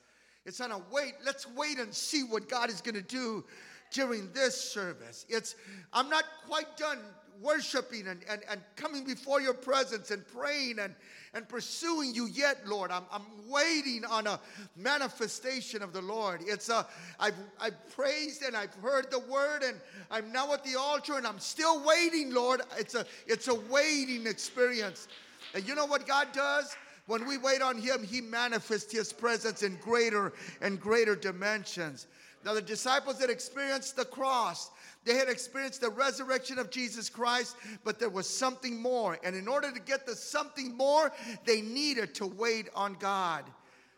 It's 0.45 0.59
on 0.59 0.71
a 0.71 0.81
wait. 0.91 1.13
Let's 1.25 1.47
wait 1.47 1.79
and 1.79 1.93
see 1.93 2.23
what 2.23 2.49
God 2.49 2.69
is 2.69 2.81
going 2.81 2.95
to 2.95 3.01
do 3.01 3.45
during 3.91 4.31
this 4.33 4.59
service. 4.59 5.25
It's 5.29 5.55
I'm 5.93 6.09
not 6.09 6.23
quite 6.47 6.77
done 6.77 6.99
worshiping 7.41 8.07
and, 8.07 8.21
and, 8.29 8.41
and 8.49 8.61
coming 8.75 9.03
before 9.03 9.41
your 9.41 9.53
presence 9.53 10.11
and 10.11 10.25
praying 10.27 10.79
and, 10.79 10.93
and 11.33 11.47
pursuing 11.47 12.13
you 12.13 12.27
yet, 12.27 12.67
Lord. 12.67 12.91
I'm, 12.91 13.03
I'm 13.11 13.25
waiting 13.49 14.05
on 14.05 14.27
a 14.27 14.39
manifestation 14.75 15.81
of 15.81 15.91
the 15.91 16.01
Lord. 16.01 16.41
It's 16.45 16.69
a, 16.69 16.85
I've, 17.19 17.35
I've 17.59 17.95
praised 17.95 18.43
and 18.43 18.55
I've 18.55 18.73
heard 18.75 19.09
the 19.11 19.19
word 19.19 19.63
and 19.63 19.77
I'm 20.09 20.31
now 20.31 20.53
at 20.53 20.63
the 20.63 20.77
altar 20.77 21.17
and 21.17 21.25
I'm 21.25 21.39
still 21.39 21.83
waiting, 21.83 22.33
Lord. 22.33 22.61
It's 22.77 22.95
a, 22.95 23.05
it's 23.27 23.47
a 23.47 23.55
waiting 23.55 24.27
experience. 24.27 25.07
And 25.53 25.67
you 25.67 25.75
know 25.75 25.85
what 25.85 26.07
God 26.07 26.27
does? 26.33 26.75
When 27.07 27.27
we 27.27 27.37
wait 27.37 27.61
on 27.61 27.77
Him, 27.77 28.03
He 28.03 28.21
manifests 28.21 28.91
His 28.91 29.11
presence 29.11 29.63
in 29.63 29.77
greater 29.77 30.33
and 30.61 30.79
greater 30.79 31.15
dimensions. 31.15 32.07
Now, 32.43 32.53
the 32.53 32.61
disciples 32.61 33.19
that 33.19 33.29
experienced 33.29 33.95
the 33.95 34.05
cross, 34.05 34.71
they 35.05 35.15
had 35.15 35.29
experienced 35.29 35.81
the 35.81 35.89
resurrection 35.89 36.57
of 36.57 36.71
Jesus 36.71 37.09
Christ, 37.09 37.55
but 37.83 37.99
there 37.99 38.09
was 38.09 38.27
something 38.27 38.81
more. 38.81 39.19
And 39.23 39.35
in 39.35 39.47
order 39.47 39.71
to 39.71 39.79
get 39.79 40.05
the 40.05 40.15
something 40.15 40.75
more, 40.75 41.11
they 41.45 41.61
needed 41.61 42.15
to 42.15 42.25
wait 42.25 42.69
on 42.75 42.95
God. 42.99 43.45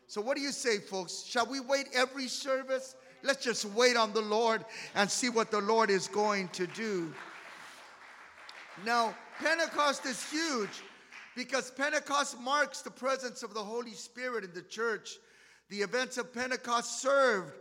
So, 0.07 0.21
what 0.21 0.35
do 0.35 0.43
you 0.43 0.51
say, 0.51 0.79
folks? 0.79 1.23
Shall 1.23 1.45
we 1.45 1.59
wait 1.59 1.87
every 1.93 2.27
service? 2.27 2.95
Let's 3.23 3.43
just 3.43 3.65
wait 3.65 3.95
on 3.95 4.11
the 4.11 4.21
Lord 4.21 4.65
and 4.95 5.09
see 5.09 5.29
what 5.29 5.49
the 5.49 5.61
Lord 5.61 5.89
is 5.89 6.07
going 6.07 6.49
to 6.49 6.67
do. 6.67 7.13
Now, 8.85 9.15
Pentecost 9.39 10.05
is 10.05 10.29
huge 10.29 10.81
because 11.35 11.71
Pentecost 11.71 12.39
marks 12.39 12.81
the 12.81 12.91
presence 12.91 13.41
of 13.41 13.53
the 13.53 13.63
Holy 13.63 13.93
Spirit 13.93 14.43
in 14.43 14.53
the 14.53 14.61
church. 14.61 15.17
The 15.69 15.81
events 15.81 16.17
of 16.17 16.33
Pentecost 16.33 17.01
served 17.01 17.53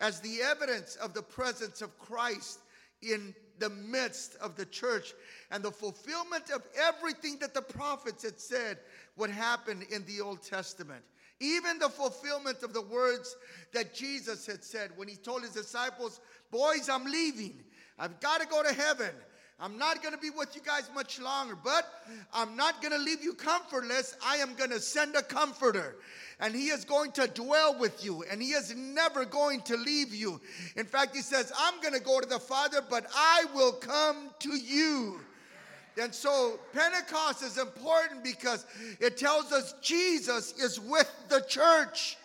as 0.00 0.20
the 0.20 0.40
evidence 0.42 0.96
of 0.96 1.14
the 1.14 1.22
presence 1.22 1.82
of 1.82 1.98
Christ 1.98 2.60
in 3.02 3.34
the 3.58 3.70
midst 3.70 4.36
of 4.36 4.56
the 4.56 4.64
church 4.66 5.12
and 5.50 5.62
the 5.62 5.70
fulfillment 5.70 6.50
of 6.50 6.62
everything 6.76 7.38
that 7.40 7.54
the 7.54 7.62
prophets 7.62 8.24
had 8.24 8.40
said 8.40 8.78
would 9.16 9.30
happen 9.30 9.82
in 9.90 10.04
the 10.06 10.20
Old 10.20 10.42
Testament. 10.42 11.04
Even 11.40 11.78
the 11.78 11.88
fulfillment 11.88 12.62
of 12.62 12.72
the 12.72 12.82
words 12.82 13.36
that 13.72 13.94
Jesus 13.94 14.46
had 14.46 14.62
said 14.64 14.90
when 14.96 15.08
he 15.08 15.16
told 15.16 15.42
his 15.42 15.52
disciples, 15.52 16.20
Boys, 16.50 16.88
I'm 16.88 17.04
leaving. 17.04 17.62
I've 17.98 18.20
got 18.20 18.40
to 18.40 18.46
go 18.46 18.62
to 18.62 18.74
heaven. 18.74 19.10
I'm 19.60 19.76
not 19.76 20.02
going 20.02 20.14
to 20.14 20.20
be 20.20 20.30
with 20.30 20.56
you 20.56 20.62
guys 20.62 20.88
much 20.94 21.20
longer, 21.20 21.54
but 21.62 21.86
I'm 22.32 22.56
not 22.56 22.80
going 22.80 22.92
to 22.92 22.98
leave 22.98 23.22
you 23.22 23.34
comfortless. 23.34 24.16
I 24.24 24.36
am 24.36 24.54
going 24.54 24.70
to 24.70 24.80
send 24.80 25.14
a 25.16 25.22
comforter 25.22 25.96
and 26.40 26.54
he 26.54 26.68
is 26.68 26.86
going 26.86 27.12
to 27.12 27.26
dwell 27.26 27.78
with 27.78 28.02
you 28.02 28.24
and 28.30 28.40
he 28.40 28.52
is 28.52 28.74
never 28.74 29.26
going 29.26 29.60
to 29.62 29.76
leave 29.76 30.14
you. 30.14 30.40
In 30.76 30.86
fact, 30.86 31.14
he 31.14 31.20
says, 31.20 31.52
I'm 31.58 31.78
going 31.82 31.92
to 31.92 32.00
go 32.00 32.20
to 32.20 32.26
the 32.26 32.38
Father, 32.38 32.82
but 32.88 33.06
I 33.14 33.44
will 33.54 33.72
come 33.72 34.30
to 34.38 34.56
you. 34.56 35.20
And 36.00 36.14
so 36.14 36.58
Pentecost 36.72 37.42
is 37.42 37.58
important 37.58 38.24
because 38.24 38.64
it 38.98 39.18
tells 39.18 39.52
us 39.52 39.74
Jesus 39.82 40.54
is 40.58 40.80
with 40.80 41.12
the 41.28 41.40
church. 41.48 42.16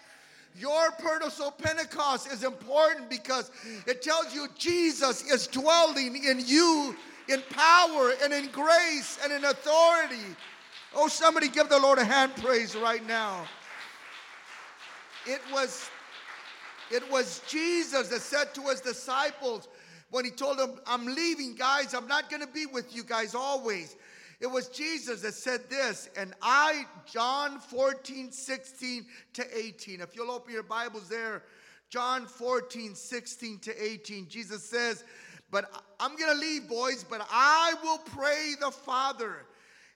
Your 0.58 0.92
personal 0.92 1.52
Pentecost 1.52 2.32
is 2.32 2.46
important 2.46 3.10
because 3.10 3.52
it 3.86 4.02
tells 4.02 4.34
you 4.34 4.48
Jesus 4.58 5.30
is 5.30 5.48
dwelling 5.48 6.24
in 6.24 6.40
you 6.46 6.96
in 7.28 7.41
power 7.49 8.13
and 8.23 8.34
in 8.34 8.47
grace 8.51 9.19
and 9.23 9.32
in 9.32 9.45
authority. 9.45 10.36
Oh, 10.95 11.07
somebody 11.07 11.49
give 11.49 11.69
the 11.69 11.80
Lord 11.80 11.99
a 11.99 12.05
hand 12.05 12.34
praise 12.38 12.76
right 12.76 13.05
now. 13.05 13.45
It 15.26 15.41
was, 15.51 15.89
it 16.91 17.09
was 17.11 17.41
Jesus 17.47 18.09
that 18.09 18.21
said 18.21 18.53
to 18.55 18.61
his 18.63 18.82
disciples 18.82 19.67
when 20.11 20.23
he 20.23 20.32
told 20.32 20.59
them, 20.59 20.80
I'm 20.86 21.05
leaving, 21.05 21.55
guys. 21.55 21.93
I'm 21.93 22.07
not 22.07 22.30
going 22.30 22.41
to 22.41 22.47
be 22.47 22.65
with 22.65 22.95
you 22.95 23.03
guys 23.03 23.34
always. 23.36 23.95
It 24.39 24.47
was 24.47 24.67
Jesus 24.67 25.21
that 25.21 25.34
said 25.34 25.69
this, 25.69 26.09
and 26.17 26.34
I, 26.41 26.86
John 27.05 27.59
14, 27.59 28.32
16 28.32 29.05
to 29.34 29.57
18. 29.57 30.01
If 30.01 30.15
you'll 30.15 30.30
open 30.30 30.53
your 30.53 30.63
Bibles 30.63 31.07
there, 31.07 31.43
John 31.89 32.26
14, 32.26 32.95
16 32.95 33.59
to 33.59 33.84
18, 33.84 34.28
Jesus 34.28 34.63
says, 34.63 35.05
But 35.52 35.72
I'm 36.00 36.16
going 36.18 36.34
to 36.34 36.39
leave, 36.39 36.68
boys, 36.68 37.04
but 37.04 37.26
I 37.32 37.76
will 37.84 38.00
pray 38.00 38.54
the 38.60 38.72
Father, 38.72 39.46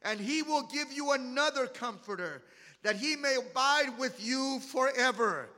and 0.04 0.20
he 0.20 0.44
will 0.44 0.64
give 0.64 0.92
you 0.92 1.12
another 1.12 1.68
comforter 1.68 2.44
that 2.84 2.96
he 2.96 3.16
may 3.16 3.36
abide 3.36 3.98
with 3.98 4.24
you 4.24 4.60
forever. 4.72 5.50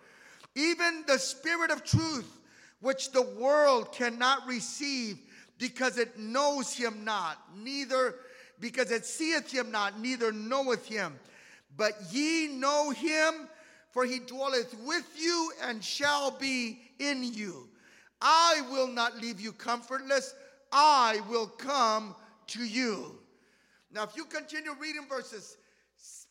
Even 0.56 1.04
the 1.08 1.20
Spirit 1.20 1.72
of 1.72 1.84
truth, 1.84 2.40
which 2.80 3.12
the 3.12 3.22
world 3.22 3.92
cannot 3.92 4.48
receive 4.48 5.20
because 5.58 5.98
it 5.98 6.18
knows 6.18 6.74
him 6.74 7.06
not, 7.06 7.38
neither 7.56 8.16
because 8.60 8.92
it 8.92 9.06
seeth 9.06 9.52
him 9.52 9.72
not, 9.72 10.00
neither 10.00 10.32
knoweth 10.32 10.88
him. 10.88 11.20
But 11.78 11.94
ye 12.12 12.48
know 12.48 12.90
him, 12.90 13.48
for 13.92 14.06
he 14.06 14.20
dwelleth 14.20 14.76
with 14.84 15.06
you 15.18 15.52
and 15.64 15.84
shall 15.84 16.32
be 16.32 16.80
in 17.00 17.24
you. 17.24 17.70
I 18.22 18.62
will 18.70 18.88
not 18.88 19.18
leave 19.18 19.40
you 19.40 19.52
comfortless, 19.52 20.34
I 20.72 21.22
will 21.30 21.48
come 21.48 22.16
to 22.48 22.64
you. 22.64 23.20
Now, 23.94 24.04
if 24.04 24.16
you 24.16 24.26
continue 24.26 24.72
reading 24.80 25.08
verses 25.10 25.58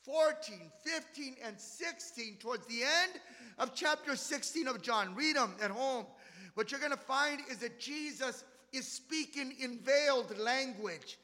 14, 0.05 0.59
15, 0.83 1.37
and 1.45 1.59
16 1.59 2.37
towards 2.41 2.67
the 2.67 2.83
end 2.83 3.21
of 3.59 3.75
chapter 3.75 4.17
16 4.17 4.67
of 4.67 4.83
John. 4.83 5.15
Read 5.15 5.37
them 5.37 5.55
at 5.63 5.71
home. 5.71 6.07
What 6.55 6.71
you're 6.71 6.81
going 6.81 6.93
to 6.93 6.97
find 6.97 7.41
is 7.51 7.59
that 7.59 7.79
Jesus 7.79 8.45
is 8.73 8.89
speaking 8.89 9.55
in 9.61 9.79
veiled 9.79 10.37
language. 10.39 11.19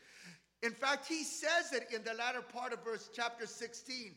In 0.62 0.72
fact, 0.72 1.06
he 1.06 1.24
says 1.24 1.72
it 1.72 1.88
in 1.94 2.02
the 2.04 2.14
latter 2.14 2.42
part 2.42 2.72
of 2.72 2.84
verse 2.84 3.08
chapter 3.14 3.46
16 3.46 4.12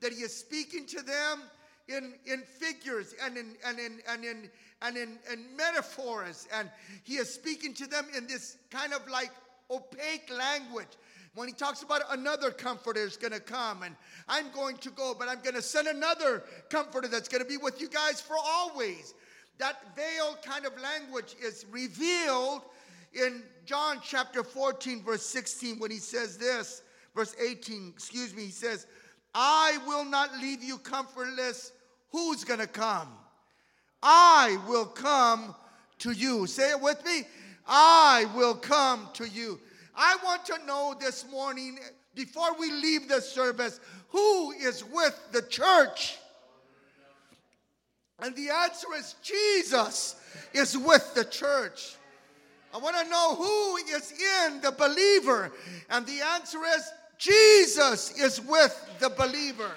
that 0.00 0.12
he 0.12 0.20
is 0.22 0.34
speaking 0.34 0.86
to 0.86 1.02
them 1.02 1.42
in, 1.88 2.14
in 2.26 2.40
figures 2.40 3.14
and 3.22 3.36
in 3.36 3.54
and 3.66 3.78
in 3.78 4.00
and 4.08 4.24
in 4.24 4.50
and 4.84 4.96
in, 4.96 5.18
in 5.32 5.56
metaphors, 5.56 6.46
and 6.54 6.70
he 7.02 7.14
is 7.14 7.32
speaking 7.32 7.74
to 7.74 7.86
them 7.86 8.06
in 8.16 8.26
this 8.26 8.58
kind 8.70 8.92
of 8.92 9.08
like 9.08 9.30
opaque 9.70 10.30
language 10.30 10.88
when 11.34 11.48
he 11.48 11.54
talks 11.54 11.82
about 11.82 12.02
another 12.10 12.50
comforter 12.50 13.00
is 13.00 13.16
going 13.16 13.32
to 13.32 13.40
come 13.40 13.82
and 13.82 13.96
I'm 14.28 14.50
going 14.52 14.76
to 14.78 14.90
go, 14.90 15.14
but 15.18 15.28
I'm 15.28 15.40
going 15.40 15.54
to 15.54 15.62
send 15.62 15.88
another 15.88 16.44
comforter 16.70 17.08
that's 17.08 17.28
going 17.28 17.42
to 17.42 17.48
be 17.48 17.56
with 17.56 17.80
you 17.80 17.88
guys 17.88 18.20
for 18.20 18.36
always. 18.42 19.14
That 19.58 19.96
veiled 19.96 20.42
kind 20.42 20.66
of 20.66 20.72
language 20.80 21.34
is 21.42 21.66
revealed 21.70 22.62
in 23.12 23.42
John 23.64 23.98
chapter 24.02 24.42
14, 24.42 25.02
verse 25.02 25.24
16, 25.26 25.78
when 25.78 25.90
he 25.90 25.98
says 25.98 26.36
this, 26.36 26.82
verse 27.14 27.34
18, 27.40 27.92
excuse 27.94 28.34
me, 28.34 28.46
he 28.46 28.50
says, 28.50 28.86
I 29.34 29.78
will 29.86 30.04
not 30.04 30.36
leave 30.38 30.62
you 30.62 30.78
comfortless. 30.78 31.72
Who's 32.10 32.44
going 32.44 32.60
to 32.60 32.66
come? 32.66 33.08
I 34.04 34.58
will 34.68 34.84
come 34.84 35.54
to 36.00 36.12
you. 36.12 36.46
Say 36.46 36.70
it 36.70 36.80
with 36.80 37.02
me. 37.06 37.22
I 37.66 38.26
will 38.36 38.54
come 38.54 39.08
to 39.14 39.26
you. 39.26 39.58
I 39.96 40.16
want 40.22 40.44
to 40.46 40.58
know 40.66 40.94
this 41.00 41.24
morning, 41.30 41.78
before 42.14 42.54
we 42.58 42.70
leave 42.70 43.08
the 43.08 43.20
service, 43.20 43.80
who 44.10 44.52
is 44.52 44.84
with 44.84 45.18
the 45.32 45.40
church? 45.42 46.18
And 48.20 48.36
the 48.36 48.50
answer 48.50 48.88
is 48.96 49.14
Jesus 49.22 50.16
is 50.52 50.76
with 50.76 51.14
the 51.14 51.24
church. 51.24 51.96
I 52.74 52.78
want 52.78 52.96
to 52.96 53.08
know 53.08 53.34
who 53.36 53.76
is 53.96 54.12
in 54.12 54.60
the 54.60 54.72
believer. 54.72 55.50
And 55.88 56.06
the 56.06 56.20
answer 56.34 56.58
is 56.76 56.92
Jesus 57.18 58.18
is 58.20 58.40
with 58.40 58.78
the 58.98 59.10
believer. 59.10 59.70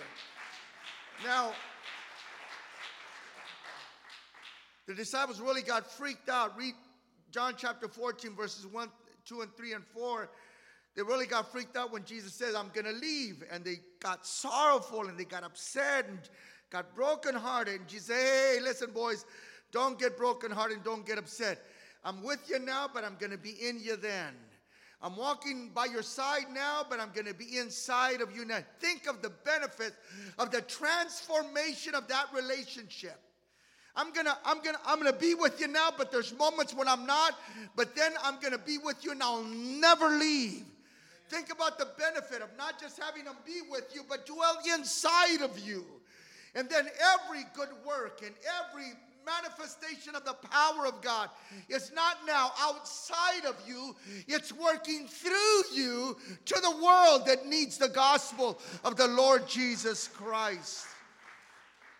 Now, 1.23 1.53
the 4.88 4.94
disciples 4.94 5.40
really 5.40 5.62
got 5.62 5.92
freaked 5.92 6.30
out. 6.30 6.58
Read 6.58 6.74
John 7.32 7.54
chapter 7.58 7.88
14, 7.88 8.36
verses 8.36 8.66
1 8.66 8.90
2 9.26 9.42
and 9.42 9.54
3 9.56 9.74
and 9.74 9.86
4, 9.86 10.30
They 10.96 11.04
really 11.04 11.26
got 11.26 11.52
freaked 11.52 11.76
out 11.76 11.92
when 11.92 12.06
Jesus 12.06 12.34
said, 12.34 12.56
I'm 12.56 12.72
going 12.74 12.86
to 12.86 13.00
leave. 13.00 13.44
And 13.52 13.64
they 13.64 13.82
got 14.00 14.26
sorrowful 14.26 15.08
and 15.08 15.20
they 15.20 15.26
got 15.26 15.44
upset 15.44 16.08
and 16.08 16.18
got 16.70 16.96
brokenhearted. 16.96 17.82
And 17.82 17.88
Jesus 17.88 18.08
said, 18.08 18.16
Hey, 18.16 18.60
listen, 18.62 18.92
boys, 18.92 19.26
don't 19.74 20.00
get 20.00 20.18
brokenhearted 20.18 20.78
and 20.78 20.86
don't 20.86 21.06
get 21.06 21.18
upset. 21.18 21.62
I'm 22.06 22.24
with 22.24 22.50
you 22.50 22.60
now, 22.60 22.90
but 22.92 23.04
I'm 23.04 23.18
going 23.20 23.32
to 23.32 23.38
be 23.38 23.52
in 23.52 23.82
you 23.82 23.98
then. 23.98 24.34
I'm 25.02 25.16
walking 25.16 25.72
by 25.76 25.86
your 25.86 26.02
side 26.02 26.46
now, 26.54 26.84
but 26.90 27.00
I'm 27.00 27.12
going 27.14 27.28
to 27.28 27.34
be 27.34 27.58
inside 27.58 28.22
of 28.22 28.36
you 28.36 28.46
now. 28.46 28.60
Think 28.80 29.08
of 29.08 29.22
the 29.22 29.30
benefit 29.30 29.94
of 30.40 30.50
the 30.50 30.62
transformation 30.62 31.94
of 31.94 32.08
that 32.08 32.28
relationship. 32.34 33.20
I'm 33.98 34.14
gonna, 34.14 34.38
I'm 34.45 34.62
gonna, 34.62 34.78
I'm 34.86 35.00
gonna 35.00 35.12
be 35.12 35.34
with 35.34 35.60
you 35.60 35.68
now, 35.68 35.89
but 35.98 36.12
there's 36.12 36.34
moments 36.38 36.74
when 36.74 36.88
I'm 36.88 37.08
not. 37.08 37.34
But 37.76 37.95
then 37.95 38.14
I'm 38.24 38.39
gonna 38.39 38.60
be 38.60 38.78
with 38.78 39.04
you 39.04 39.12
and 39.12 39.24
I'll 39.24 39.43
never 39.43 40.08
leave. 40.10 40.64
Think 41.30 41.52
about 41.52 41.78
the 41.78 41.88
benefit 41.98 42.41
of 42.41 42.50
not 42.58 42.80
just 42.80 43.02
having 43.02 43.26
them 43.26 43.36
be 43.45 43.62
with 43.70 43.91
you, 43.93 44.04
but 44.08 44.26
dwell 44.26 44.60
inside 44.74 45.41
of 45.41 45.60
you. 45.60 45.84
And 46.56 46.70
then 46.70 46.88
every 47.16 47.43
good 47.54 47.70
work 47.86 48.22
and 48.24 48.34
every 48.70 48.93
manifestation 49.26 50.16
of 50.16 50.24
the 50.24 50.34
power 50.34 50.86
of 50.88 51.02
God 51.02 51.30
is 51.68 51.91
not 51.93 52.18
now 52.26 52.52
outside 52.60 53.45
of 53.45 53.56
you, 53.68 53.95
it's 54.28 54.54
working 54.54 55.08
through 55.08 55.64
you 55.74 56.18
to 56.45 56.62
the 56.62 56.78
world 56.84 57.26
that 57.26 57.45
needs 57.45 57.78
the 57.78 57.89
gospel 57.89 58.58
of 58.86 58.95
the 58.95 59.08
Lord 59.08 59.48
Jesus 59.48 60.08
Christ. 60.08 60.86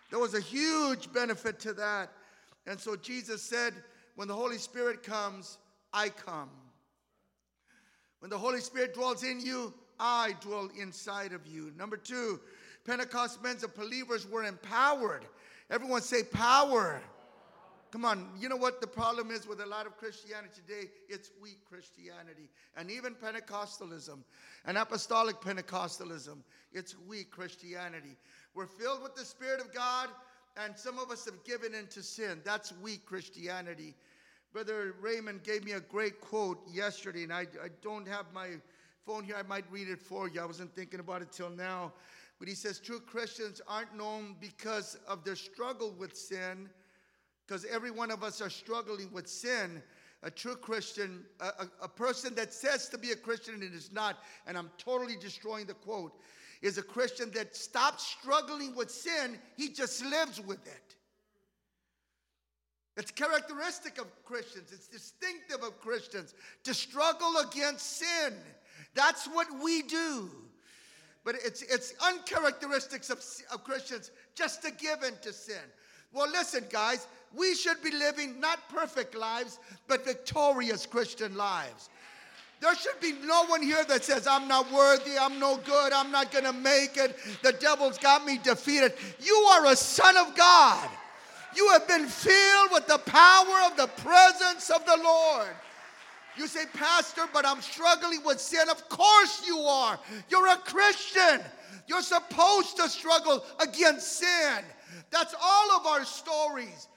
There 0.10 0.20
was 0.20 0.34
a 0.34 0.42
huge 0.42 1.12
benefit 1.12 1.60
to 1.62 1.74
that. 1.74 2.12
And 2.66 2.80
so 2.80 2.96
Jesus 2.96 3.42
said, 3.42 3.74
When 4.16 4.28
the 4.28 4.34
Holy 4.34 4.58
Spirit 4.58 5.04
comes, 5.04 5.58
I 5.94 6.10
come. 6.10 6.50
When 8.20 8.30
the 8.30 8.38
Holy 8.38 8.62
Spirit 8.62 8.94
dwells 8.94 9.24
in 9.24 9.40
you, 9.40 9.74
I 10.00 10.36
dwell 10.42 10.70
inside 10.80 11.34
of 11.34 11.46
you. 11.48 11.72
Number 11.78 11.98
two, 11.98 12.40
Pentecost 12.86 13.44
men 13.44 13.58
and 13.62 13.74
believers 13.74 14.28
were 14.30 14.44
empowered. 14.44 15.26
Everyone 15.70 16.02
say 16.02 16.24
power. 16.24 17.02
Come 17.92 18.04
on, 18.04 18.30
you 18.38 18.50
know 18.50 18.58
what 18.58 18.82
the 18.82 18.88
problem 18.88 19.32
is 19.32 19.48
with 19.48 19.62
a 19.62 19.66
lot 19.66 19.86
of 19.86 19.98
Christianity 19.98 20.50
today? 20.54 20.90
It's 21.08 21.32
weak 21.42 21.60
Christianity. 21.66 22.50
And 22.76 22.92
even 22.92 23.16
Pentecostalism 23.16 24.20
and 24.66 24.78
apostolic 24.78 25.40
Pentecostalism, 25.40 26.38
it's 26.74 26.96
weak 27.08 27.32
Christianity. 27.32 28.18
We're 28.58 28.66
filled 28.66 29.04
with 29.04 29.16
the 29.16 29.24
Spirit 29.24 29.62
of 29.62 29.72
God, 29.72 30.10
and 30.56 30.76
some 30.76 30.98
of 30.98 31.12
us 31.12 31.26
have 31.26 31.44
given 31.44 31.76
into 31.76 32.02
sin. 32.02 32.42
That's 32.44 32.74
weak 32.82 33.06
Christianity. 33.06 33.94
Brother 34.52 34.96
Raymond 35.00 35.44
gave 35.44 35.64
me 35.64 35.74
a 35.74 35.80
great 35.80 36.20
quote 36.22 36.58
yesterday, 36.68 37.22
and 37.22 37.32
I, 37.32 37.42
I 37.42 37.68
don't 37.84 38.08
have 38.08 38.26
my 38.34 38.54
phone 39.06 39.24
here. 39.24 39.36
I 39.38 39.44
might 39.44 39.66
read 39.70 39.88
it 39.90 40.02
for 40.02 40.28
you. 40.28 40.42
I 40.42 40.46
wasn't 40.46 40.74
thinking 40.74 41.00
about 41.00 41.22
it 41.22 41.32
till 41.32 41.52
now. 41.52 41.94
But 42.40 42.48
he 42.48 42.56
says 42.56 42.80
true 42.80 43.00
Christians 43.00 43.62
aren't 43.68 43.96
known 43.96 44.36
because 44.42 44.98
of 45.08 45.24
their 45.24 45.36
struggle 45.36 45.94
with 45.96 46.18
sin, 46.18 46.68
because 47.46 47.64
every 47.66 47.92
one 47.92 48.10
of 48.10 48.24
us 48.24 48.42
are 48.42 48.50
struggling 48.50 49.12
with 49.14 49.28
sin. 49.28 49.84
A 50.24 50.32
true 50.32 50.56
Christian, 50.56 51.26
a, 51.42 51.46
a, 51.46 51.70
a, 51.84 51.88
person 51.88 52.34
that 52.34 52.52
says 52.52 52.90
to 52.90 52.98
be 52.98 53.12
a 53.12 53.16
Christian 53.16 53.54
and 53.54 53.64
is 53.76 53.92
not, 53.92 54.18
and 54.48 54.58
I'm 54.58 54.72
totally 54.80 55.16
destroying 55.16 55.68
the 55.68 55.76
quote, 55.76 56.20
is 56.62 56.78
a 56.78 56.84
Christian 56.84 57.32
that 57.32 57.56
stops 57.56 58.06
struggling 58.06 58.76
with 58.76 58.90
sin, 58.90 59.38
he 59.56 59.70
just 59.70 60.04
lives 60.06 60.42
with 60.42 60.66
it. 60.66 60.96
It's 62.98 63.12
characteristic 63.12 64.00
of 64.00 64.08
Christians, 64.26 64.72
it's 64.72 64.88
distinctive 64.88 65.64
of 65.64 65.80
Christians 65.80 66.34
to 66.64 66.74
struggle 66.74 67.38
against 67.48 67.98
sin. 67.98 68.34
That's 68.96 69.28
what 69.28 69.48
we 69.64 69.84
do. 69.84 70.30
But 71.24 71.36
it's, 71.44 71.62
it's 71.62 71.94
uncharacteristics 72.00 73.10
of, 73.12 73.24
of 73.54 73.64
Christians 73.64 74.12
just 74.34 74.64
to 74.64 74.72
give 74.72 75.04
in 75.04 75.14
to 75.22 75.34
sin. 75.34 75.62
Well, 76.14 76.30
listen, 76.32 76.64
guys, 76.70 77.06
we 77.36 77.54
should 77.54 77.84
be 77.84 77.92
living 77.92 78.40
not 78.40 78.70
perfect 78.70 79.14
lives, 79.14 79.60
but 79.88 80.06
victorious 80.06 80.86
Christian 80.86 81.36
lives. 81.36 81.90
There 82.60 82.76
should 82.76 83.00
be 83.00 83.14
no 83.26 83.46
one 83.46 83.62
here 83.62 83.84
that 83.86 84.04
says, 84.04 84.26
I'm 84.26 84.48
not 84.48 84.72
worthy, 84.72 85.18
I'm 85.20 85.40
no 85.40 85.58
good, 85.58 85.94
I'm 85.94 86.12
not 86.12 86.32
gonna 86.32 86.54
make 86.54 86.98
it, 86.98 87.16
the 87.44 87.54
devil's 87.54 88.00
got 88.00 88.26
me 88.26 88.40
defeated. 88.40 88.94
You 89.20 89.36
are 89.52 89.68
a 89.68 89.76
son 89.76 90.18
of 90.18 90.36
God. 90.36 90.90
You 91.56 91.70
have 91.70 91.88
been 91.88 92.08
filled 92.08 92.72
with 92.72 92.88
the 92.88 92.98
power 92.98 93.70
of 93.70 93.78
the 93.78 93.88
presence 94.02 94.70
of 94.70 94.86
the 94.86 94.98
Lord. 95.04 95.50
You 96.36 96.48
say, 96.48 96.66
Pastor, 96.74 97.24
but 97.34 97.46
I'm 97.46 97.62
struggling 97.62 98.24
with 98.24 98.40
sin. 98.40 98.70
Of 98.70 98.88
course 98.90 99.44
you 99.46 99.60
are. 99.60 100.00
You're 100.30 100.48
a 100.48 100.58
Christian. 100.58 101.42
You're 101.88 102.02
supposed 102.02 102.78
to 102.78 102.90
struggle 102.90 103.44
against 103.60 104.20
sin. 104.20 104.64
That's 105.10 105.34
all 105.42 105.80
of 105.80 105.88
our 105.88 106.06
stories. 106.06 106.88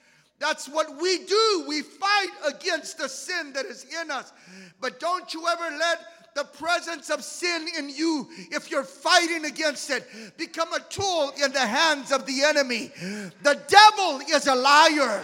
That's 0.41 0.67
what 0.67 0.99
we 0.99 1.19
do. 1.19 1.65
We 1.67 1.83
fight 1.83 2.31
against 2.47 2.97
the 2.97 3.07
sin 3.07 3.53
that 3.53 3.65
is 3.65 3.85
in 4.01 4.09
us. 4.09 4.33
But 4.81 4.99
don't 4.99 5.31
you 5.35 5.47
ever 5.47 5.77
let 5.77 5.99
the 6.33 6.43
presence 6.45 7.11
of 7.11 7.23
sin 7.23 7.67
in 7.77 7.89
you, 7.89 8.27
if 8.51 8.71
you're 8.71 8.83
fighting 8.83 9.45
against 9.45 9.91
it, 9.91 10.07
become 10.37 10.73
a 10.73 10.79
tool 10.89 11.31
in 11.43 11.51
the 11.51 11.59
hands 11.59 12.11
of 12.11 12.25
the 12.25 12.41
enemy. 12.43 12.91
The 13.43 13.61
devil 13.67 14.21
is 14.29 14.47
a 14.47 14.55
liar. 14.55 15.23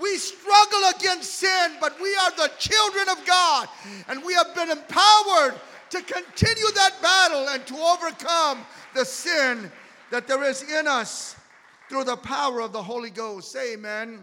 We 0.00 0.16
struggle 0.16 0.80
against 0.96 1.34
sin, 1.34 1.72
but 1.78 2.00
we 2.00 2.14
are 2.16 2.30
the 2.30 2.50
children 2.58 3.08
of 3.10 3.26
God, 3.26 3.68
and 4.08 4.24
we 4.24 4.32
have 4.32 4.54
been 4.54 4.70
empowered 4.70 5.54
to 5.90 6.00
continue 6.00 6.70
that 6.74 6.94
battle 7.02 7.48
and 7.50 7.66
to 7.66 7.76
overcome 7.76 8.64
the 8.94 9.04
sin 9.04 9.70
that 10.10 10.26
there 10.26 10.42
is 10.42 10.62
in 10.62 10.88
us 10.88 11.36
through 11.90 12.04
the 12.04 12.16
power 12.16 12.60
of 12.60 12.72
the 12.72 12.82
Holy 12.82 13.10
Ghost. 13.10 13.54
Amen. 13.56 14.22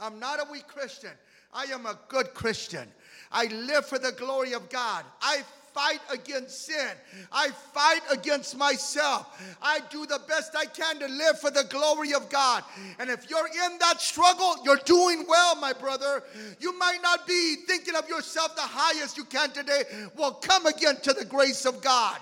I'm 0.00 0.18
not 0.18 0.40
a 0.40 0.50
weak 0.50 0.66
Christian. 0.66 1.10
I 1.52 1.64
am 1.64 1.86
a 1.86 1.98
good 2.08 2.32
Christian. 2.34 2.88
I 3.30 3.46
live 3.46 3.86
for 3.86 3.98
the 3.98 4.12
glory 4.12 4.54
of 4.54 4.68
God. 4.70 5.04
I 5.20 5.42
fight 5.72 6.00
against 6.12 6.66
sin. 6.66 6.90
I 7.30 7.50
fight 7.50 8.00
against 8.10 8.56
myself. 8.56 9.40
I 9.62 9.80
do 9.90 10.06
the 10.06 10.20
best 10.26 10.56
I 10.56 10.64
can 10.64 10.98
to 10.98 11.06
live 11.06 11.38
for 11.38 11.50
the 11.50 11.64
glory 11.64 12.12
of 12.12 12.28
God. 12.28 12.64
And 12.98 13.10
if 13.10 13.30
you're 13.30 13.46
in 13.46 13.78
that 13.78 14.00
struggle, 14.00 14.56
you're 14.64 14.80
doing 14.84 15.24
well, 15.28 15.56
my 15.56 15.72
brother. 15.72 16.22
You 16.58 16.76
might 16.78 16.98
not 17.02 17.26
be 17.26 17.56
thinking 17.66 17.94
of 17.94 18.08
yourself 18.08 18.56
the 18.56 18.62
highest 18.62 19.16
you 19.16 19.24
can 19.24 19.50
today. 19.50 19.82
Well, 20.16 20.32
come 20.32 20.66
again 20.66 20.96
to 21.02 21.12
the 21.12 21.24
grace 21.24 21.64
of 21.66 21.80
God. 21.80 22.18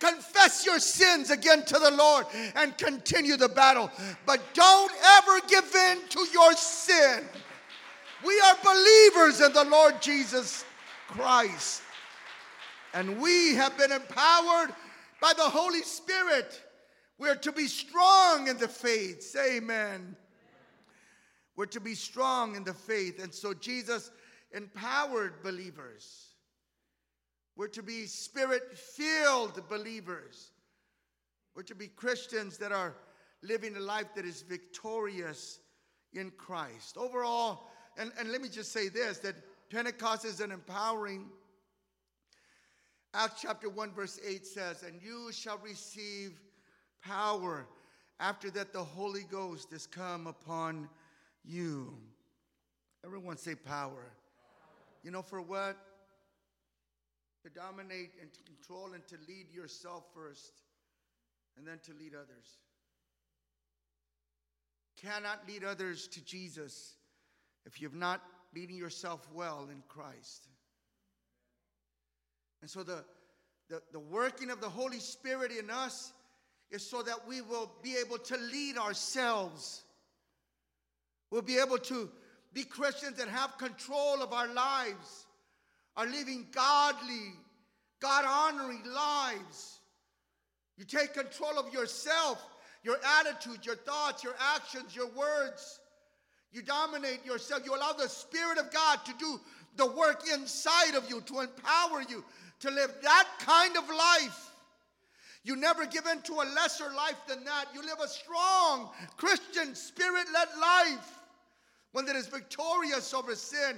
Confess 0.00 0.64
your 0.64 0.78
sins 0.78 1.30
again 1.30 1.62
to 1.66 1.78
the 1.78 1.90
Lord 1.90 2.26
and 2.56 2.76
continue 2.78 3.36
the 3.36 3.50
battle. 3.50 3.90
But 4.26 4.40
don't 4.54 4.92
ever 5.18 5.46
give 5.46 5.74
in 5.74 5.98
to 6.08 6.26
your 6.32 6.54
sin. 6.54 7.22
We 8.24 8.40
are 8.40 8.56
believers 8.64 9.40
in 9.42 9.52
the 9.52 9.64
Lord 9.64 10.00
Jesus 10.00 10.64
Christ. 11.06 11.82
And 12.94 13.20
we 13.20 13.54
have 13.54 13.76
been 13.76 13.92
empowered 13.92 14.74
by 15.20 15.34
the 15.36 15.42
Holy 15.42 15.82
Spirit. 15.82 16.60
We're 17.18 17.36
to 17.36 17.52
be 17.52 17.66
strong 17.66 18.48
in 18.48 18.56
the 18.56 18.68
faith. 18.68 19.22
Say 19.22 19.58
amen. 19.58 20.16
We're 21.56 21.66
to 21.66 21.80
be 21.80 21.94
strong 21.94 22.56
in 22.56 22.64
the 22.64 22.72
faith. 22.72 23.22
And 23.22 23.32
so 23.34 23.52
Jesus 23.52 24.10
empowered 24.52 25.42
believers. 25.42 26.29
We're 27.56 27.68
to 27.68 27.82
be 27.82 28.06
spirit 28.06 28.76
filled 28.76 29.68
believers. 29.68 30.52
We're 31.54 31.62
to 31.64 31.74
be 31.74 31.88
Christians 31.88 32.56
that 32.58 32.72
are 32.72 32.94
living 33.42 33.76
a 33.76 33.80
life 33.80 34.14
that 34.14 34.24
is 34.24 34.42
victorious 34.42 35.60
in 36.12 36.30
Christ. 36.32 36.96
Overall, 36.96 37.68
and, 37.96 38.12
and 38.18 38.30
let 38.30 38.40
me 38.40 38.48
just 38.48 38.72
say 38.72 38.88
this 38.88 39.18
that 39.18 39.36
Pentecost 39.70 40.24
is 40.24 40.40
an 40.40 40.50
empowering. 40.50 41.26
Acts 43.12 43.42
chapter 43.42 43.68
1, 43.68 43.92
verse 43.92 44.20
8 44.26 44.46
says, 44.46 44.84
And 44.84 45.00
you 45.02 45.32
shall 45.32 45.58
receive 45.58 46.40
power 47.02 47.66
after 48.20 48.50
that 48.50 48.72
the 48.72 48.84
Holy 48.84 49.24
Ghost 49.30 49.72
is 49.72 49.86
come 49.86 50.26
upon 50.26 50.88
you. 51.44 51.96
Everyone 53.04 53.36
say 53.36 53.54
power. 53.54 54.12
You 55.02 55.10
know, 55.10 55.22
for 55.22 55.40
what? 55.40 55.76
To 57.42 57.48
dominate 57.48 58.12
and 58.20 58.32
to 58.32 58.42
control 58.42 58.92
and 58.92 59.06
to 59.08 59.16
lead 59.26 59.50
yourself 59.50 60.04
first, 60.14 60.62
and 61.56 61.66
then 61.66 61.78
to 61.84 61.92
lead 61.94 62.14
others. 62.14 62.58
Cannot 65.00 65.48
lead 65.48 65.64
others 65.64 66.06
to 66.08 66.24
Jesus 66.24 66.96
if 67.64 67.80
you've 67.80 67.94
not 67.94 68.20
leading 68.54 68.76
yourself 68.76 69.26
well 69.32 69.68
in 69.70 69.82
Christ. 69.88 70.48
And 72.60 72.70
so 72.70 72.82
the, 72.82 73.04
the, 73.70 73.80
the 73.92 74.00
working 74.00 74.50
of 74.50 74.60
the 74.60 74.68
Holy 74.68 74.98
Spirit 74.98 75.50
in 75.50 75.70
us 75.70 76.12
is 76.70 76.88
so 76.88 77.02
that 77.02 77.26
we 77.26 77.40
will 77.40 77.70
be 77.82 77.96
able 77.96 78.18
to 78.18 78.36
lead 78.36 78.76
ourselves. 78.76 79.82
We'll 81.30 81.42
be 81.42 81.58
able 81.58 81.78
to 81.78 82.10
be 82.52 82.64
Christians 82.64 83.16
that 83.16 83.28
have 83.28 83.56
control 83.56 84.22
of 84.22 84.32
our 84.32 84.52
lives, 84.52 85.26
are 85.96 86.06
living 86.06 86.46
godly, 86.52 87.34
God 88.00 88.24
honoring 88.26 88.82
lives. 88.84 89.80
You 90.76 90.84
take 90.84 91.14
control 91.14 91.58
of 91.58 91.72
yourself, 91.72 92.42
your 92.82 92.96
attitude, 93.20 93.66
your 93.66 93.76
thoughts, 93.76 94.24
your 94.24 94.34
actions, 94.54 94.96
your 94.96 95.08
words. 95.08 95.80
You 96.52 96.62
dominate 96.62 97.24
yourself. 97.24 97.62
You 97.64 97.74
allow 97.76 97.92
the 97.92 98.08
Spirit 98.08 98.58
of 98.58 98.72
God 98.72 99.04
to 99.04 99.12
do 99.18 99.40
the 99.76 99.86
work 99.86 100.22
inside 100.32 100.94
of 100.96 101.08
you, 101.08 101.20
to 101.22 101.40
empower 101.40 102.02
you 102.08 102.24
to 102.60 102.70
live 102.70 102.92
that 103.02 103.28
kind 103.40 103.76
of 103.76 103.88
life. 103.88 104.50
You 105.42 105.56
never 105.56 105.86
give 105.86 106.06
in 106.06 106.20
to 106.22 106.34
a 106.34 106.46
lesser 106.54 106.92
life 106.94 107.16
than 107.26 107.44
that. 107.44 107.66
You 107.74 107.80
live 107.82 107.98
a 108.02 108.08
strong 108.08 108.90
Christian 109.16 109.74
spirit 109.74 110.26
led 110.32 110.48
life, 110.60 111.18
one 111.92 112.04
that 112.04 112.16
is 112.16 112.26
victorious 112.26 113.14
over 113.14 113.34
sin. 113.34 113.76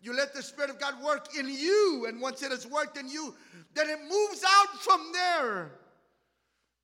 You 0.00 0.14
let 0.14 0.32
the 0.32 0.42
Spirit 0.42 0.70
of 0.70 0.78
God 0.78 0.94
work 1.02 1.36
in 1.36 1.48
you, 1.48 2.06
and 2.08 2.20
once 2.20 2.42
it 2.42 2.50
has 2.50 2.66
worked 2.66 2.96
in 2.96 3.08
you, 3.08 3.34
then 3.74 3.88
it 3.90 3.98
moves 4.08 4.44
out 4.46 4.80
from 4.80 5.10
there 5.12 5.72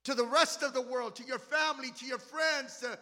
to 0.04 0.14
the 0.14 0.24
rest 0.24 0.62
of 0.62 0.74
the 0.74 0.82
world, 0.82 1.14
to 1.16 1.24
your 1.24 1.38
family, 1.38 1.90
to 1.98 2.06
your 2.06 2.18
friends, 2.18 2.78
to 2.78 2.98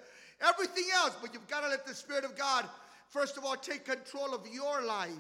everything 0.46 0.84
else. 0.94 1.16
But 1.20 1.32
you've 1.32 1.48
got 1.48 1.62
to 1.62 1.68
let 1.68 1.86
the 1.86 1.94
Spirit 1.94 2.24
of 2.24 2.36
God, 2.36 2.66
first 3.08 3.38
of 3.38 3.44
all, 3.44 3.56
take 3.56 3.84
control 3.84 4.34
of 4.34 4.46
your 4.52 4.82
life, 4.82 5.10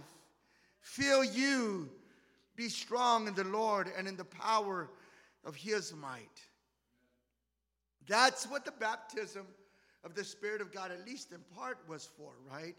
fill 0.80 1.24
you, 1.24 1.88
be 2.54 2.68
strong 2.68 3.26
in 3.26 3.34
the 3.34 3.44
Lord 3.44 3.90
and 3.96 4.06
in 4.06 4.16
the 4.16 4.24
power 4.24 4.90
of 5.44 5.56
His 5.56 5.94
might. 5.94 6.40
That's 8.06 8.46
what 8.46 8.64
the 8.64 8.72
baptism 8.72 9.46
of 10.04 10.14
the 10.14 10.24
Spirit 10.24 10.60
of 10.60 10.72
God, 10.72 10.90
at 10.90 11.06
least 11.06 11.32
in 11.32 11.38
part, 11.56 11.78
was 11.88 12.08
for, 12.16 12.32
right? 12.50 12.74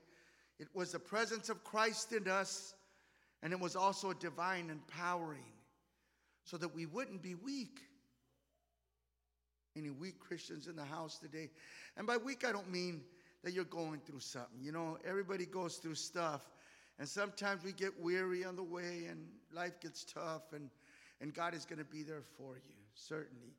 It 0.59 0.67
was 0.73 0.91
the 0.91 0.99
presence 0.99 1.49
of 1.49 1.63
Christ 1.63 2.13
in 2.13 2.27
us, 2.27 2.73
and 3.41 3.51
it 3.51 3.59
was 3.59 3.75
also 3.75 4.11
a 4.11 4.15
divine 4.15 4.69
empowering 4.69 5.43
so 6.43 6.57
that 6.57 6.73
we 6.73 6.85
wouldn't 6.85 7.21
be 7.21 7.35
weak. 7.35 7.79
Any 9.75 9.89
weak 9.89 10.19
Christians 10.19 10.67
in 10.67 10.75
the 10.75 10.85
house 10.85 11.17
today? 11.17 11.49
And 11.97 12.05
by 12.05 12.17
weak, 12.17 12.45
I 12.45 12.51
don't 12.51 12.71
mean 12.71 13.01
that 13.43 13.53
you're 13.53 13.63
going 13.65 13.99
through 14.05 14.19
something. 14.19 14.61
You 14.61 14.71
know, 14.71 14.97
everybody 15.05 15.45
goes 15.45 15.77
through 15.77 15.95
stuff. 15.95 16.49
And 16.99 17.09
sometimes 17.09 17.63
we 17.63 17.71
get 17.71 17.99
weary 17.99 18.45
on 18.45 18.55
the 18.55 18.63
way 18.63 19.07
and 19.09 19.27
life 19.51 19.79
gets 19.81 20.03
tough, 20.03 20.53
and, 20.53 20.69
and 21.21 21.33
God 21.33 21.55
is 21.55 21.65
going 21.65 21.79
to 21.79 21.85
be 21.85 22.03
there 22.03 22.21
for 22.37 22.55
you, 22.55 22.75
certainly. 22.93 23.55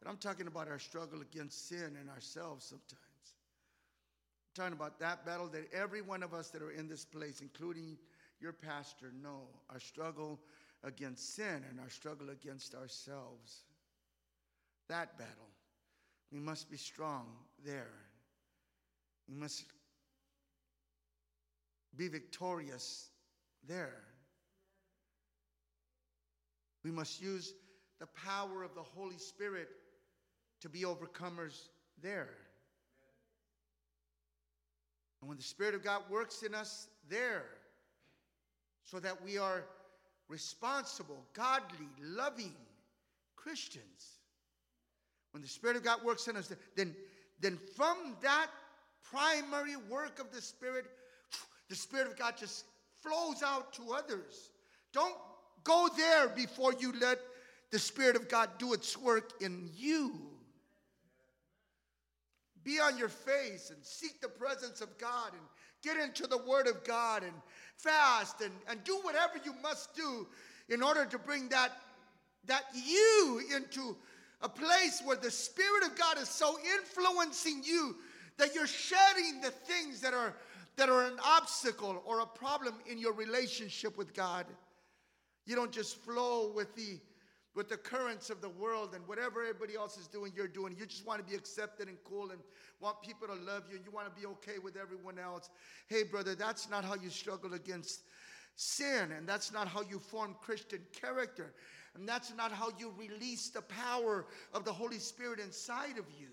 But 0.00 0.08
I'm 0.08 0.16
talking 0.16 0.46
about 0.46 0.68
our 0.68 0.78
struggle 0.78 1.20
against 1.20 1.68
sin 1.68 1.96
and 2.00 2.08
ourselves 2.08 2.64
sometimes. 2.66 3.07
Talking 4.58 4.72
about 4.72 4.98
that 4.98 5.24
battle 5.24 5.46
that 5.52 5.72
every 5.72 6.02
one 6.02 6.24
of 6.24 6.34
us 6.34 6.50
that 6.50 6.62
are 6.62 6.72
in 6.72 6.88
this 6.88 7.04
place, 7.04 7.42
including 7.42 7.96
your 8.40 8.52
pastor, 8.52 9.12
know 9.22 9.42
our 9.70 9.78
struggle 9.78 10.40
against 10.82 11.36
sin 11.36 11.62
and 11.70 11.78
our 11.78 11.88
struggle 11.88 12.30
against 12.30 12.74
ourselves. 12.74 13.62
That 14.88 15.16
battle. 15.16 15.46
We 16.32 16.40
must 16.40 16.68
be 16.68 16.76
strong 16.76 17.26
there. 17.64 17.92
We 19.28 19.36
must 19.36 19.62
be 21.96 22.08
victorious 22.08 23.10
there. 23.68 24.02
We 26.82 26.90
must 26.90 27.22
use 27.22 27.54
the 28.00 28.08
power 28.08 28.64
of 28.64 28.74
the 28.74 28.82
Holy 28.82 29.18
Spirit 29.18 29.68
to 30.62 30.68
be 30.68 30.80
overcomers 30.80 31.68
there. 32.02 32.47
And 35.20 35.28
when 35.28 35.36
the 35.36 35.44
Spirit 35.44 35.74
of 35.74 35.82
God 35.82 36.02
works 36.10 36.42
in 36.42 36.54
us 36.54 36.88
there, 37.08 37.44
so 38.84 38.98
that 39.00 39.22
we 39.22 39.36
are 39.36 39.64
responsible, 40.28 41.24
godly, 41.34 41.88
loving 42.00 42.54
Christians, 43.36 44.18
when 45.32 45.42
the 45.42 45.48
Spirit 45.48 45.76
of 45.76 45.84
God 45.84 46.02
works 46.04 46.28
in 46.28 46.36
us, 46.36 46.52
then, 46.76 46.94
then 47.40 47.58
from 47.76 48.16
that 48.22 48.46
primary 49.10 49.76
work 49.90 50.18
of 50.20 50.32
the 50.32 50.40
Spirit, 50.40 50.86
the 51.68 51.74
Spirit 51.74 52.06
of 52.06 52.18
God 52.18 52.34
just 52.38 52.64
flows 53.02 53.42
out 53.42 53.72
to 53.74 53.92
others. 53.92 54.50
Don't 54.92 55.14
go 55.64 55.88
there 55.96 56.28
before 56.28 56.72
you 56.78 56.92
let 57.00 57.18
the 57.70 57.78
Spirit 57.78 58.16
of 58.16 58.28
God 58.28 58.50
do 58.58 58.72
its 58.72 58.96
work 58.96 59.32
in 59.40 59.68
you. 59.76 60.27
Be 62.64 62.80
on 62.80 62.98
your 62.98 63.08
face 63.08 63.70
and 63.70 63.84
seek 63.84 64.20
the 64.20 64.28
presence 64.28 64.80
of 64.80 64.96
God 64.98 65.32
and 65.32 65.42
get 65.82 65.96
into 65.96 66.26
the 66.26 66.38
Word 66.38 66.66
of 66.66 66.84
God 66.84 67.22
and 67.22 67.32
fast 67.76 68.40
and, 68.40 68.52
and 68.68 68.82
do 68.84 68.98
whatever 69.02 69.34
you 69.44 69.54
must 69.62 69.94
do 69.94 70.26
in 70.68 70.82
order 70.82 71.04
to 71.04 71.18
bring 71.18 71.48
that, 71.48 71.72
that 72.46 72.64
you 72.74 73.42
into 73.54 73.96
a 74.40 74.48
place 74.48 75.02
where 75.04 75.16
the 75.16 75.30
Spirit 75.30 75.84
of 75.84 75.96
God 75.96 76.18
is 76.18 76.28
so 76.28 76.58
influencing 76.76 77.62
you 77.64 77.96
that 78.36 78.54
you're 78.54 78.66
shedding 78.66 79.40
the 79.40 79.50
things 79.50 80.00
that 80.00 80.14
are 80.14 80.34
that 80.78 80.88
are 80.88 81.06
an 81.06 81.18
obstacle 81.24 82.00
or 82.06 82.20
a 82.20 82.26
problem 82.26 82.72
in 82.86 82.98
your 82.98 83.12
relationship 83.12 83.98
with 83.98 84.14
God. 84.14 84.46
You 85.44 85.56
don't 85.56 85.72
just 85.72 85.96
flow 85.96 86.52
with 86.54 86.74
the 86.76 87.00
with 87.54 87.68
the 87.68 87.76
currents 87.76 88.30
of 88.30 88.40
the 88.40 88.48
world 88.48 88.94
and 88.94 89.06
whatever 89.08 89.42
everybody 89.42 89.74
else 89.74 89.96
is 89.98 90.06
doing, 90.06 90.32
you're 90.36 90.48
doing. 90.48 90.76
You 90.78 90.86
just 90.86 91.06
want 91.06 91.24
to 91.24 91.28
be 91.28 91.36
accepted 91.36 91.88
and 91.88 91.96
cool 92.04 92.30
and 92.30 92.40
want 92.80 93.02
people 93.02 93.26
to 93.26 93.34
love 93.34 93.64
you 93.70 93.76
and 93.76 93.84
you 93.84 93.90
want 93.90 94.14
to 94.14 94.20
be 94.20 94.26
okay 94.26 94.58
with 94.62 94.76
everyone 94.76 95.18
else. 95.18 95.50
Hey, 95.88 96.04
brother, 96.04 96.34
that's 96.34 96.70
not 96.70 96.84
how 96.84 96.94
you 96.94 97.10
struggle 97.10 97.54
against 97.54 98.02
sin 98.56 99.12
and 99.16 99.28
that's 99.28 99.52
not 99.52 99.68
how 99.68 99.82
you 99.82 99.98
form 99.98 100.36
Christian 100.40 100.80
character. 100.92 101.52
And 101.94 102.08
that's 102.08 102.32
not 102.34 102.52
how 102.52 102.68
you 102.78 102.92
release 102.96 103.48
the 103.48 103.62
power 103.62 104.26
of 104.52 104.64
the 104.64 104.72
Holy 104.72 104.98
Spirit 104.98 105.40
inside 105.40 105.98
of 105.98 106.04
you. 106.18 106.28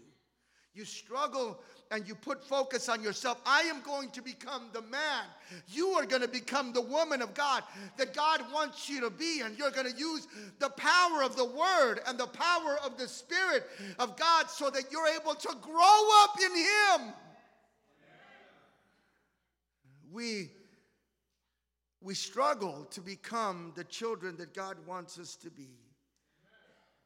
You 0.75 0.83
struggle 0.83 1.57
and 1.89 2.05
you 2.05 2.15
put 2.15 2.43
focus 2.43 2.89
on 2.89 3.01
yourself. 3.01 3.39
I 3.45 3.61
am 3.61 3.81
going 3.81 4.09
to 4.11 4.21
become 4.21 4.63
the 4.73 4.81
man. 4.81 5.23
You 5.69 5.89
are 5.91 6.05
going 6.05 6.21
to 6.21 6.27
become 6.27 6.73
the 6.73 6.81
woman 6.81 7.21
of 7.21 7.33
God 7.33 7.63
that 7.97 8.13
God 8.13 8.41
wants 8.53 8.89
you 8.89 8.99
to 9.01 9.09
be. 9.09 9.41
And 9.41 9.57
you're 9.57 9.71
going 9.71 9.89
to 9.89 9.97
use 9.97 10.27
the 10.59 10.69
power 10.69 11.23
of 11.23 11.37
the 11.37 11.45
Word 11.45 12.01
and 12.05 12.17
the 12.19 12.27
power 12.27 12.77
of 12.83 12.97
the 12.97 13.07
Spirit 13.07 13.65
of 13.99 14.17
God 14.17 14.49
so 14.49 14.69
that 14.69 14.91
you're 14.91 15.07
able 15.07 15.35
to 15.35 15.55
grow 15.61 16.09
up 16.23 16.35
in 16.43 16.55
Him. 16.57 17.13
We, 20.11 20.49
we 22.01 22.15
struggle 22.15 22.85
to 22.91 23.01
become 23.01 23.71
the 23.75 23.85
children 23.85 24.35
that 24.37 24.53
God 24.53 24.75
wants 24.85 25.17
us 25.19 25.35
to 25.37 25.49
be. 25.49 25.84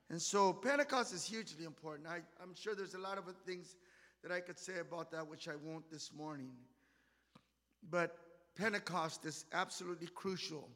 And 0.09 0.21
so 0.21 0.53
Pentecost 0.53 1.13
is 1.13 1.23
hugely 1.23 1.65
important. 1.65 2.07
I, 2.07 2.17
am 2.41 2.55
sure 2.55 2.73
there's 2.73 2.95
a 2.95 2.99
lot 2.99 3.17
of 3.17 3.25
things 3.45 3.75
that 4.23 4.31
I 4.31 4.39
could 4.39 4.57
say 4.57 4.79
about 4.79 5.11
that, 5.11 5.27
which 5.27 5.47
I 5.47 5.55
won't 5.55 5.89
this 5.91 6.11
morning. 6.17 6.51
But 7.89 8.17
Pentecost 8.55 9.25
is 9.25 9.45
absolutely 9.53 10.07
crucial 10.07 10.67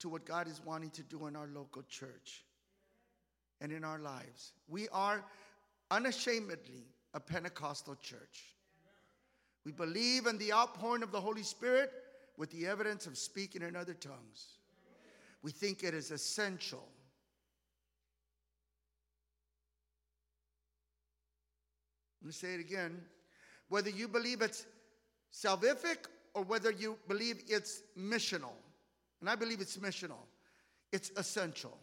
to 0.00 0.08
what 0.08 0.24
God 0.24 0.48
is 0.48 0.60
wanting 0.64 0.90
to 0.90 1.02
do 1.02 1.26
in 1.26 1.36
our 1.36 1.48
local 1.54 1.82
church 1.82 2.44
and 3.60 3.70
in 3.70 3.84
our 3.84 3.98
lives. 3.98 4.52
We 4.68 4.88
are 4.88 5.22
unashamedly 5.90 6.86
a 7.12 7.20
Pentecostal 7.20 7.96
church. 7.96 8.56
We 9.64 9.72
believe 9.72 10.26
in 10.26 10.38
the 10.38 10.54
outpouring 10.54 11.02
of 11.02 11.12
the 11.12 11.20
Holy 11.20 11.42
Spirit 11.42 11.92
with 12.38 12.50
the 12.50 12.66
evidence 12.66 13.06
of 13.06 13.18
speaking 13.18 13.60
in 13.60 13.76
other 13.76 13.92
tongues. 13.92 14.56
We 15.42 15.50
think 15.50 15.84
it 15.84 15.92
is 15.92 16.10
essential 16.10 16.88
Let 22.20 22.26
me 22.26 22.32
say 22.32 22.54
it 22.54 22.60
again. 22.60 23.00
Whether 23.68 23.90
you 23.90 24.08
believe 24.08 24.42
it's 24.42 24.66
salvific 25.32 26.06
or 26.34 26.42
whether 26.42 26.70
you 26.70 26.96
believe 27.08 27.42
it's 27.48 27.82
missional, 27.98 28.52
and 29.20 29.28
I 29.28 29.36
believe 29.36 29.60
it's 29.60 29.76
missional, 29.76 30.18
it's 30.92 31.10
essential. 31.16 31.76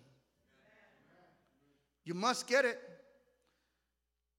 You 2.03 2.13
must 2.13 2.47
get 2.47 2.65
it. 2.65 2.79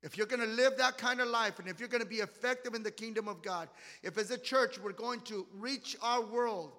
If 0.03 0.17
you're 0.17 0.27
going 0.27 0.41
to 0.41 0.47
live 0.47 0.79
that 0.79 0.97
kind 0.97 1.21
of 1.21 1.29
life 1.29 1.59
and 1.59 1.69
if 1.69 1.81
you're 1.81 1.89
going 1.89 2.03
to 2.03 2.09
be 2.09 2.17
effective 2.17 2.75
in 2.75 2.83
the 2.83 2.91
kingdom 2.91 3.27
of 3.27 3.43
God, 3.43 3.69
if 4.03 4.17
as 4.17 4.31
a 4.31 4.39
church 4.39 4.79
we're 4.81 4.93
going 4.93 5.21
to 5.23 5.47
reach 5.55 5.97
our 6.01 6.25
world, 6.25 6.73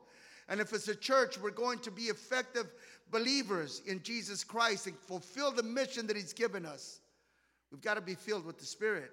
and 0.48 0.62
if 0.62 0.74
as 0.74 0.88
a 0.88 0.96
church 0.96 1.38
we're 1.38 1.52
going 1.52 1.80
to 1.80 1.92
be 1.92 2.04
effective 2.04 2.72
believers 3.12 3.82
in 3.86 4.02
Jesus 4.04 4.44
Christ 4.44 4.88
and 4.88 4.98
fulfill 4.98 5.52
the 5.52 5.64
mission 5.64 6.08
that 6.08 6.16
He's 6.16 6.34
given 6.34 6.66
us, 6.66 7.02
We've 7.72 7.82
got 7.82 7.96
to 7.96 8.02
be 8.02 8.16
filled 8.16 8.46
with 8.46 8.58
the 8.58 8.66
Spirit. 8.66 9.12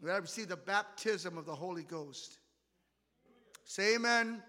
We've 0.00 0.08
got 0.08 0.16
to 0.16 0.22
receive 0.22 0.48
the 0.48 0.56
baptism 0.56 1.38
of 1.38 1.46
the 1.46 1.54
Holy 1.54 1.82
Ghost. 1.82 2.38
Say 3.64 3.94
amen. 3.94 4.26
amen. 4.26 4.42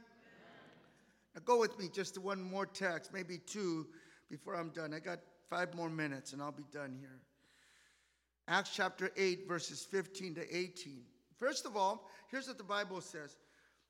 Now 1.35 1.41
go 1.45 1.59
with 1.59 1.77
me 1.79 1.89
just 1.91 2.13
to 2.15 2.21
one 2.21 2.41
more 2.41 2.65
text, 2.65 3.13
maybe 3.13 3.37
two, 3.37 3.87
before 4.29 4.55
I'm 4.55 4.69
done. 4.69 4.93
I 4.93 4.99
got 4.99 5.19
five 5.49 5.73
more 5.73 5.89
minutes 5.89 6.33
and 6.33 6.41
I'll 6.41 6.51
be 6.51 6.65
done 6.71 6.95
here. 6.99 7.19
Acts 8.47 8.71
chapter 8.73 9.11
8, 9.15 9.47
verses 9.47 9.83
15 9.83 10.35
to 10.35 10.55
18. 10.55 11.01
First 11.37 11.65
of 11.65 11.75
all, 11.75 12.09
here's 12.29 12.47
what 12.47 12.57
the 12.57 12.63
Bible 12.63 13.01
says. 13.01 13.37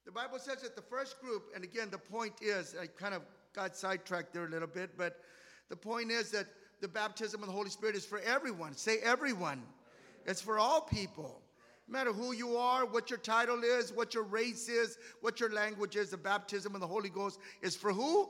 The 0.05 0.11
Bible 0.11 0.39
says 0.39 0.61
that 0.61 0.75
the 0.75 0.81
first 0.81 1.19
group, 1.21 1.51
and 1.55 1.63
again, 1.63 1.89
the 1.89 1.97
point 1.97 2.33
is, 2.41 2.75
I 2.79 2.87
kind 2.87 3.13
of 3.13 3.21
got 3.53 3.75
sidetracked 3.75 4.33
there 4.33 4.45
a 4.45 4.49
little 4.49 4.67
bit, 4.67 4.97
but 4.97 5.19
the 5.69 5.75
point 5.75 6.11
is 6.11 6.31
that 6.31 6.47
the 6.81 6.87
baptism 6.87 7.41
of 7.41 7.47
the 7.47 7.53
Holy 7.53 7.69
Spirit 7.69 7.95
is 7.95 8.05
for 8.05 8.19
everyone. 8.19 8.75
Say 8.75 8.97
everyone. 9.03 9.61
It's 10.25 10.41
for 10.41 10.59
all 10.59 10.81
people. 10.81 11.41
No 11.87 11.93
matter 11.93 12.13
who 12.13 12.33
you 12.33 12.57
are, 12.57 12.85
what 12.85 13.09
your 13.09 13.19
title 13.19 13.63
is, 13.63 13.91
what 13.91 14.13
your 14.13 14.23
race 14.23 14.69
is, 14.69 14.97
what 15.21 15.39
your 15.39 15.51
language 15.51 15.95
is, 15.95 16.11
the 16.11 16.17
baptism 16.17 16.75
of 16.75 16.81
the 16.81 16.87
Holy 16.87 17.09
Ghost 17.09 17.39
is 17.61 17.75
for 17.75 17.91
who? 17.91 18.29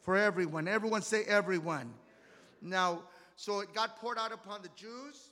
For 0.00 0.16
everyone. 0.16 0.66
Everyone 0.66 1.02
say 1.02 1.24
everyone. 1.24 1.92
Now, 2.62 3.02
so 3.36 3.60
it 3.60 3.74
got 3.74 3.96
poured 3.98 4.18
out 4.18 4.32
upon 4.32 4.62
the 4.62 4.70
Jews, 4.74 5.30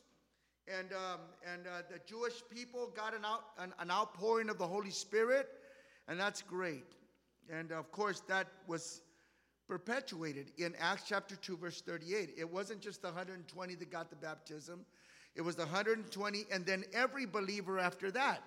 and, 0.69 0.93
um, 0.93 1.21
and 1.51 1.67
uh, 1.67 1.83
the 1.91 1.99
Jewish 2.07 2.43
people 2.51 2.93
got 2.95 3.15
an, 3.15 3.25
out, 3.25 3.45
an, 3.59 3.73
an 3.81 3.91
outpouring 3.91 4.51
of 4.51 4.59
the 4.59 4.67
Holy 4.67 4.91
Spirit, 4.91 5.49
and 6.09 6.21
that's 6.21 6.43
great. 6.43 6.85
And 7.51 7.73
of 7.73 7.91
course, 7.91 8.23
that 8.29 8.49
was 8.67 9.01
perpetuated 9.69 10.53
in 10.59 10.75
Acts 10.81 11.05
chapter 11.09 11.37
2, 11.37 11.57
verse 11.57 11.81
38. 11.81 12.35
It 12.37 12.51
wasn't 12.51 12.81
just 12.81 13.03
the 13.03 13.09
120 13.09 13.75
that 13.75 13.91
got 13.91 14.11
the 14.11 14.17
baptism, 14.17 14.85
it 15.35 15.43
was 15.43 15.57
the 15.57 15.65
120 15.65 16.47
and 16.51 16.65
then 16.65 16.85
every 16.95 17.27
believer 17.27 17.79
after 17.79 18.11
that. 18.13 18.43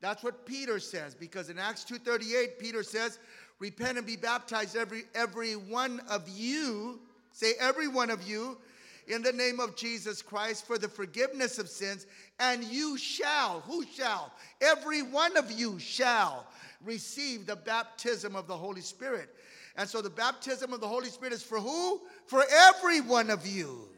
That's 0.00 0.22
what 0.22 0.44
Peter 0.44 0.78
says 0.78 1.14
because 1.14 1.48
in 1.48 1.58
Acts 1.58 1.84
2:38 1.84 2.58
Peter 2.58 2.82
says, 2.82 3.18
"Repent 3.58 3.96
and 3.96 4.06
be 4.06 4.16
baptized 4.16 4.76
every 4.76 5.04
every 5.14 5.56
one 5.56 6.00
of 6.00 6.28
you, 6.28 7.00
say 7.32 7.54
every 7.54 7.88
one 7.88 8.10
of 8.10 8.22
you, 8.22 8.60
in 9.06 9.22
the 9.22 9.32
name 9.32 9.60
of 9.60 9.76
Jesus 9.76 10.20
Christ 10.20 10.66
for 10.66 10.76
the 10.76 10.88
forgiveness 10.88 11.58
of 11.58 11.70
sins, 11.70 12.06
and 12.38 12.62
you 12.64 12.98
shall, 12.98 13.60
who 13.62 13.86
shall? 13.86 14.34
Every 14.60 15.00
one 15.00 15.36
of 15.38 15.50
you 15.50 15.78
shall 15.78 16.46
receive 16.82 17.46
the 17.46 17.56
baptism 17.56 18.36
of 18.36 18.46
the 18.46 18.56
Holy 18.56 18.82
Spirit." 18.82 19.34
And 19.76 19.88
so 19.88 20.00
the 20.00 20.10
baptism 20.10 20.72
of 20.72 20.80
the 20.80 20.88
Holy 20.88 21.08
Spirit 21.08 21.32
is 21.32 21.42
for 21.42 21.60
who? 21.60 22.00
For 22.26 22.44
every 22.50 23.00
one 23.00 23.30
of 23.30 23.46
you. 23.46 23.88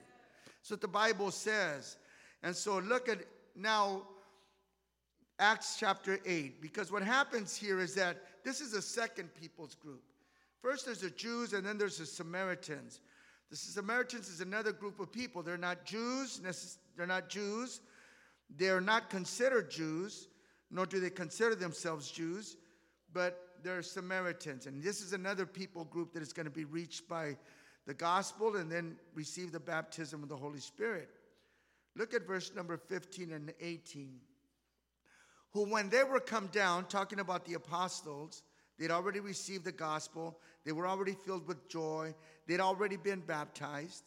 That's 0.57 0.71
what 0.71 0.81
the 0.81 0.89
Bible 0.89 1.31
says. 1.31 1.97
And 2.43 2.55
so 2.55 2.79
look 2.79 3.09
at 3.09 3.19
now 3.57 4.03
Acts 5.39 5.77
chapter 5.79 6.19
8, 6.27 6.61
because 6.61 6.91
what 6.91 7.03
happens 7.03 7.57
here 7.57 7.79
is 7.79 7.95
that 7.95 8.17
this 8.45 8.61
is 8.61 8.75
a 8.75 8.83
second 8.83 9.31
people's 9.41 9.77
group. 9.77 10.03
First, 10.61 10.87
there's 10.87 11.01
the 11.01 11.11
Jews, 11.11 11.53
and 11.53 11.65
then 11.65 11.79
there's 11.79 11.99
the 11.99 12.07
Samaritans. 12.07 13.01
The 13.51 13.57
Samaritans 13.57 14.29
is 14.29 14.41
another 14.41 14.73
group 14.73 14.99
of 14.99 15.13
people. 15.13 15.43
They're 15.43 15.57
not 15.57 15.85
Jews. 15.85 16.41
They're 16.97 17.07
not 17.07 17.29
Jews. 17.29 17.81
They're 18.57 18.81
not 18.81 19.11
considered 19.11 19.71
Jews, 19.71 20.29
nor 20.71 20.87
do 20.87 20.99
they 21.01 21.11
consider 21.11 21.55
themselves 21.55 22.11
Jews, 22.11 22.57
but 23.13 23.48
they're 23.63 23.83
Samaritans. 23.83 24.67
And 24.67 24.83
this 24.83 25.01
is 25.01 25.13
another 25.13 25.47
people 25.47 25.85
group 25.85 26.13
that 26.13 26.23
is 26.23 26.33
going 26.33 26.47
to 26.47 26.51
be 26.51 26.65
reached 26.65 27.09
by 27.09 27.37
the 27.87 27.95
gospel 27.95 28.57
and 28.57 28.71
then 28.71 28.97
receive 29.15 29.53
the 29.53 29.61
baptism 29.61 30.23
of 30.23 30.29
the 30.29 30.37
Holy 30.37 30.61
Spirit. 30.61 31.09
Look 31.97 32.15
at 32.15 32.27
verse 32.27 32.53
number 32.55 32.77
15 32.77 33.33
and 33.33 33.53
18. 33.61 34.21
Who, 35.53 35.65
when 35.65 35.89
they 35.89 36.05
were 36.05 36.21
come 36.21 36.49
down, 36.49 36.85
talking 36.87 37.21
about 37.21 37.45
the 37.45 37.55
apostles, 37.55 38.43
they'd 38.79 38.91
already 38.91 39.21
received 39.21 39.65
the 39.65 39.73
gospel, 39.73 40.39
they 40.65 40.73
were 40.73 40.87
already 40.87 41.15
filled 41.15 41.49
with 41.49 41.69
joy, 41.69 42.15
they'd 42.47 42.61
already 42.61 42.97
been 42.97 43.21
baptized. 43.21 44.05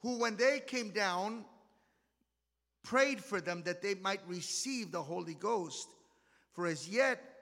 Who, 0.00 0.18
when 0.18 0.36
they 0.36 0.60
came 0.60 0.90
down, 0.90 1.44
prayed 2.82 3.20
for 3.20 3.40
them 3.40 3.62
that 3.64 3.82
they 3.82 3.94
might 3.94 4.20
receive 4.26 4.90
the 4.90 5.02
Holy 5.02 5.34
Ghost. 5.34 5.88
For 6.52 6.66
as 6.66 6.88
yet 6.88 7.35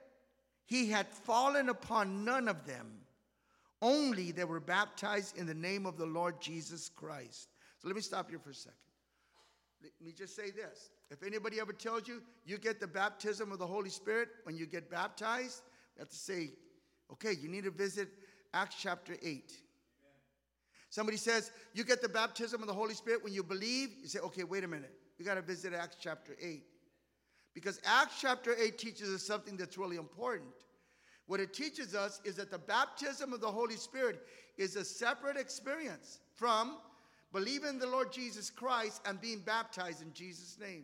he 0.65 0.89
had 0.89 1.07
fallen 1.07 1.69
upon 1.69 2.25
none 2.25 2.47
of 2.47 2.65
them. 2.65 2.91
Only 3.81 4.31
they 4.31 4.45
were 4.45 4.59
baptized 4.59 5.37
in 5.37 5.45
the 5.45 5.53
name 5.53 5.85
of 5.85 5.97
the 5.97 6.05
Lord 6.05 6.41
Jesus 6.41 6.89
Christ. 6.89 7.49
So 7.77 7.87
let 7.87 7.95
me 7.95 8.01
stop 8.01 8.29
here 8.29 8.39
for 8.39 8.49
a 8.49 8.55
second. 8.55 8.79
Let 9.81 9.91
me 10.01 10.11
just 10.11 10.35
say 10.35 10.49
this. 10.49 10.89
If 11.11 11.21
anybody 11.21 11.59
ever 11.59 11.73
tells 11.73 12.07
you 12.07 12.23
you 12.45 12.57
get 12.57 12.79
the 12.79 12.87
baptism 12.87 13.51
of 13.51 13.59
the 13.59 13.67
Holy 13.67 13.89
Spirit 13.91 14.29
when 14.43 14.57
you 14.57 14.65
get 14.65 14.89
baptized, 14.89 15.61
you 15.95 15.99
have 15.99 16.09
to 16.09 16.15
say, 16.15 16.49
okay, 17.11 17.33
you 17.39 17.47
need 17.47 17.65
to 17.65 17.71
visit 17.71 18.07
Acts 18.53 18.75
chapter 18.79 19.13
8. 19.13 19.21
Amen. 19.21 19.43
Somebody 20.89 21.17
says 21.17 21.51
you 21.73 21.83
get 21.83 22.01
the 22.01 22.09
baptism 22.09 22.61
of 22.61 22.67
the 22.67 22.73
Holy 22.73 22.95
Spirit 22.95 23.23
when 23.23 23.33
you 23.33 23.43
believe, 23.43 23.89
you 24.01 24.07
say, 24.07 24.19
okay, 24.19 24.43
wait 24.43 24.63
a 24.63 24.67
minute. 24.67 24.93
You 25.19 25.25
got 25.25 25.35
to 25.35 25.41
visit 25.41 25.73
Acts 25.73 25.97
chapter 25.99 26.35
8. 26.41 26.63
Because 27.55 27.79
Acts 27.85 28.17
chapter 28.21 28.53
8 28.61 28.77
teaches 28.77 29.09
us 29.09 29.23
something 29.23 29.57
that's 29.57 29.77
really 29.77 29.95
important. 29.95 30.51
What 31.25 31.39
it 31.39 31.53
teaches 31.53 31.95
us 31.95 32.21
is 32.23 32.35
that 32.35 32.51
the 32.51 32.59
baptism 32.59 33.33
of 33.33 33.41
the 33.41 33.47
Holy 33.47 33.77
Spirit 33.77 34.21
is 34.57 34.75
a 34.75 34.85
separate 34.85 35.37
experience 35.37 36.19
from 36.35 36.77
believing 37.33 37.69
in 37.69 37.79
the 37.79 37.87
Lord 37.87 38.11
Jesus 38.11 38.51
Christ 38.51 39.01
and 39.05 39.19
being 39.19 39.39
baptized 39.39 40.03
in 40.03 40.13
Jesus' 40.13 40.57
name. 40.59 40.83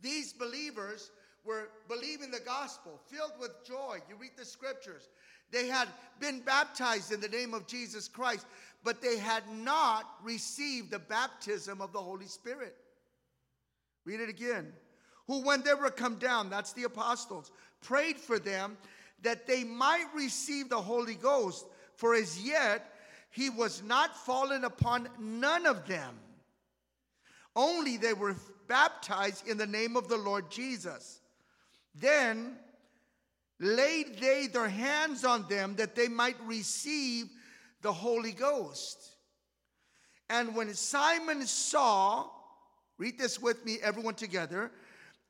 These 0.00 0.32
believers 0.32 1.10
were 1.44 1.68
believing 1.86 2.30
the 2.30 2.40
gospel, 2.40 2.98
filled 3.06 3.32
with 3.38 3.52
joy. 3.64 3.98
You 4.08 4.16
read 4.16 4.32
the 4.36 4.44
scriptures. 4.44 5.08
They 5.52 5.68
had 5.68 5.88
been 6.18 6.40
baptized 6.40 7.12
in 7.12 7.20
the 7.20 7.28
name 7.28 7.54
of 7.54 7.66
Jesus 7.66 8.08
Christ, 8.08 8.46
but 8.82 9.00
they 9.00 9.18
had 9.18 9.44
not 9.52 10.06
received 10.22 10.90
the 10.90 10.98
baptism 10.98 11.80
of 11.80 11.92
the 11.92 12.00
Holy 12.00 12.26
Spirit. 12.26 12.74
Read 14.06 14.20
it 14.20 14.30
again. 14.30 14.72
Who, 15.26 15.42
when 15.42 15.62
they 15.62 15.74
were 15.74 15.90
come 15.90 16.16
down, 16.16 16.48
that's 16.48 16.72
the 16.72 16.84
apostles, 16.84 17.50
prayed 17.82 18.16
for 18.16 18.38
them 18.38 18.78
that 19.22 19.46
they 19.46 19.64
might 19.64 20.06
receive 20.14 20.68
the 20.68 20.80
Holy 20.80 21.16
Ghost, 21.16 21.66
for 21.96 22.14
as 22.14 22.40
yet 22.40 22.94
he 23.30 23.50
was 23.50 23.82
not 23.82 24.16
fallen 24.16 24.64
upon 24.64 25.08
none 25.18 25.66
of 25.66 25.86
them. 25.88 26.14
Only 27.56 27.96
they 27.96 28.12
were 28.12 28.36
baptized 28.68 29.48
in 29.48 29.58
the 29.58 29.66
name 29.66 29.96
of 29.96 30.08
the 30.08 30.16
Lord 30.16 30.50
Jesus. 30.50 31.20
Then 31.94 32.56
laid 33.58 34.18
they 34.20 34.46
their 34.46 34.68
hands 34.68 35.24
on 35.24 35.48
them 35.48 35.74
that 35.76 35.96
they 35.96 36.08
might 36.08 36.36
receive 36.44 37.26
the 37.82 37.92
Holy 37.92 38.32
Ghost. 38.32 39.16
And 40.28 40.54
when 40.54 40.72
Simon 40.74 41.46
saw 41.46 42.28
Read 42.98 43.18
this 43.18 43.40
with 43.40 43.64
me, 43.64 43.78
everyone 43.82 44.14
together. 44.14 44.70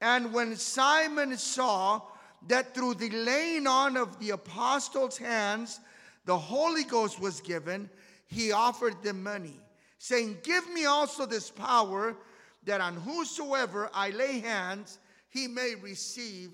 And 0.00 0.32
when 0.32 0.56
Simon 0.56 1.36
saw 1.36 2.02
that 2.48 2.74
through 2.74 2.94
the 2.94 3.10
laying 3.10 3.66
on 3.66 3.96
of 3.96 4.18
the 4.20 4.30
apostles' 4.30 5.18
hands 5.18 5.80
the 6.26 6.36
Holy 6.36 6.84
Ghost 6.84 7.20
was 7.20 7.40
given, 7.40 7.88
he 8.26 8.52
offered 8.52 9.02
them 9.02 9.22
money, 9.22 9.60
saying, 9.98 10.38
Give 10.42 10.68
me 10.70 10.84
also 10.84 11.24
this 11.24 11.50
power 11.50 12.16
that 12.64 12.80
on 12.80 12.96
whosoever 12.96 13.88
I 13.94 14.10
lay 14.10 14.40
hands, 14.40 14.98
he 15.28 15.46
may 15.46 15.74
receive 15.80 16.50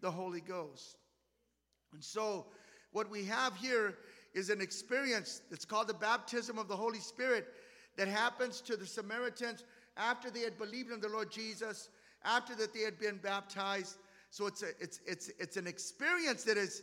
the 0.00 0.10
Holy 0.10 0.42
Ghost. 0.42 0.96
And 1.92 2.04
so, 2.04 2.46
what 2.92 3.10
we 3.10 3.24
have 3.24 3.56
here 3.56 3.96
is 4.34 4.50
an 4.50 4.60
experience 4.60 5.40
that's 5.50 5.64
called 5.64 5.88
the 5.88 5.94
baptism 5.94 6.58
of 6.58 6.68
the 6.68 6.76
Holy 6.76 6.98
Spirit 6.98 7.46
that 7.96 8.08
happens 8.08 8.60
to 8.60 8.76
the 8.76 8.86
Samaritans 8.86 9.64
after 9.96 10.30
they 10.30 10.40
had 10.40 10.58
believed 10.58 10.90
in 10.90 11.00
the 11.00 11.08
Lord 11.08 11.30
Jesus, 11.30 11.88
after 12.24 12.54
that 12.56 12.72
they 12.72 12.80
had 12.80 12.98
been 12.98 13.18
baptized. 13.18 13.96
So 14.30 14.46
it's, 14.46 14.62
a, 14.62 14.68
it's, 14.80 15.00
it's, 15.06 15.30
it's 15.38 15.56
an 15.56 15.66
experience 15.66 16.44
that 16.44 16.56
is, 16.56 16.82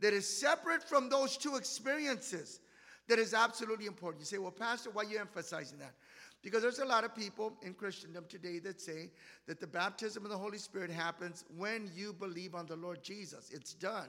that 0.00 0.12
is 0.12 0.28
separate 0.28 0.82
from 0.82 1.08
those 1.08 1.36
two 1.36 1.56
experiences 1.56 2.60
that 3.08 3.18
is 3.18 3.34
absolutely 3.34 3.86
important. 3.86 4.20
You 4.20 4.26
say, 4.26 4.38
well, 4.38 4.52
Pastor, 4.52 4.90
why 4.90 5.02
are 5.02 5.06
you 5.06 5.18
emphasizing 5.18 5.78
that? 5.78 5.94
Because 6.42 6.62
there's 6.62 6.80
a 6.80 6.84
lot 6.84 7.04
of 7.04 7.14
people 7.14 7.52
in 7.62 7.74
Christendom 7.74 8.24
today 8.28 8.58
that 8.60 8.80
say 8.80 9.10
that 9.46 9.60
the 9.60 9.66
baptism 9.66 10.24
of 10.24 10.30
the 10.30 10.38
Holy 10.38 10.58
Spirit 10.58 10.90
happens 10.90 11.44
when 11.56 11.90
you 11.94 12.12
believe 12.12 12.54
on 12.54 12.66
the 12.66 12.76
Lord 12.76 13.02
Jesus. 13.02 13.50
It's 13.52 13.74
done. 13.74 14.08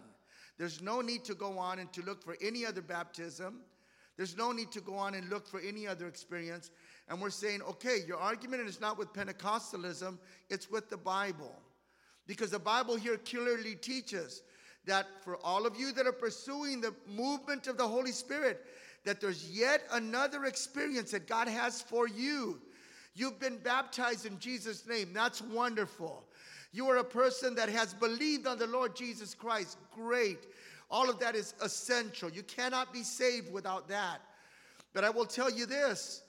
There's 0.57 0.81
no 0.81 1.01
need 1.01 1.23
to 1.25 1.35
go 1.35 1.57
on 1.57 1.79
and 1.79 1.91
to 1.93 2.01
look 2.01 2.23
for 2.23 2.35
any 2.41 2.65
other 2.65 2.81
baptism. 2.81 3.61
There's 4.17 4.37
no 4.37 4.51
need 4.51 4.71
to 4.71 4.81
go 4.81 4.95
on 4.95 5.15
and 5.15 5.29
look 5.29 5.47
for 5.47 5.59
any 5.59 5.87
other 5.87 6.07
experience. 6.07 6.71
And 7.09 7.21
we're 7.21 7.29
saying, 7.29 7.61
okay, 7.63 7.99
your 8.07 8.17
argument 8.17 8.67
is 8.67 8.79
not 8.79 8.97
with 8.97 9.13
Pentecostalism, 9.13 10.17
it's 10.49 10.71
with 10.71 10.89
the 10.89 10.97
Bible. 10.97 11.53
Because 12.27 12.51
the 12.51 12.59
Bible 12.59 12.95
here 12.95 13.17
clearly 13.17 13.75
teaches 13.75 14.43
that 14.85 15.07
for 15.23 15.37
all 15.43 15.65
of 15.65 15.77
you 15.77 15.91
that 15.93 16.07
are 16.07 16.13
pursuing 16.13 16.81
the 16.81 16.93
movement 17.07 17.67
of 17.67 17.77
the 17.77 17.87
Holy 17.87 18.11
Spirit, 18.11 18.65
that 19.05 19.19
there's 19.19 19.49
yet 19.49 19.83
another 19.91 20.45
experience 20.45 21.11
that 21.11 21.27
God 21.27 21.47
has 21.47 21.81
for 21.81 22.07
you. 22.07 22.61
You've 23.15 23.39
been 23.39 23.57
baptized 23.57 24.25
in 24.25 24.39
Jesus' 24.39 24.87
name. 24.87 25.09
That's 25.13 25.41
wonderful. 25.41 26.23
You 26.71 26.89
are 26.89 26.97
a 26.97 27.03
person 27.03 27.53
that 27.55 27.69
has 27.69 27.93
believed 27.93 28.47
on 28.47 28.57
the 28.57 28.67
Lord 28.67 28.95
Jesus 28.95 29.35
Christ. 29.35 29.77
Great. 29.93 30.47
All 30.89 31.09
of 31.09 31.19
that 31.19 31.35
is 31.35 31.53
essential. 31.61 32.29
You 32.29 32.43
cannot 32.43 32.91
be 32.91 33.03
saved 33.03 33.51
without 33.51 33.87
that. 33.89 34.21
But 34.93 35.03
I 35.03 35.09
will 35.09 35.25
tell 35.25 35.51
you 35.51 35.65
this 35.65 36.23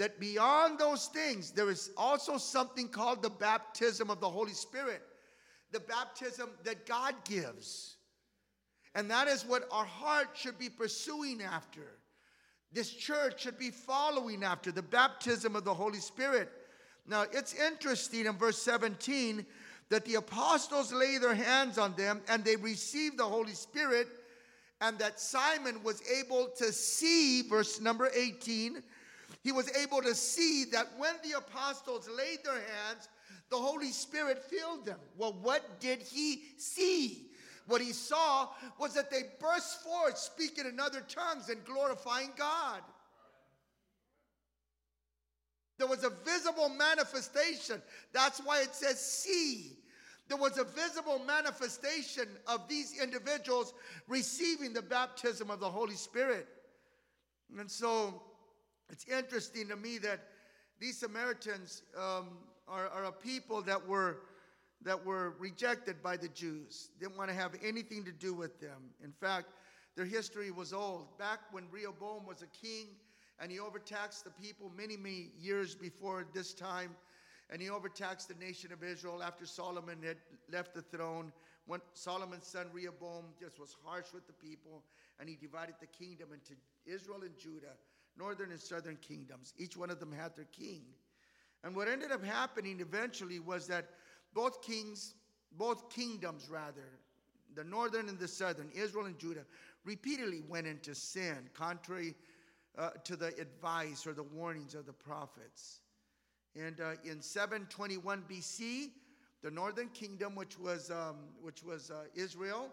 that 0.00 0.18
beyond 0.18 0.78
those 0.78 1.08
things, 1.08 1.50
there 1.50 1.68
is 1.68 1.90
also 1.94 2.38
something 2.38 2.88
called 2.88 3.20
the 3.20 3.28
baptism 3.28 4.08
of 4.08 4.18
the 4.18 4.28
Holy 4.30 4.54
Spirit, 4.54 5.02
the 5.72 5.80
baptism 5.80 6.48
that 6.64 6.86
God 6.86 7.14
gives. 7.26 7.96
And 8.94 9.10
that 9.10 9.28
is 9.28 9.44
what 9.44 9.68
our 9.70 9.84
heart 9.84 10.28
should 10.32 10.58
be 10.58 10.70
pursuing 10.70 11.42
after. 11.42 11.82
This 12.72 12.90
church 12.90 13.42
should 13.42 13.58
be 13.58 13.70
following 13.70 14.42
after 14.42 14.72
the 14.72 14.80
baptism 14.80 15.54
of 15.54 15.64
the 15.64 15.74
Holy 15.74 16.00
Spirit. 16.00 16.48
Now, 17.06 17.26
it's 17.30 17.52
interesting 17.52 18.24
in 18.24 18.38
verse 18.38 18.56
17 18.62 19.44
that 19.90 20.06
the 20.06 20.14
apostles 20.14 20.94
lay 20.94 21.18
their 21.18 21.34
hands 21.34 21.76
on 21.76 21.94
them 21.94 22.22
and 22.26 22.42
they 22.42 22.56
received 22.56 23.18
the 23.18 23.24
Holy 23.24 23.52
Spirit, 23.52 24.08
and 24.80 24.98
that 24.98 25.20
Simon 25.20 25.82
was 25.82 26.02
able 26.10 26.48
to 26.56 26.72
see, 26.72 27.42
verse 27.42 27.82
number 27.82 28.08
18, 28.14 28.82
he 29.42 29.52
was 29.52 29.70
able 29.76 30.02
to 30.02 30.14
see 30.14 30.64
that 30.72 30.86
when 30.98 31.14
the 31.22 31.38
apostles 31.38 32.08
laid 32.08 32.44
their 32.44 32.54
hands, 32.54 33.08
the 33.50 33.56
Holy 33.56 33.90
Spirit 33.90 34.44
filled 34.44 34.84
them. 34.84 34.98
Well, 35.16 35.36
what 35.40 35.80
did 35.80 36.02
he 36.02 36.42
see? 36.56 37.26
What 37.66 37.80
he 37.80 37.92
saw 37.92 38.48
was 38.78 38.94
that 38.94 39.10
they 39.10 39.22
burst 39.40 39.82
forth 39.82 40.18
speaking 40.18 40.66
in 40.66 40.78
other 40.78 41.02
tongues 41.08 41.48
and 41.48 41.64
glorifying 41.64 42.30
God. 42.36 42.80
There 45.78 45.88
was 45.88 46.04
a 46.04 46.10
visible 46.10 46.68
manifestation. 46.68 47.80
That's 48.12 48.40
why 48.40 48.60
it 48.60 48.74
says 48.74 49.00
see. 49.00 49.78
There 50.28 50.36
was 50.36 50.58
a 50.58 50.64
visible 50.64 51.20
manifestation 51.26 52.28
of 52.46 52.68
these 52.68 53.00
individuals 53.00 53.72
receiving 54.06 54.72
the 54.72 54.82
baptism 54.82 55.50
of 55.50 55.58
the 55.58 55.70
Holy 55.70 55.94
Spirit. 55.94 56.46
And 57.58 57.70
so 57.70 58.22
it's 58.90 59.06
interesting 59.06 59.68
to 59.68 59.76
me 59.76 59.98
that 59.98 60.20
these 60.78 60.98
Samaritans 60.98 61.82
um, 61.96 62.38
are, 62.68 62.88
are 62.88 63.04
a 63.04 63.12
people 63.12 63.62
that 63.62 63.86
were 63.86 64.18
that 64.82 65.04
were 65.04 65.34
rejected 65.38 66.02
by 66.02 66.16
the 66.16 66.28
Jews, 66.28 66.88
didn't 66.98 67.18
want 67.18 67.28
to 67.28 67.36
have 67.36 67.54
anything 67.62 68.02
to 68.04 68.12
do 68.12 68.32
with 68.32 68.60
them. 68.60 68.80
In 69.04 69.12
fact, 69.12 69.48
their 69.94 70.06
history 70.06 70.50
was 70.50 70.72
old. 70.72 71.18
Back 71.18 71.40
when 71.50 71.64
Rehoboam 71.70 72.24
was 72.26 72.42
a 72.42 72.46
king 72.46 72.86
and 73.38 73.50
he 73.50 73.60
overtaxed 73.60 74.24
the 74.24 74.30
people 74.30 74.72
many, 74.76 74.96
many 74.96 75.32
years 75.38 75.74
before 75.74 76.26
this 76.32 76.54
time, 76.54 76.96
and 77.50 77.60
he 77.60 77.68
overtaxed 77.68 78.28
the 78.28 78.34
nation 78.42 78.72
of 78.72 78.82
Israel 78.82 79.22
after 79.22 79.44
Solomon 79.44 79.98
had 80.02 80.18
left 80.50 80.74
the 80.74 80.82
throne. 80.82 81.32
When 81.66 81.80
Solomon's 81.94 82.46
son 82.46 82.66
Rehoboam 82.72 83.24
just 83.38 83.58
was 83.58 83.76
harsh 83.84 84.06
with 84.14 84.26
the 84.26 84.32
people, 84.32 84.82
and 85.18 85.28
he 85.28 85.36
divided 85.36 85.74
the 85.80 85.86
kingdom 85.86 86.28
into 86.32 86.54
Israel 86.86 87.20
and 87.22 87.36
Judah, 87.38 87.76
northern 88.20 88.50
and 88.50 88.60
southern 88.60 88.96
kingdoms. 88.96 89.54
Each 89.56 89.76
one 89.76 89.90
of 89.90 89.98
them 89.98 90.12
had 90.12 90.36
their 90.36 90.46
king. 90.46 90.82
And 91.64 91.74
what 91.74 91.88
ended 91.88 92.12
up 92.12 92.24
happening 92.24 92.80
eventually 92.80 93.40
was 93.40 93.66
that 93.68 93.86
both 94.34 94.62
kings, 94.62 95.14
both 95.56 95.90
kingdoms 95.90 96.48
rather, 96.50 96.98
the 97.54 97.64
northern 97.64 98.08
and 98.08 98.18
the 98.18 98.28
southern, 98.28 98.70
Israel 98.74 99.06
and 99.06 99.18
Judah, 99.18 99.44
repeatedly 99.84 100.42
went 100.48 100.66
into 100.66 100.94
sin, 100.94 101.36
contrary 101.54 102.14
uh, 102.78 102.90
to 103.04 103.16
the 103.16 103.28
advice 103.40 104.06
or 104.06 104.12
the 104.12 104.22
warnings 104.22 104.74
of 104.74 104.86
the 104.86 104.92
prophets. 104.92 105.80
And 106.54 106.80
uh, 106.80 106.92
in 107.04 107.20
721 107.20 108.24
BC, 108.30 108.90
the 109.42 109.50
northern 109.50 109.88
kingdom, 109.88 110.34
which 110.34 110.58
was, 110.58 110.90
um, 110.90 111.16
which 111.40 111.62
was 111.62 111.90
uh, 111.90 112.04
Israel, 112.14 112.68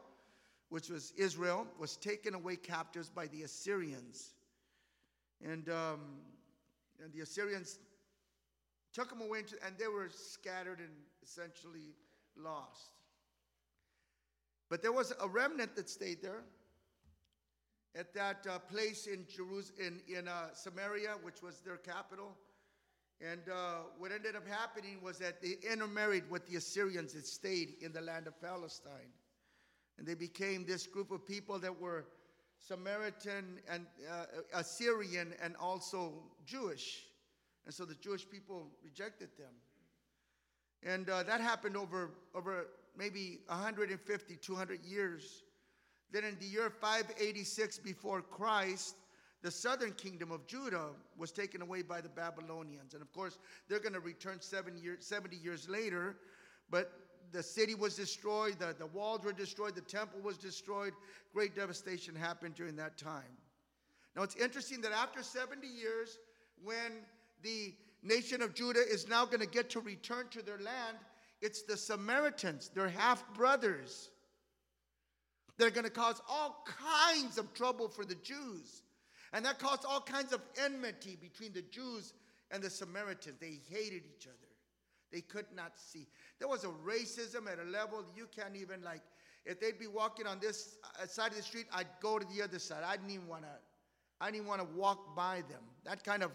which 0.69 0.89
was 0.89 1.13
Israel, 1.17 1.65
was 1.79 1.95
taken 1.95 2.35
away 2.35 2.57
captives 2.57 3.09
by 3.09 3.27
the 3.27 3.43
Assyrians. 3.43 4.33
And, 5.43 5.69
um, 5.69 5.99
and 7.03 7.13
the 7.13 7.21
Assyrians 7.21 7.79
took 8.93 9.09
them 9.09 9.21
away, 9.21 9.39
into, 9.39 9.55
and 9.65 9.75
they 9.77 9.87
were 9.87 10.09
scattered 10.09 10.79
and 10.79 10.89
essentially 11.23 11.93
lost. 12.35 12.91
But 14.69 14.81
there 14.81 14.91
was 14.91 15.13
a 15.21 15.27
remnant 15.27 15.75
that 15.75 15.89
stayed 15.89 16.21
there 16.21 16.43
at 17.95 18.13
that 18.13 18.45
uh, 18.49 18.59
place 18.59 19.07
in 19.07 19.25
Jerusalem, 19.27 20.01
in, 20.07 20.17
in 20.17 20.27
uh, 20.27 20.53
Samaria, 20.53 21.15
which 21.23 21.41
was 21.41 21.61
their 21.61 21.77
capital. 21.77 22.35
And 23.19 23.41
uh, 23.49 23.77
what 23.97 24.11
ended 24.11 24.35
up 24.35 24.47
happening 24.47 24.99
was 25.01 25.17
that 25.19 25.41
they 25.41 25.55
intermarried 25.71 26.29
with 26.29 26.47
the 26.47 26.57
Assyrians 26.57 27.13
that 27.13 27.25
stayed 27.25 27.75
in 27.81 27.91
the 27.91 28.01
land 28.01 28.27
of 28.27 28.39
Palestine. 28.39 29.11
And 29.97 30.05
they 30.05 30.13
became 30.13 30.65
this 30.65 30.85
group 30.85 31.09
of 31.11 31.25
people 31.25 31.57
that 31.59 31.81
were 31.81 32.05
Samaritan 32.59 33.59
and 33.69 33.85
uh, 34.09 34.25
Assyrian 34.53 35.33
and 35.41 35.55
also 35.57 36.13
Jewish. 36.45 37.03
And 37.65 37.73
so 37.73 37.85
the 37.85 37.95
Jewish 37.95 38.29
people 38.29 38.67
rejected 38.83 39.29
them. 39.37 39.53
And 40.83 41.09
uh, 41.09 41.23
that 41.23 41.41
happened 41.41 41.75
over, 41.75 42.11
over 42.35 42.67
maybe 42.97 43.39
150, 43.47 44.35
200 44.35 44.85
years. 44.85 45.43
Then 46.11 46.23
in 46.23 46.37
the 46.39 46.45
year 46.45 46.69
586 46.69 47.79
before 47.79 48.21
Christ, 48.21 48.95
the 49.43 49.51
southern 49.51 49.91
kingdom 49.93 50.31
of 50.31 50.47
Judah 50.47 50.89
was 51.17 51.31
taken 51.31 51.61
away 51.61 51.81
by 51.81 52.01
the 52.01 52.09
Babylonians. 52.09 52.93
And 52.93 53.01
of 53.01 53.11
course, 53.11 53.37
they're 53.67 53.79
going 53.79 53.93
to 53.93 53.99
return 53.99 54.37
seven 54.39 54.77
years, 54.77 55.05
70 55.05 55.35
years 55.35 55.69
later. 55.69 56.17
But 56.69 56.91
the 57.31 57.43
city 57.43 57.75
was 57.75 57.95
destroyed, 57.95 58.59
the, 58.59 58.75
the 58.77 58.87
walls 58.87 59.23
were 59.23 59.33
destroyed, 59.33 59.75
the 59.75 59.81
temple 59.81 60.19
was 60.21 60.37
destroyed. 60.37 60.93
Great 61.33 61.55
devastation 61.55 62.15
happened 62.15 62.55
during 62.55 62.75
that 62.77 62.97
time. 62.97 63.37
Now, 64.15 64.23
it's 64.23 64.35
interesting 64.35 64.81
that 64.81 64.91
after 64.91 65.21
70 65.21 65.67
years, 65.67 66.17
when 66.63 67.03
the 67.43 67.73
nation 68.03 68.41
of 68.41 68.53
Judah 68.53 68.81
is 68.87 69.07
now 69.07 69.25
going 69.25 69.41
to 69.41 69.47
get 69.47 69.69
to 69.71 69.79
return 69.79 70.27
to 70.31 70.41
their 70.41 70.57
land, 70.57 70.97
it's 71.41 71.63
the 71.63 71.77
Samaritans, 71.77 72.69
their 72.73 72.89
half 72.89 73.23
brothers. 73.35 74.09
They're 75.57 75.69
going 75.69 75.85
to 75.85 75.91
cause 75.91 76.21
all 76.29 76.65
kinds 76.65 77.37
of 77.37 77.53
trouble 77.53 77.89
for 77.89 78.05
the 78.05 78.15
Jews. 78.15 78.83
And 79.33 79.45
that 79.45 79.59
caused 79.59 79.85
all 79.85 80.01
kinds 80.01 80.33
of 80.33 80.41
enmity 80.63 81.17
between 81.19 81.53
the 81.53 81.63
Jews 81.63 82.13
and 82.51 82.63
the 82.63 82.69
Samaritans. 82.69 83.37
They 83.39 83.59
hated 83.69 84.03
each 84.05 84.27
other. 84.27 84.46
They 85.11 85.21
could 85.21 85.45
not 85.55 85.73
see. 85.77 86.07
There 86.39 86.47
was 86.47 86.63
a 86.63 86.67
racism 86.67 87.51
at 87.51 87.59
a 87.59 87.69
level 87.69 88.03
you 88.15 88.27
can't 88.35 88.55
even 88.55 88.81
like. 88.83 89.01
If 89.45 89.61
they'd 89.61 89.79
be 89.79 89.87
walking 89.87 90.27
on 90.27 90.39
this 90.39 90.77
uh, 91.01 91.07
side 91.07 91.31
of 91.31 91.37
the 91.37 91.43
street, 91.43 91.67
I'd 91.73 91.87
go 92.01 92.19
to 92.19 92.25
the 92.35 92.43
other 92.43 92.59
side. 92.59 92.83
I 92.85 92.97
didn't 92.97 93.11
even 93.11 93.27
want 93.27 93.43
to. 93.43 93.49
I 94.19 94.31
didn't 94.31 94.47
want 94.47 94.61
to 94.61 94.67
walk 94.75 95.15
by 95.15 95.43
them. 95.47 95.61
That 95.85 96.03
kind 96.03 96.23
of 96.23 96.31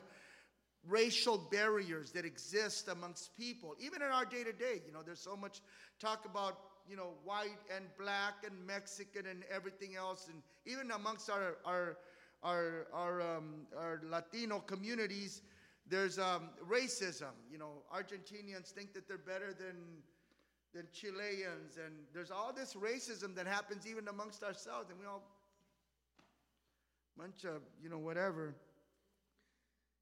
racial 0.88 1.38
barriers 1.50 2.12
that 2.12 2.24
exist 2.24 2.88
amongst 2.88 3.36
people, 3.36 3.74
even 3.78 4.02
in 4.02 4.08
our 4.08 4.24
day 4.24 4.44
to 4.44 4.52
day. 4.52 4.82
You 4.86 4.92
know, 4.92 5.02
there's 5.04 5.20
so 5.20 5.36
much 5.36 5.60
talk 6.00 6.24
about, 6.24 6.58
you 6.88 6.96
know, 6.96 7.10
white 7.24 7.58
and 7.74 7.84
black 7.98 8.44
and 8.44 8.66
Mexican 8.66 9.26
and 9.26 9.44
everything 9.52 9.96
else. 9.96 10.28
And 10.32 10.42
even 10.64 10.90
amongst 10.90 11.28
our, 11.28 11.56
our, 11.64 11.98
our, 12.42 12.86
our, 12.92 13.20
um, 13.20 13.66
our 13.76 14.00
Latino 14.08 14.60
communities, 14.60 15.42
there's 15.88 16.18
um, 16.18 16.50
racism. 16.68 17.32
You 17.50 17.58
know, 17.58 17.82
Argentinians 17.94 18.70
think 18.70 18.94
that 18.94 19.08
they're 19.08 19.18
better 19.18 19.52
than, 19.52 19.76
than 20.74 20.86
Chileans. 20.92 21.76
And 21.84 21.94
there's 22.14 22.30
all 22.30 22.52
this 22.52 22.74
racism 22.74 23.34
that 23.36 23.46
happens 23.46 23.86
even 23.86 24.08
amongst 24.08 24.42
ourselves. 24.42 24.90
And 24.90 24.98
we 24.98 25.06
all, 25.06 25.22
bunch 27.18 27.44
of, 27.44 27.62
you 27.82 27.90
know, 27.90 27.98
whatever. 27.98 28.54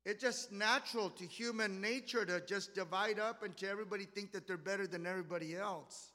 It's 0.05 0.23
just 0.23 0.51
natural 0.51 1.11
to 1.11 1.25
human 1.25 1.81
nature 1.81 2.25
to 2.25 2.41
just 2.47 2.75
divide 2.75 3.19
up 3.19 3.43
and 3.43 3.57
to 3.59 3.69
everybody 3.69 4.05
think 4.05 4.33
that 4.33 4.47
they're 4.47 4.57
better 4.57 4.87
than 4.87 5.07
everybody 5.07 5.57
else. 5.57 6.13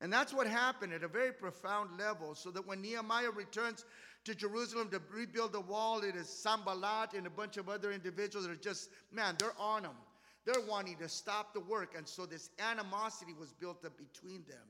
And 0.00 0.12
that's 0.12 0.32
what 0.32 0.46
happened 0.46 0.94
at 0.94 1.04
a 1.04 1.08
very 1.08 1.32
profound 1.32 1.98
level. 1.98 2.34
So 2.34 2.50
that 2.50 2.66
when 2.66 2.80
Nehemiah 2.80 3.30
returns 3.30 3.84
to 4.24 4.34
Jerusalem 4.34 4.88
to 4.90 5.00
rebuild 5.12 5.52
the 5.52 5.60
wall, 5.60 6.00
it 6.00 6.14
is 6.14 6.28
Sanballat 6.28 7.14
and 7.14 7.26
a 7.26 7.30
bunch 7.30 7.56
of 7.56 7.68
other 7.68 7.92
individuals 7.92 8.46
that 8.46 8.52
are 8.52 8.56
just, 8.56 8.90
man, 9.12 9.36
they're 9.38 9.58
on 9.58 9.82
them. 9.82 9.96
They're 10.44 10.66
wanting 10.68 10.96
to 10.98 11.08
stop 11.08 11.54
the 11.54 11.60
work. 11.60 11.94
And 11.96 12.06
so 12.06 12.26
this 12.26 12.50
animosity 12.58 13.32
was 13.38 13.52
built 13.52 13.84
up 13.84 13.92
between 13.96 14.42
them. 14.48 14.66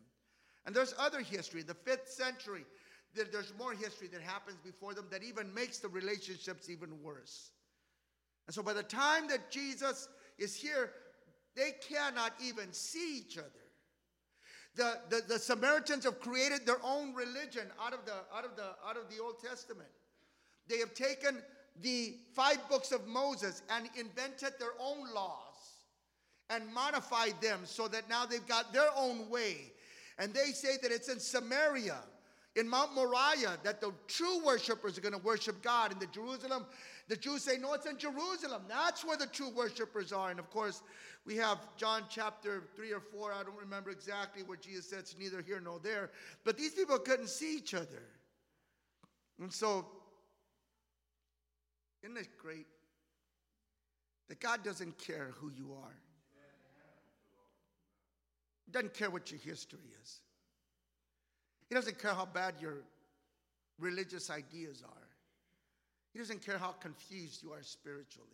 And 0.66 0.74
there's 0.74 0.94
other 0.98 1.20
history. 1.20 1.62
The 1.62 1.74
fifth 1.74 2.08
century, 2.08 2.64
there's 3.14 3.52
more 3.58 3.72
history 3.72 4.08
that 4.08 4.20
happens 4.20 4.58
before 4.62 4.94
them 4.94 5.06
that 5.10 5.22
even 5.22 5.52
makes 5.54 5.78
the 5.78 5.88
relationships 5.88 6.68
even 6.68 6.90
worse. 7.02 7.50
And 8.46 8.54
so 8.54 8.62
by 8.62 8.72
the 8.72 8.82
time 8.82 9.28
that 9.28 9.50
Jesus 9.50 10.08
is 10.38 10.54
here, 10.54 10.90
they 11.56 11.72
cannot 11.88 12.32
even 12.44 12.72
see 12.72 13.18
each 13.18 13.38
other. 13.38 13.48
The, 14.76 14.98
the, 15.08 15.22
the 15.28 15.38
Samaritans 15.38 16.04
have 16.04 16.20
created 16.20 16.64
their 16.64 16.78
own 16.84 17.14
religion 17.14 17.66
out 17.84 17.92
of, 17.92 18.04
the, 18.04 18.12
out, 18.34 18.44
of 18.44 18.56
the, 18.56 18.68
out 18.88 18.96
of 18.96 19.14
the 19.14 19.22
Old 19.22 19.40
Testament. 19.42 19.88
They 20.68 20.78
have 20.78 20.94
taken 20.94 21.42
the 21.82 22.14
five 22.34 22.58
books 22.68 22.92
of 22.92 23.06
Moses 23.06 23.62
and 23.68 23.88
invented 23.98 24.52
their 24.58 24.72
own 24.80 25.12
laws 25.12 25.36
and 26.50 26.72
modified 26.72 27.34
them 27.40 27.60
so 27.64 27.88
that 27.88 28.08
now 28.08 28.26
they've 28.26 28.46
got 28.46 28.72
their 28.72 28.90
own 28.96 29.28
way. 29.28 29.72
And 30.18 30.32
they 30.34 30.52
say 30.52 30.76
that 30.82 30.92
it's 30.92 31.08
in 31.08 31.18
Samaria. 31.18 31.98
in 32.56 32.68
Mount 32.68 32.94
Moriah 32.94 33.58
that 33.62 33.80
the 33.80 33.92
true 34.08 34.44
worshipers 34.44 34.98
are 34.98 35.00
going 35.00 35.14
to 35.14 35.20
worship 35.20 35.62
God. 35.62 35.92
In 35.92 35.98
the 35.98 36.06
Jerusalem, 36.06 36.66
the 37.10 37.16
Jews 37.16 37.42
say, 37.42 37.58
no, 37.58 37.72
it's 37.72 37.86
in 37.86 37.98
Jerusalem. 37.98 38.62
That's 38.68 39.04
where 39.04 39.16
the 39.16 39.26
true 39.26 39.50
worshipers 39.50 40.12
are. 40.12 40.30
And 40.30 40.38
of 40.38 40.48
course, 40.48 40.80
we 41.26 41.36
have 41.38 41.58
John 41.76 42.04
chapter 42.08 42.62
3 42.76 42.92
or 42.92 43.00
4. 43.00 43.32
I 43.32 43.42
don't 43.42 43.58
remember 43.58 43.90
exactly 43.90 44.44
where 44.44 44.56
Jesus 44.56 44.88
said 44.88 45.00
it's 45.00 45.16
neither 45.18 45.42
here 45.42 45.60
nor 45.60 45.80
there. 45.80 46.10
But 46.44 46.56
these 46.56 46.72
people 46.72 47.00
couldn't 47.00 47.28
see 47.28 47.56
each 47.56 47.74
other. 47.74 48.04
And 49.40 49.52
so, 49.52 49.86
isn't 52.04 52.16
it 52.16 52.28
great 52.38 52.68
that 54.28 54.38
God 54.38 54.62
doesn't 54.62 54.96
care 54.96 55.32
who 55.34 55.50
you 55.50 55.74
are? 55.82 55.96
Doesn't 58.70 58.94
care 58.94 59.10
what 59.10 59.32
your 59.32 59.40
history 59.40 59.80
is. 60.00 60.20
He 61.68 61.74
doesn't 61.74 61.98
care 61.98 62.14
how 62.14 62.26
bad 62.26 62.54
your 62.60 62.84
religious 63.80 64.30
ideas 64.30 64.84
are. 64.86 65.09
He 66.12 66.18
doesn't 66.18 66.44
care 66.44 66.58
how 66.58 66.72
confused 66.72 67.42
you 67.42 67.52
are 67.52 67.62
spiritually. 67.62 68.28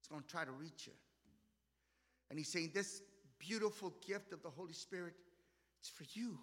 He's 0.00 0.08
going 0.08 0.22
to 0.22 0.28
try 0.28 0.44
to 0.44 0.50
reach 0.50 0.86
you. 0.86 0.92
And 2.30 2.38
he's 2.38 2.48
saying, 2.48 2.72
This 2.74 3.02
beautiful 3.38 3.94
gift 4.06 4.32
of 4.32 4.42
the 4.42 4.50
Holy 4.50 4.72
Spirit, 4.72 5.14
it's 5.80 5.88
for 5.88 6.04
you. 6.12 6.38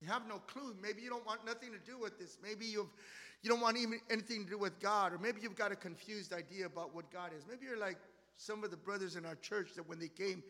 You 0.00 0.08
have 0.08 0.28
no 0.28 0.38
clue. 0.38 0.76
Maybe 0.82 1.02
you 1.02 1.08
don't 1.08 1.24
want 1.26 1.46
nothing 1.46 1.70
to 1.72 1.78
do 1.78 1.98
with 1.98 2.18
this. 2.18 2.38
Maybe 2.42 2.66
you've, 2.66 2.92
you 3.42 3.50
don't 3.50 3.60
want 3.60 3.78
even 3.78 4.00
anything 4.10 4.44
to 4.44 4.50
do 4.50 4.58
with 4.58 4.78
God. 4.78 5.12
Or 5.12 5.18
maybe 5.18 5.40
you've 5.40 5.56
got 5.56 5.72
a 5.72 5.76
confused 5.76 6.32
idea 6.32 6.66
about 6.66 6.94
what 6.94 7.10
God 7.10 7.30
is. 7.36 7.44
Maybe 7.48 7.64
you're 7.66 7.78
like 7.78 7.98
some 8.36 8.62
of 8.62 8.70
the 8.70 8.76
brothers 8.76 9.16
in 9.16 9.24
our 9.24 9.36
church 9.36 9.70
that 9.76 9.88
when 9.88 9.98
they 9.98 10.08
came 10.08 10.42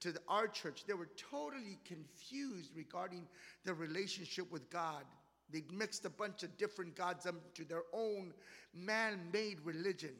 to 0.00 0.12
the, 0.12 0.20
our 0.28 0.48
church, 0.48 0.84
they 0.86 0.94
were 0.94 1.08
totally 1.16 1.78
confused 1.84 2.70
regarding 2.74 3.26
their 3.64 3.74
relationship 3.74 4.50
with 4.50 4.68
God. 4.70 5.04
They 5.52 5.62
mixed 5.72 6.04
a 6.04 6.10
bunch 6.10 6.42
of 6.42 6.56
different 6.56 6.94
gods 6.94 7.26
into 7.26 7.68
their 7.68 7.82
own 7.92 8.32
man 8.74 9.18
made 9.32 9.58
religion. 9.64 10.14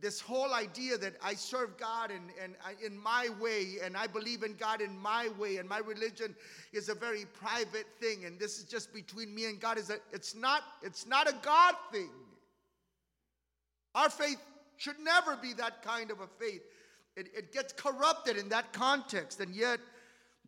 This 0.00 0.20
whole 0.20 0.54
idea 0.54 0.96
that 0.98 1.14
I 1.22 1.34
serve 1.34 1.76
God 1.76 2.12
and, 2.12 2.30
and 2.40 2.54
I, 2.64 2.74
in 2.84 2.96
my 2.96 3.28
way, 3.40 3.78
and 3.82 3.96
I 3.96 4.06
believe 4.06 4.44
in 4.44 4.54
God 4.54 4.80
in 4.80 4.96
my 4.96 5.28
way, 5.36 5.56
and 5.56 5.68
my 5.68 5.78
religion 5.78 6.36
is 6.72 6.88
a 6.88 6.94
very 6.94 7.24
private 7.24 7.86
thing, 8.00 8.24
and 8.24 8.38
this 8.38 8.58
is 8.58 8.64
just 8.64 8.94
between 8.94 9.34
me 9.34 9.46
and 9.46 9.58
God. 9.58 9.76
Is 9.76 9.88
that 9.88 10.00
it's 10.12 10.36
not 10.36 10.62
it's 10.82 11.06
not 11.06 11.28
a 11.28 11.34
God 11.42 11.74
thing. 11.90 12.10
Our 13.96 14.08
faith 14.08 14.40
should 14.76 15.00
never 15.00 15.36
be 15.36 15.52
that 15.54 15.82
kind 15.82 16.12
of 16.12 16.20
a 16.20 16.28
faith. 16.38 16.62
It, 17.16 17.30
it 17.36 17.52
gets 17.52 17.72
corrupted 17.72 18.36
in 18.36 18.48
that 18.50 18.72
context, 18.72 19.40
and 19.40 19.52
yet 19.52 19.80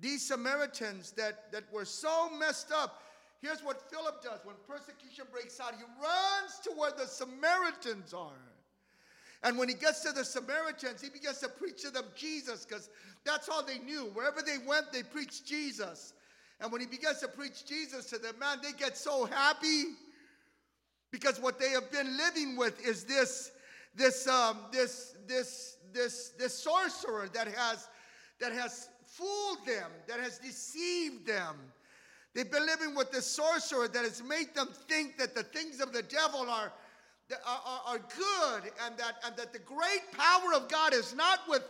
these 0.00 0.26
Samaritans 0.26 1.12
that, 1.12 1.52
that 1.52 1.64
were 1.72 1.84
so 1.84 2.30
messed 2.38 2.72
up, 2.72 3.02
Here's 3.40 3.62
what 3.62 3.90
Philip 3.90 4.22
does 4.22 4.40
when 4.44 4.56
persecution 4.68 5.24
breaks 5.32 5.58
out 5.60 5.74
he 5.74 5.82
runs 5.82 6.58
to 6.64 6.70
where 6.76 6.92
the 6.92 7.06
Samaritans 7.06 8.12
are. 8.12 8.32
And 9.42 9.56
when 9.56 9.68
he 9.68 9.74
gets 9.74 10.00
to 10.00 10.12
the 10.12 10.24
Samaritans, 10.24 11.00
he 11.00 11.08
begins 11.08 11.38
to 11.38 11.48
preach 11.48 11.80
to 11.82 11.90
them 11.90 12.04
Jesus 12.14 12.66
because 12.66 12.90
that's 13.24 13.48
all 13.48 13.64
they 13.64 13.78
knew. 13.78 14.10
Wherever 14.12 14.42
they 14.42 14.58
went, 14.66 14.92
they 14.92 15.02
preached 15.02 15.46
Jesus. 15.46 16.12
And 16.60 16.70
when 16.70 16.82
he 16.82 16.86
begins 16.86 17.20
to 17.20 17.28
preach 17.28 17.64
Jesus 17.64 18.06
to 18.10 18.18
them, 18.18 18.34
man, 18.38 18.58
they 18.62 18.72
get 18.72 18.98
so 18.98 19.24
happy 19.24 19.84
because 21.10 21.40
what 21.40 21.58
they 21.58 21.70
have 21.70 21.90
been 21.90 22.18
living 22.18 22.56
with 22.56 22.86
is 22.86 23.04
this, 23.04 23.52
this, 23.96 24.28
um, 24.28 24.58
this, 24.70 25.16
this, 25.26 25.78
this, 25.94 26.32
this 26.38 26.62
sorcerer 26.62 27.30
that 27.32 27.48
has, 27.48 27.88
that 28.40 28.52
has 28.52 28.90
fooled 29.06 29.66
them, 29.66 29.90
that 30.06 30.20
has 30.20 30.38
deceived 30.38 31.26
them 31.26 31.56
They've 32.34 32.50
been 32.50 32.66
living 32.66 32.94
with 32.94 33.10
this 33.10 33.26
sorcerer 33.26 33.88
that 33.88 34.04
has 34.04 34.22
made 34.22 34.54
them 34.54 34.68
think 34.88 35.18
that 35.18 35.34
the 35.34 35.42
things 35.42 35.80
of 35.80 35.92
the 35.92 36.02
devil 36.02 36.48
are, 36.48 36.72
are, 37.44 37.80
are 37.86 37.98
good 37.98 38.70
and 38.84 38.96
that, 38.98 39.16
and 39.24 39.36
that 39.36 39.52
the 39.52 39.58
great 39.58 40.02
power 40.16 40.54
of 40.54 40.68
God 40.68 40.94
is 40.94 41.14
not 41.14 41.40
with, 41.48 41.64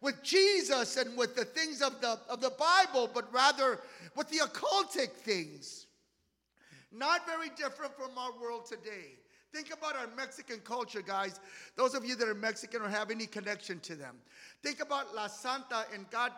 with 0.00 0.22
Jesus 0.22 0.96
and 0.96 1.16
with 1.16 1.34
the 1.34 1.44
things 1.44 1.82
of 1.82 2.00
the, 2.00 2.20
of 2.28 2.40
the 2.40 2.50
Bible, 2.50 3.10
but 3.12 3.32
rather 3.32 3.80
with 4.14 4.28
the 4.28 4.38
occultic 4.38 5.10
things. 5.10 5.86
Not 6.92 7.26
very 7.26 7.48
different 7.56 7.96
from 7.96 8.16
our 8.16 8.30
world 8.40 8.66
today. 8.66 9.16
Think 9.52 9.72
about 9.72 9.96
our 9.96 10.08
Mexican 10.16 10.58
culture, 10.60 11.02
guys. 11.02 11.38
Those 11.76 11.94
of 11.94 12.04
you 12.04 12.14
that 12.16 12.28
are 12.28 12.34
Mexican 12.34 12.82
or 12.82 12.88
have 12.88 13.10
any 13.10 13.26
connection 13.26 13.80
to 13.80 13.94
them. 13.96 14.16
Think 14.62 14.80
about 14.80 15.14
La 15.14 15.26
Santa 15.26 15.86
and 15.92 16.08
God 16.10 16.32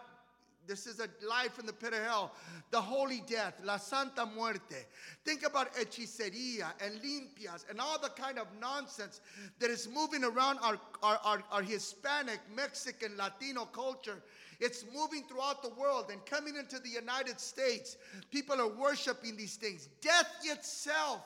this 0.66 0.86
is 0.86 1.00
a 1.00 1.08
life 1.26 1.58
in 1.58 1.66
the 1.66 1.72
pit 1.72 1.92
of 1.92 2.02
hell. 2.02 2.32
The 2.70 2.80
holy 2.80 3.22
death, 3.26 3.54
la 3.64 3.76
santa 3.76 4.26
muerte. 4.26 4.86
Think 5.24 5.46
about 5.46 5.74
hechiceria 5.74 6.72
and 6.84 7.00
limpias 7.02 7.64
and 7.70 7.80
all 7.80 7.98
the 8.00 8.08
kind 8.10 8.38
of 8.38 8.46
nonsense 8.60 9.20
that 9.58 9.70
is 9.70 9.88
moving 9.88 10.24
around 10.24 10.58
our, 10.62 10.78
our, 11.02 11.18
our, 11.24 11.42
our 11.50 11.62
Hispanic, 11.62 12.40
Mexican, 12.54 13.16
Latino 13.16 13.64
culture. 13.66 14.22
It's 14.60 14.84
moving 14.94 15.22
throughout 15.24 15.62
the 15.62 15.70
world 15.70 16.06
and 16.10 16.24
coming 16.24 16.56
into 16.56 16.78
the 16.78 16.88
United 16.88 17.38
States. 17.40 17.96
People 18.30 18.60
are 18.60 18.68
worshiping 18.68 19.36
these 19.36 19.56
things. 19.56 19.88
Death 20.00 20.30
itself, 20.44 21.20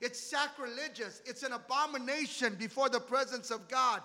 it's 0.00 0.20
sacrilegious, 0.20 1.22
it's 1.24 1.42
an 1.42 1.52
abomination 1.52 2.54
before 2.54 2.88
the 2.88 3.00
presence 3.00 3.50
of 3.50 3.66
God. 3.68 4.02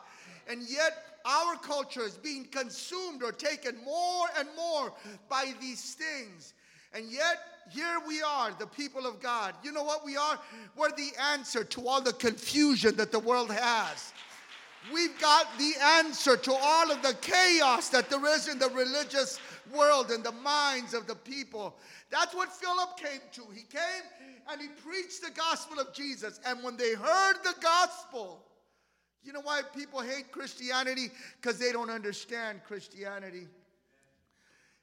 And 0.50 0.64
yet, 0.68 1.11
our 1.26 1.56
culture 1.58 2.04
is 2.04 2.18
being 2.18 2.46
consumed 2.46 3.24
or 3.24 3.32
taken 3.32 3.76
more 3.84 4.28
and 4.38 4.48
more 4.56 4.94
by 5.30 5.54
these 5.60 5.96
things. 5.96 6.54
And 6.94 7.12
yet, 7.12 7.40
here 7.70 8.00
we 8.08 8.22
are, 8.22 8.52
the 8.60 8.68
people 8.68 9.06
of 9.06 9.22
God. 9.22 9.54
You 9.64 9.72
know 9.72 9.84
what 9.84 10.04
we 10.06 10.18
are? 10.18 10.38
We're 10.76 10.92
the 10.92 11.12
answer 11.32 11.64
to 11.64 11.88
all 11.88 12.02
the 12.02 12.14
confusion 12.14 12.96
that 12.98 13.12
the 13.12 13.20
world 13.20 13.52
has. 13.52 14.14
We've 14.92 15.18
got 15.20 15.46
the 15.60 15.74
answer 15.80 16.36
to 16.36 16.54
all 16.54 16.92
of 16.92 17.02
the 17.04 17.16
chaos 17.22 17.90
that 17.90 18.10
there 18.10 18.26
is 18.34 18.48
in 18.48 18.58
the 18.58 18.70
religious 18.70 19.40
world 19.74 20.10
and 20.10 20.24
the 20.24 20.32
minds 20.32 20.94
of 20.94 21.06
the 21.06 21.16
people. 21.16 21.76
That's 22.10 22.34
what 22.34 22.52
Philip 22.52 22.98
came 22.98 23.22
to. 23.34 23.44
He 23.54 23.62
came 23.62 24.04
and 24.52 24.60
he 24.60 24.68
preached 24.68 25.22
the 25.22 25.32
gospel 25.32 25.80
of 25.80 25.94
Jesus. 25.94 26.40
And 26.46 26.64
when 26.64 26.78
they 26.78 26.94
heard 26.96 27.36
the 27.44 27.54
gospel, 27.62 28.44
you 29.24 29.34
know 29.34 29.42
why 29.42 29.62
people 29.76 30.02
hate 30.02 30.32
Christianity? 30.32 31.10
Because 31.40 31.60
they 31.60 31.72
don't 31.72 31.90
understand 31.90 32.62
Christianity. 32.68 33.48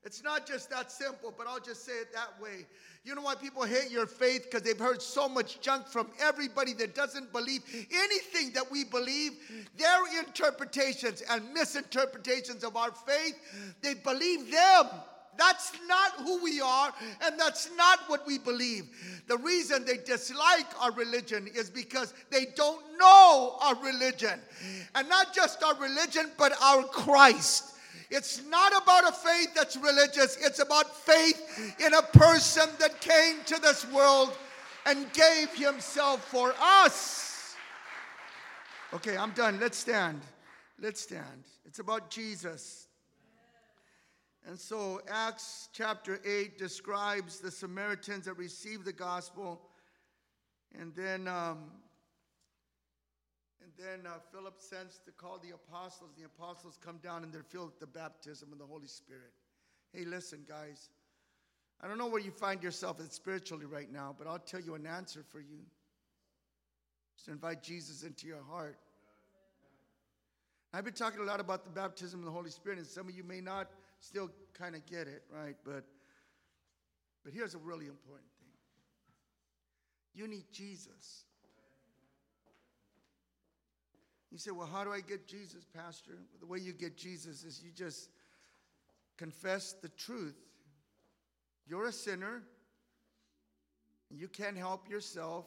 It's 0.05 0.23
not 0.23 0.47
just 0.47 0.71
that 0.71 0.93
simple, 0.93 1.35
but 1.37 1.47
I'll 1.47 1.61
just 1.61 1.85
say 1.85 1.93
it 1.93 2.13
that 2.15 2.41
way. 2.41 2.67
You 3.05 3.15
know 3.15 3.23
why 3.23 3.35
people 3.35 3.65
hate 3.65 3.91
your 3.91 4.07
faith? 4.07 4.45
Because 4.45 4.63
they've 4.63 4.79
heard 4.79 5.03
so 5.03 5.29
much 5.29 5.61
junk 5.61 5.87
from 5.87 6.09
everybody 6.21 6.73
that 6.75 6.95
doesn't 6.95 7.33
believe 7.33 7.63
anything 7.75 8.53
that 8.53 8.71
we 8.71 8.85
believe. 8.85 9.33
Their 9.77 10.21
interpretations 10.21 11.23
and 11.31 11.53
misinterpretations 11.53 12.65
of 12.65 12.77
our 12.77 12.93
faith, 12.93 13.35
they 13.83 13.95
believe 13.95 14.51
them. 14.51 14.87
That's 15.39 15.73
not 15.87 16.13
who 16.27 16.43
we 16.43 16.61
are, 16.61 16.93
and 17.23 17.39
that's 17.39 17.71
not 17.77 18.01
what 18.09 18.27
we 18.27 18.39
believe. 18.39 18.91
The 19.29 19.39
reason 19.39 19.85
they 19.85 19.99
dislike 19.99 20.67
our 20.81 20.91
religion 20.93 21.49
is 21.55 21.71
because 21.71 22.13
they 22.29 22.47
don't 22.57 22.83
know 22.99 23.57
our 23.63 23.77
religion. 23.77 24.41
And 24.97 25.09
not 25.09 25.33
just 25.33 25.63
our 25.63 25.77
religion, 25.77 26.33
but 26.37 26.53
our 26.61 26.83
Christ. 26.83 27.77
It's 28.11 28.43
not 28.49 28.73
about 28.83 29.09
a 29.09 29.13
faith 29.13 29.55
that's 29.55 29.77
religious, 29.77 30.37
it's 30.41 30.59
about 30.59 30.97
faith 30.97 31.77
in 31.79 31.95
a 31.95 32.03
person 32.03 32.69
that 32.81 33.01
came 33.01 33.37
to 33.47 33.61
this 33.61 33.87
world 33.93 34.37
and 34.87 35.07
gave 35.13 35.55
himself 35.55 36.25
for 36.25 36.53
us. 36.61 37.55
Okay, 38.93 39.17
I'm 39.17 39.33
done. 39.33 39.61
Let's 39.61 39.79
stand. 39.79 40.21
Let's 40.81 41.03
stand. 41.03 41.45
It's 41.67 41.79
about 41.79 42.11
Jesus. 42.11 42.88
And 44.49 44.59
so 44.59 45.03
Acts 45.07 45.69
chapter 45.75 46.23
8 46.25 46.57
describes 46.57 47.39
the 47.39 47.51
Samaritans 47.51 48.25
that 48.25 48.33
received 48.39 48.87
the 48.87 48.95
gospel. 48.95 49.61
And 50.81 50.95
then, 50.97 51.29
um, 51.29 51.71
and 53.63 53.71
then 53.77 54.11
uh, 54.11 54.17
Philip 54.33 54.55
sends 54.57 55.01
to 55.05 55.13
call 55.13 55.39
the 55.39 55.51
apostles. 55.51 56.13
The 56.17 56.25
apostles 56.25 56.79
come 56.83 56.97
down 57.03 57.25
and 57.25 57.33
they're 57.33 57.43
filled 57.43 57.67
with 57.67 57.81
the 57.81 57.87
baptism 57.87 58.51
of 58.51 58.59
the 58.59 58.65
Holy 58.65 58.87
Spirit. 58.87 59.35
Hey, 59.93 60.07
listen, 60.07 60.47
guys. 60.49 60.89
I 61.83 61.87
don't 61.87 61.99
know 61.99 62.09
where 62.09 62.19
you 62.19 62.31
find 62.31 62.63
yourself 62.63 63.03
spiritually 63.11 63.67
right 63.67 63.93
now, 63.93 64.17
but 64.17 64.27
I'll 64.27 64.39
tell 64.39 64.61
you 64.61 64.75
an 64.77 64.87
answer 64.87 65.23
for 65.29 65.41
you. 65.41 65.59
Just 67.19 67.29
invite 67.29 67.63
Jesus 67.63 68.03
into 68.03 68.27
your 68.27 68.43
heart. 68.51 68.79
I've 70.73 70.85
been 70.85 70.95
talking 70.95 71.21
a 71.21 71.25
lot 71.25 71.39
about 71.39 71.65
the 71.65 71.71
baptism 71.71 72.21
of 72.21 72.25
the 72.25 72.33
Holy 72.33 72.51
Spirit, 72.51 72.79
and 72.79 72.87
some 72.87 73.11
of 73.11 73.15
you 73.15 73.25
may 73.25 73.43
not 73.43 73.69
still 74.01 74.31
kind 74.55 74.75
of 74.75 74.85
get 74.87 75.09
it, 75.09 75.23
right? 75.31 75.57
But 75.65 75.85
but 77.25 77.33
here's 77.33 77.55
a 77.55 77.59
really 77.59 77.87
important 77.87 78.31
thing. 78.41 78.49
You 80.15 80.27
need 80.29 80.45
Jesus. 80.53 81.25
You 84.31 84.39
say, 84.39 84.51
well, 84.51 84.67
how 84.67 84.85
do 84.85 84.93
I 84.93 85.01
get 85.01 85.27
Jesus, 85.27 85.65
Pastor? 85.75 86.13
Well, 86.31 86.41
the 86.41 86.47
way 86.47 86.59
you 86.59 86.73
get 86.73 86.97
Jesus 86.97 87.45
is 87.45 87.63
you 87.63 87.71
just 87.71 88.11
confess 89.17 89.75
the 89.75 89.89
truth. 89.91 90.37
You're 91.67 91.87
a 91.87 91.93
sinner. 91.93 92.43
You 94.11 94.29
can't 94.29 94.57
help 94.57 94.89
yourself. 94.89 95.47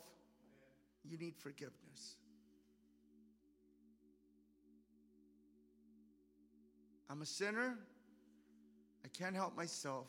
You 1.03 1.17
need 1.17 1.35
forgiveness. 1.35 2.15
I'm 7.09 7.21
a 7.21 7.25
sinner. 7.25 7.77
Can't 9.17 9.35
help 9.35 9.55
myself. 9.55 10.07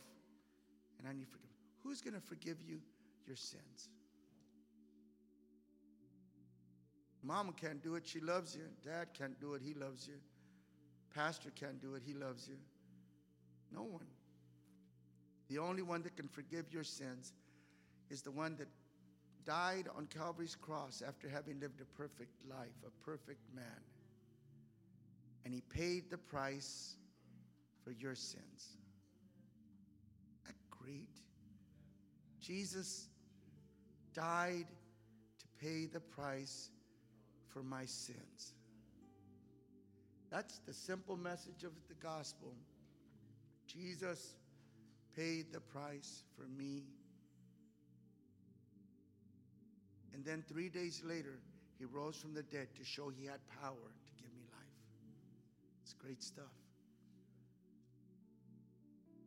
And 0.99 1.09
I 1.09 1.13
need 1.13 1.27
forgiveness. 1.29 1.57
Who's 1.83 2.01
going 2.01 2.15
to 2.15 2.21
forgive 2.21 2.59
you 2.67 2.81
your 3.27 3.37
sins? 3.37 3.89
Mama 7.23 7.53
can't 7.53 7.83
do 7.83 7.95
it. 7.95 8.07
She 8.07 8.21
loves 8.21 8.57
you. 8.57 8.63
Dad 8.85 9.09
can't 9.17 9.39
do 9.41 9.55
it. 9.55 9.63
He 9.65 9.75
loves 9.75 10.07
you. 10.07 10.15
Pastor 11.15 11.51
can't 11.55 11.81
do 11.81 11.95
it. 11.95 12.03
He 12.05 12.15
loves 12.15 12.49
you. 12.49 12.57
No 13.73 13.83
one. 13.83 14.07
The 15.49 15.59
only 15.59 15.83
one 15.83 16.03
that 16.03 16.17
can 16.17 16.29
forgive 16.29 16.73
your 16.73 16.85
sins 16.85 17.33
is 18.11 18.23
the 18.23 18.31
one 18.31 18.57
that 18.57 18.69
died 19.45 19.89
on 19.97 20.07
Calvary's 20.07 20.55
cross 20.55 21.03
after 21.07 21.29
having 21.29 21.61
lived 21.61 21.81
a 21.81 21.85
perfect 21.97 22.45
life, 22.49 22.75
a 22.87 23.05
perfect 23.05 23.43
man. 23.55 23.65
And 25.45 25.53
he 25.53 25.61
paid 25.61 26.11
the 26.11 26.19
price 26.19 26.97
for 27.85 27.91
your 27.93 28.15
sins. 28.15 28.79
Great. 30.83 31.21
Jesus 32.41 33.07
died 34.15 34.67
to 35.39 35.47
pay 35.65 35.87
the 35.87 36.01
price 36.01 36.71
for 37.49 37.63
my 37.63 37.85
sins. 37.85 38.55
That's 40.31 40.59
the 40.67 40.73
simple 40.73 41.17
message 41.17 41.63
of 41.65 41.73
the 41.89 41.95
gospel. 41.95 42.55
Jesus 43.67 44.35
paid 45.15 45.53
the 45.53 45.61
price 45.61 46.25
for 46.37 46.47
me. 46.49 46.85
And 50.15 50.25
then 50.25 50.43
three 50.49 50.69
days 50.69 51.03
later, 51.05 51.39
he 51.79 51.85
rose 51.85 52.17
from 52.17 52.35
the 52.35 52.43
dead 52.43 52.69
to 52.77 52.85
show 52.85 53.11
he 53.11 53.27
had 53.27 53.41
power 53.63 53.73
to 53.73 54.13
give 54.23 54.33
me 54.35 54.43
life. 54.53 54.63
It's 55.83 55.95
great 55.95 56.23
stuff. 56.23 56.62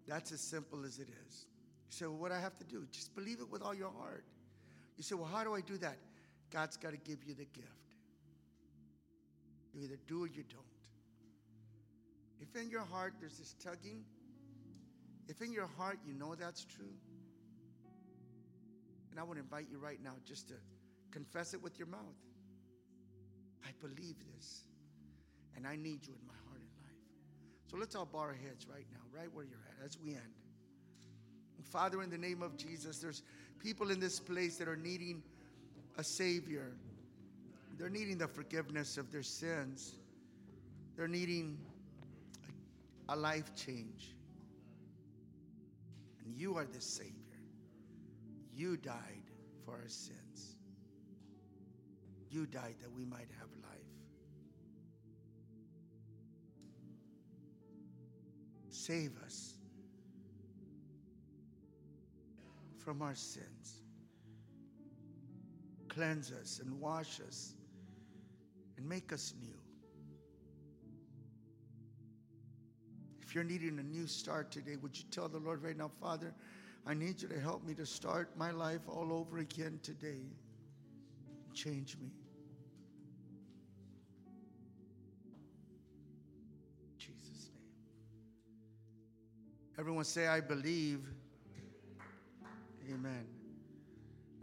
That's 0.07 0.31
as 0.31 0.41
simple 0.41 0.85
as 0.85 0.99
it 0.99 1.07
is. 1.27 1.45
You 1.87 1.91
say, 1.91 2.05
well, 2.05 2.17
what 2.17 2.29
do 2.29 2.35
I 2.35 2.39
have 2.39 2.57
to 2.57 2.63
do? 2.65 2.85
Just 2.91 3.15
believe 3.15 3.39
it 3.39 3.49
with 3.49 3.61
all 3.61 3.73
your 3.73 3.91
heart. 3.91 4.25
You 4.97 5.03
say, 5.03 5.15
well, 5.15 5.29
how 5.31 5.43
do 5.43 5.53
I 5.53 5.61
do 5.61 5.77
that? 5.77 5.97
God's 6.51 6.77
got 6.77 6.91
to 6.91 6.97
give 6.97 7.23
you 7.23 7.33
the 7.33 7.45
gift. 7.45 7.69
You 9.73 9.83
either 9.83 9.97
do 10.07 10.23
or 10.23 10.27
you 10.27 10.43
don't. 10.49 10.63
If 12.39 12.55
in 12.55 12.69
your 12.69 12.83
heart 12.83 13.15
there's 13.19 13.37
this 13.37 13.55
tugging, 13.63 14.03
if 15.27 15.41
in 15.41 15.51
your 15.51 15.67
heart 15.77 15.99
you 16.05 16.13
know 16.13 16.35
that's 16.35 16.63
true, 16.63 16.93
and 19.11 19.19
I 19.19 19.23
would 19.23 19.37
invite 19.37 19.67
you 19.71 19.79
right 19.79 19.99
now 20.03 20.13
just 20.25 20.49
to 20.49 20.55
confess 21.11 21.53
it 21.53 21.61
with 21.61 21.79
your 21.79 21.87
mouth. 21.87 22.01
I 23.63 23.69
believe 23.81 24.15
this, 24.33 24.65
and 25.55 25.65
I 25.65 25.75
need 25.75 26.05
you 26.05 26.13
in 26.13 26.27
my 26.27 26.33
heart. 26.33 26.44
So 27.69 27.77
let's 27.77 27.95
all 27.95 28.05
bow 28.05 28.19
our 28.19 28.33
heads 28.33 28.67
right 28.71 28.85
now, 28.91 29.19
right 29.19 29.33
where 29.33 29.45
you're 29.45 29.63
at, 29.79 29.85
as 29.85 29.97
we 29.99 30.11
end. 30.11 30.21
Father, 31.63 32.03
in 32.03 32.09
the 32.09 32.17
name 32.17 32.41
of 32.41 32.57
Jesus, 32.57 32.99
there's 32.99 33.23
people 33.59 33.89
in 33.89 33.99
this 33.99 34.19
place 34.19 34.57
that 34.57 34.67
are 34.67 34.77
needing 34.77 35.23
a 35.97 36.03
Savior. 36.03 36.71
They're 37.77 37.89
needing 37.89 38.17
the 38.17 38.27
forgiveness 38.27 38.97
of 38.97 39.11
their 39.11 39.23
sins. 39.23 39.95
They're 40.95 41.07
needing 41.07 41.57
a 43.09 43.15
life 43.15 43.55
change. 43.55 44.13
And 46.23 46.35
you 46.37 46.55
are 46.55 46.65
the 46.65 46.81
Savior. 46.81 47.11
You 48.55 48.77
died 48.77 49.23
for 49.65 49.73
our 49.73 49.87
sins. 49.87 50.55
You 52.29 52.45
died 52.45 52.75
that 52.81 52.91
we 52.95 53.05
might 53.05 53.27
have 53.39 53.49
life. 53.61 53.64
Save 58.85 59.13
us 59.25 59.55
from 62.77 63.01
our 63.01 63.15
sins. 63.15 63.81
Cleanse 65.89 66.31
us 66.31 66.61
and 66.63 66.79
wash 66.79 67.19
us 67.19 67.55
and 68.77 68.87
make 68.87 69.11
us 69.11 69.33
new. 69.41 69.57
If 73.23 73.33
you're 73.33 73.43
needing 73.43 73.79
a 73.79 73.83
new 73.83 74.05
start 74.05 74.51
today, 74.51 74.75
would 74.75 74.95
you 74.95 75.05
tell 75.09 75.29
the 75.29 75.39
Lord 75.39 75.63
right 75.63 75.75
now, 75.75 75.89
Father, 75.99 76.35
I 76.85 76.93
need 76.93 77.23
you 77.23 77.27
to 77.29 77.39
help 77.39 77.65
me 77.65 77.73
to 77.73 77.87
start 77.87 78.37
my 78.37 78.51
life 78.51 78.81
all 78.87 79.11
over 79.11 79.39
again 79.39 79.79
today. 79.81 80.27
Change 81.55 81.97
me. 81.99 82.11
Everyone 89.77 90.05
say, 90.05 90.27
I 90.27 90.39
believe. 90.39 91.01
Amen. 92.89 93.25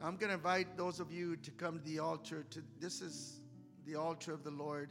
I'm 0.02 0.16
going 0.16 0.28
to 0.28 0.34
invite 0.34 0.76
those 0.76 1.00
of 1.00 1.10
you 1.10 1.36
to 1.36 1.50
come 1.52 1.78
to 1.78 1.84
the 1.84 2.00
altar. 2.00 2.44
To 2.50 2.62
this 2.80 3.00
is 3.00 3.40
the 3.86 3.94
altar 3.94 4.32
of 4.32 4.44
the 4.44 4.50
Lord. 4.50 4.90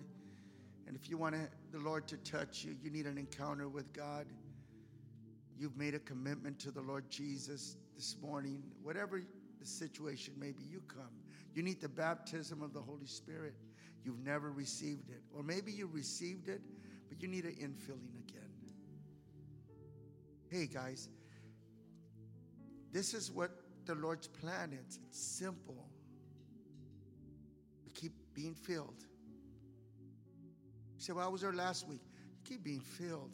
And 0.88 0.96
if 0.96 1.10
you 1.10 1.18
want 1.18 1.36
the 1.72 1.78
Lord 1.78 2.08
to 2.08 2.18
touch 2.18 2.64
you, 2.64 2.76
you 2.82 2.90
need 2.90 3.06
an 3.06 3.20
encounter 3.20 3.70
with 3.70 3.94
God. 3.94 4.26
You've 5.60 5.78
made 5.78 5.94
a 5.94 6.00
commitment 6.00 6.58
to 6.60 6.72
the 6.72 6.82
Lord 6.82 7.08
Jesus 7.10 7.78
this 7.96 8.16
morning. 8.20 8.64
Whatever 8.82 9.22
the 9.60 9.66
situation 9.68 10.34
may 10.40 10.54
be, 10.54 10.64
you 10.64 10.82
come. 10.88 11.12
You 11.54 11.62
need 11.62 11.82
the 11.82 11.90
baptism 11.90 12.64
of 12.64 12.74
the 12.74 12.82
Holy 12.82 13.06
Spirit. 13.06 13.54
You've 14.04 14.26
never 14.26 14.52
received 14.52 15.10
it. 15.10 15.22
Or 15.36 15.44
maybe 15.44 15.72
you 15.72 15.86
received 15.86 16.50
it, 16.50 16.62
but 17.10 17.22
you 17.22 17.28
need 17.28 17.46
an 17.46 17.52
infilling 17.52 18.18
again. 18.28 18.41
Hey, 20.52 20.68
guys, 20.68 21.08
this 22.92 23.14
is 23.14 23.32
what 23.32 23.52
the 23.86 23.96
Lord's 23.96 24.28
plan 24.28 24.74
is. 24.74 25.00
It's 25.08 25.18
simple. 25.18 25.88
We 27.86 27.92
keep 27.94 28.12
being 28.34 28.54
filled. 28.54 29.06
You 30.98 31.02
say, 31.02 31.14
Well, 31.14 31.26
I 31.26 31.30
was 31.30 31.40
there 31.40 31.54
last 31.54 31.88
week. 31.88 32.02
You 32.04 32.40
keep 32.44 32.66
being 32.66 32.82
filled. 32.82 33.34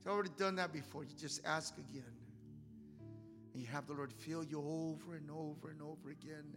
You've 0.00 0.12
already 0.12 0.30
done 0.36 0.56
that 0.56 0.72
before. 0.72 1.04
You 1.04 1.14
just 1.16 1.40
ask 1.46 1.78
again. 1.78 2.02
And 3.52 3.62
you 3.62 3.68
have 3.68 3.86
the 3.86 3.92
Lord 3.92 4.12
fill 4.12 4.42
you 4.42 4.58
over 4.58 5.14
and 5.14 5.30
over 5.30 5.70
and 5.70 5.80
over 5.80 6.10
again. 6.10 6.52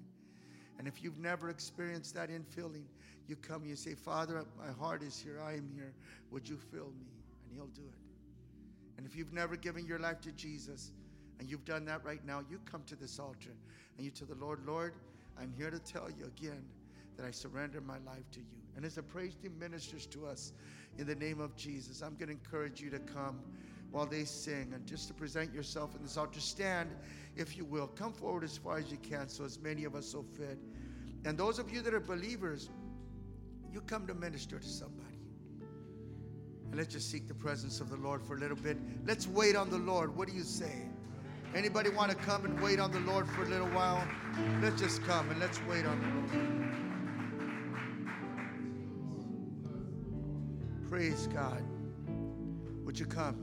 And 0.79 0.87
if 0.87 1.03
you've 1.03 1.19
never 1.19 1.51
experienced 1.51 2.15
that 2.15 2.29
infilling, 2.31 2.85
you 3.27 3.35
come 3.35 3.63
you 3.63 3.75
say, 3.75 3.93
Father, 3.93 4.43
my 4.57 4.71
heart 4.71 5.03
is 5.03 5.19
here. 5.19 5.39
I 5.39 5.53
am 5.53 5.69
here. 5.71 5.93
Would 6.31 6.49
you 6.49 6.57
fill 6.57 6.91
me? 6.97 7.05
And 7.43 7.53
He'll 7.53 7.67
do 7.67 7.83
it. 7.83 8.04
And 8.97 9.05
if 9.05 9.15
you've 9.15 9.33
never 9.33 9.55
given 9.55 9.85
your 9.85 9.99
life 9.99 10.21
to 10.21 10.31
Jesus 10.31 10.91
and 11.39 11.49
you've 11.49 11.65
done 11.65 11.85
that 11.85 12.03
right 12.05 12.25
now, 12.25 12.41
you 12.49 12.59
come 12.69 12.83
to 12.87 12.95
this 12.95 13.20
altar 13.20 13.51
and 13.97 14.05
you 14.05 14.11
tell 14.11 14.28
the 14.28 14.36
Lord, 14.36 14.65
Lord, 14.65 14.93
I'm 15.39 15.51
here 15.57 15.70
to 15.70 15.79
tell 15.79 16.09
you 16.09 16.25
again 16.25 16.63
that 17.17 17.25
I 17.25 17.32
surrender 17.32 17.82
my 17.82 17.97
life 18.05 18.29
to 18.32 18.39
you. 18.39 18.45
And 18.75 18.86
as 18.86 18.95
the 18.95 19.03
praise 19.03 19.36
team 19.36 19.57
ministers 19.59 20.05
to 20.07 20.25
us 20.25 20.53
in 20.97 21.07
the 21.07 21.15
name 21.15 21.39
of 21.39 21.55
Jesus, 21.55 22.01
I'm 22.01 22.15
going 22.15 22.28
to 22.28 22.33
encourage 22.33 22.82
you 22.82 22.89
to 22.89 22.99
come 22.99 23.39
while 23.91 24.05
they 24.05 24.25
sing 24.25 24.71
and 24.74 24.86
just 24.86 25.07
to 25.07 25.13
present 25.13 25.53
yourself 25.53 25.95
in 25.95 26.01
this 26.01 26.17
altar. 26.17 26.39
Stand, 26.39 26.89
if 27.36 27.55
you 27.55 27.63
will. 27.63 27.87
Come 27.87 28.11
forward 28.11 28.43
as 28.43 28.57
far 28.57 28.78
as 28.78 28.91
you 28.91 28.97
can 28.97 29.29
so 29.29 29.45
as 29.45 29.59
many 29.59 29.86
of 29.86 29.95
us 29.95 30.05
so 30.05 30.24
fit. 30.24 30.57
And 31.24 31.37
those 31.37 31.59
of 31.59 31.71
you 31.71 31.82
that 31.82 31.93
are 31.93 31.99
believers, 31.99 32.70
you 33.71 33.82
come 33.82 34.05
to 34.07 34.13
minister 34.13 34.59
to 34.59 34.67
somebody. 34.67 35.14
And 36.67 36.75
let's 36.75 36.93
just 36.93 37.09
seek 37.09 37.28
the 37.28 37.33
presence 37.33 37.79
of 37.79 37.89
the 37.89 37.97
Lord 37.97 38.21
for 38.21 38.36
a 38.36 38.39
little 38.39 38.58
bit. 38.58 38.78
Let's 39.05 39.28
wait 39.28 39.55
on 39.55 39.70
the 39.70 39.78
Lord. 39.78 40.16
What 40.16 40.28
do 40.28 40.33
you 40.33 40.43
say? 40.43 40.89
Anybody 41.55 41.89
want 41.89 42.12
to 42.12 42.17
come 42.17 42.43
and 42.46 42.59
wait 42.62 42.79
on 42.79 42.92
the 42.92 43.00
Lord 43.00 43.29
for 43.29 43.43
a 43.43 43.47
little 43.47 43.70
while? 43.70 44.05
Let's 44.62 44.82
just 44.82 45.04
come 45.04 45.29
and 45.29 45.39
let's 45.39 45.62
wait 45.70 45.86
on 45.86 46.00
the 46.01 46.08
Lord. 46.08 46.66
Praise 50.89 51.28
God. 51.28 51.63
Would 52.83 53.00
you 53.00 53.05
come? 53.05 53.37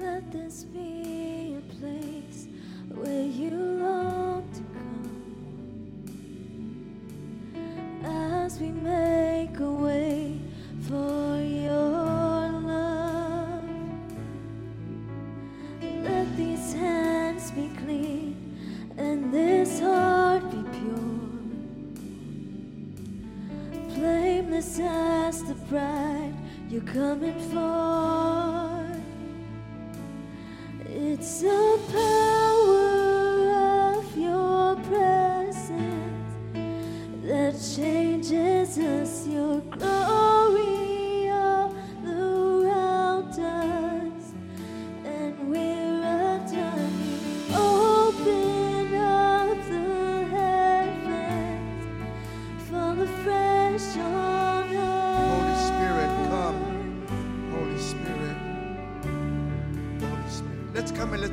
Let 0.00 0.32
this 0.32 0.64
be 0.64 1.58
a 1.58 1.60
place 1.74 2.48
where 2.88 3.26
you 3.26 3.50
long 3.50 4.48
to 4.52 4.60
come 4.60 4.84
as 8.04 8.58
we 8.58 8.70
make 8.70 9.58
a 9.60 9.70
way 9.70 10.23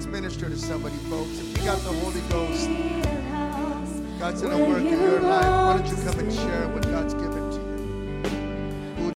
let's 0.02 0.12
minister 0.12 0.50
to 0.50 0.58
somebody, 0.58 0.96
folks. 1.12 1.38
If 1.38 1.58
you 1.60 1.64
got 1.64 1.78
the 1.82 1.94
Holy 1.94 2.22
Ghost, 2.22 2.68
God's 4.20 4.42
gonna 4.42 4.58
work 4.58 4.82
in 4.82 5.00
your 5.00 5.20
life. 5.20 5.46
Why 5.46 5.78
don't 5.78 5.88
you 5.88 5.96
come 6.04 6.20
and 6.20 6.34
share 6.34 6.68
God's 6.70 6.81